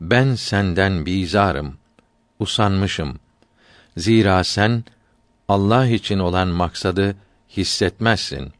[0.00, 1.76] Ben senden bizarım,
[2.38, 3.18] usanmışım.
[3.96, 4.84] Zira sen
[5.48, 7.16] Allah için olan maksadı
[7.56, 8.52] hissetmezsin.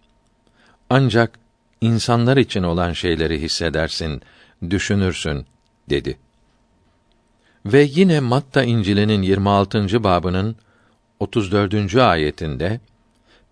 [0.90, 1.38] Ancak
[1.80, 4.22] insanlar için olan şeyleri hissedersin,
[4.70, 5.46] düşünürsün
[5.90, 6.18] dedi.
[7.66, 10.04] Ve yine Matta İncil'inin 26.
[10.04, 10.56] babının
[11.20, 11.96] 34.
[11.96, 12.80] ayetinde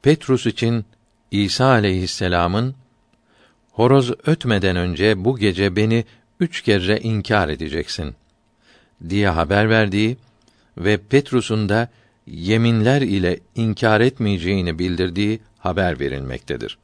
[0.03, 0.85] Petrus için
[1.31, 2.75] İsa aleyhisselam'ın
[3.71, 6.05] horoz ötmeden önce bu gece beni
[6.41, 8.15] üç kere inkar edeceksin
[9.09, 10.17] diye haber verdiği
[10.79, 11.89] ve Petrus'un da
[12.27, 16.79] yeminler ile inkar etmeyeceğini bildirdiği haber verilmektedir.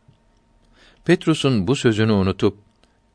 [1.05, 2.59] Petrus'un bu sözünü unutup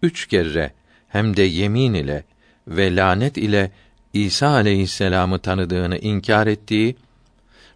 [0.02, 0.72] üç kere
[1.08, 2.24] hem de yemin ile
[2.68, 3.72] ve lanet ile
[4.14, 6.96] İsa aleyhisselam'ı tanıdığını inkar ettiği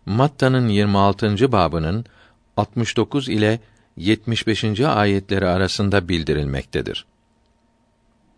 [0.07, 1.51] Matta'nın 26.
[1.51, 2.05] babının
[2.57, 3.59] 69 ile
[3.97, 4.79] 75.
[4.79, 7.05] ayetleri arasında bildirilmektedir.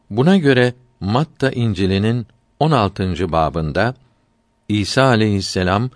[0.10, 2.28] Buna göre Matta İncil'inin
[2.60, 3.32] 16.
[3.32, 3.96] babında
[4.70, 5.90] İsa aleyhisselam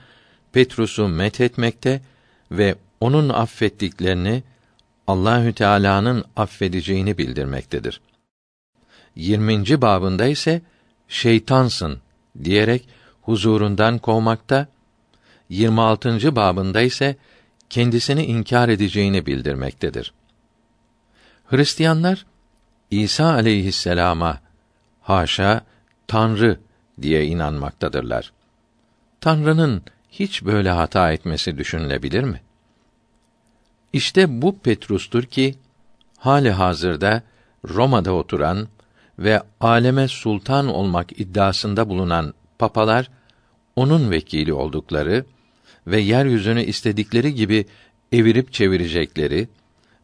[0.51, 2.01] Petrus'u met etmekte
[2.51, 4.43] ve onun affettiklerini
[5.07, 8.01] Allahü Teala'nın affedeceğini bildirmektedir.
[9.15, 9.81] 20.
[9.81, 10.61] babında ise
[11.07, 11.99] şeytansın
[12.43, 12.87] diyerek
[13.21, 14.67] huzurundan kovmakta,
[15.49, 16.35] 26.
[16.35, 17.15] babında ise
[17.69, 20.13] kendisini inkar edeceğini bildirmektedir.
[21.45, 22.25] Hristiyanlar
[22.91, 24.39] İsa aleyhisselama
[25.01, 25.61] haşa
[26.07, 26.59] Tanrı
[27.01, 28.33] diye inanmaktadırlar.
[29.21, 32.41] Tanrı'nın hiç böyle hata etmesi düşünülebilir mi?
[33.93, 35.55] İşte bu Petrus'tur ki
[36.17, 37.23] hali hazırda
[37.69, 38.67] Roma'da oturan
[39.19, 43.09] ve aleme sultan olmak iddiasında bulunan papalar
[43.75, 45.25] onun vekili oldukları
[45.87, 47.65] ve yeryüzünü istedikleri gibi
[48.11, 49.47] evirip çevirecekleri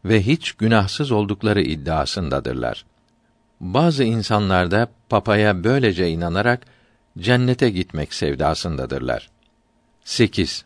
[0.04, 2.84] ve hiç günahsız oldukları iddiasındadırlar.
[3.60, 6.66] Bazı insanlar da papaya böylece inanarak
[7.18, 9.30] cennete gitmek sevdasındadırlar.
[10.04, 10.64] 8.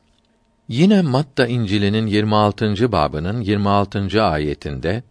[0.68, 2.92] Yine Matta İncil'inin 26.
[2.92, 4.22] babının 26.
[4.22, 5.02] ayetinde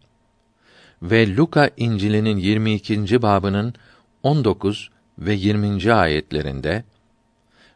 [1.02, 3.22] ve Luka İncil'inin 22.
[3.22, 3.74] babının
[4.24, 4.90] 19
[5.20, 5.94] ve 20.
[5.94, 6.84] ayetlerinde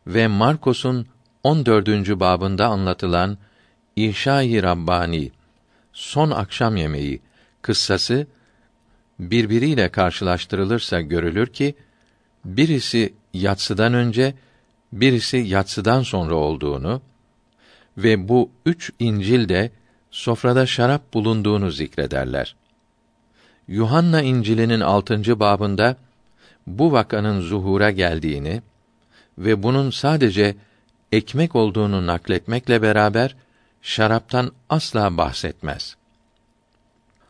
[0.08, 1.08] ve Markos'un
[1.48, 2.20] 14.
[2.20, 3.38] babında anlatılan
[3.96, 5.32] İşa-i Rabbani
[5.94, 7.22] son akşam yemeği
[7.62, 8.28] kıssası
[9.20, 11.76] birbiriyle karşılaştırılırsa görülür ki
[12.46, 14.34] birisi yatsıdan önce,
[14.94, 17.02] birisi yatsıdan sonra olduğunu
[17.98, 19.72] ve bu üç İncil de
[20.12, 22.56] sofrada şarap bulunduğunu zikrederler.
[23.68, 25.96] Yuhanna İncil'inin altıncı babında
[26.68, 28.62] bu vakanın zuhura geldiğini
[29.38, 30.56] ve bunun sadece
[31.12, 33.36] ekmek olduğunu nakletmekle beraber
[33.82, 35.96] şaraptan asla bahsetmez.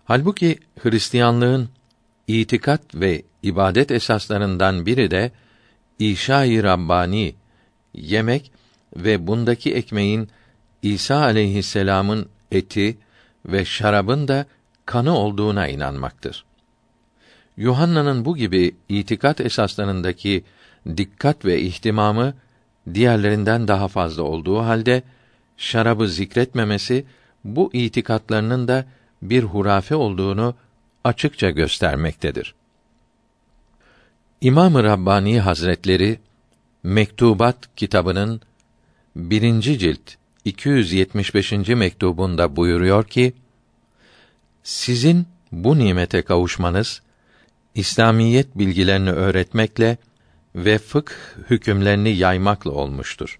[0.05, 1.69] Halbuki Hristiyanlığın
[2.27, 5.31] itikat ve ibadet esaslarından biri de
[5.99, 7.35] İşa-i Rabbani
[7.93, 8.51] yemek
[8.95, 10.29] ve bundaki ekmeğin
[10.81, 12.97] İsa aleyhisselam'ın eti
[13.45, 14.45] ve şarabın da
[14.85, 16.45] kanı olduğuna inanmaktır.
[17.57, 20.43] Yuhanna'nın bu gibi itikat esaslarındaki
[20.97, 22.33] dikkat ve ihtimamı
[22.93, 25.03] diğerlerinden daha fazla olduğu halde
[25.57, 27.05] şarabı zikretmemesi
[27.43, 28.85] bu itikatlarının da
[29.21, 30.55] bir hurafe olduğunu
[31.03, 32.55] açıkça göstermektedir.
[34.41, 36.19] İmam-ı Rabbani Hazretleri
[36.83, 38.41] Mektubat kitabının
[39.15, 40.13] birinci cilt
[40.45, 41.51] 275.
[41.51, 43.33] mektubunda buyuruyor ki:
[44.63, 47.01] Sizin bu nimete kavuşmanız
[47.75, 49.97] İslamiyet bilgilerini öğretmekle
[50.57, 51.13] ve fıkh
[51.49, 53.39] hükümlerini yaymakla olmuştur.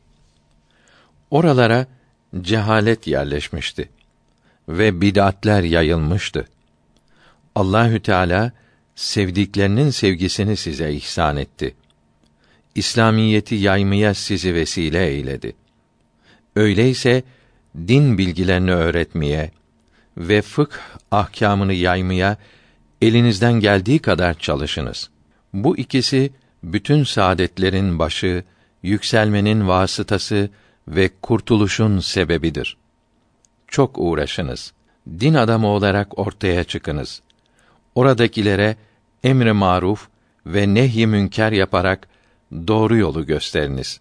[1.31, 1.87] Oralara
[2.41, 3.89] cehalet yerleşmişti
[4.69, 6.47] ve bid'atler yayılmıştı.
[7.55, 8.51] Allahü Teala
[8.95, 11.75] sevdiklerinin sevgisini size ihsan etti.
[12.75, 15.55] İslamiyeti yaymaya sizi vesile eyledi.
[16.55, 17.23] Öyleyse
[17.87, 19.51] din bilgilerini öğretmeye
[20.17, 20.77] ve fıkh
[21.11, 22.37] ahkamını yaymaya
[23.01, 25.09] elinizden geldiği kadar çalışınız.
[25.53, 26.31] Bu ikisi
[26.63, 28.43] bütün saadetlerin başı,
[28.83, 30.49] yükselmenin vasıtası
[30.87, 32.77] ve kurtuluşun sebebidir.
[33.67, 34.73] Çok uğraşınız.
[35.19, 37.21] Din adamı olarak ortaya çıkınız.
[37.95, 38.75] Oradakilere
[39.23, 40.07] emri maruf
[40.45, 42.07] ve nehy münker yaparak
[42.51, 43.99] doğru yolu gösteriniz.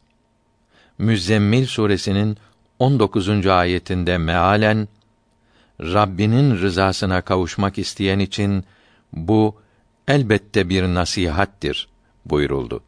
[0.98, 2.36] Müzzemmil suresinin
[2.78, 3.46] 19.
[3.46, 4.88] ayetinde mealen
[5.80, 8.64] Rabbinin rızasına kavuşmak isteyen için
[9.12, 9.56] bu
[10.08, 11.88] elbette bir nasihattir
[12.30, 12.82] buyuruldu.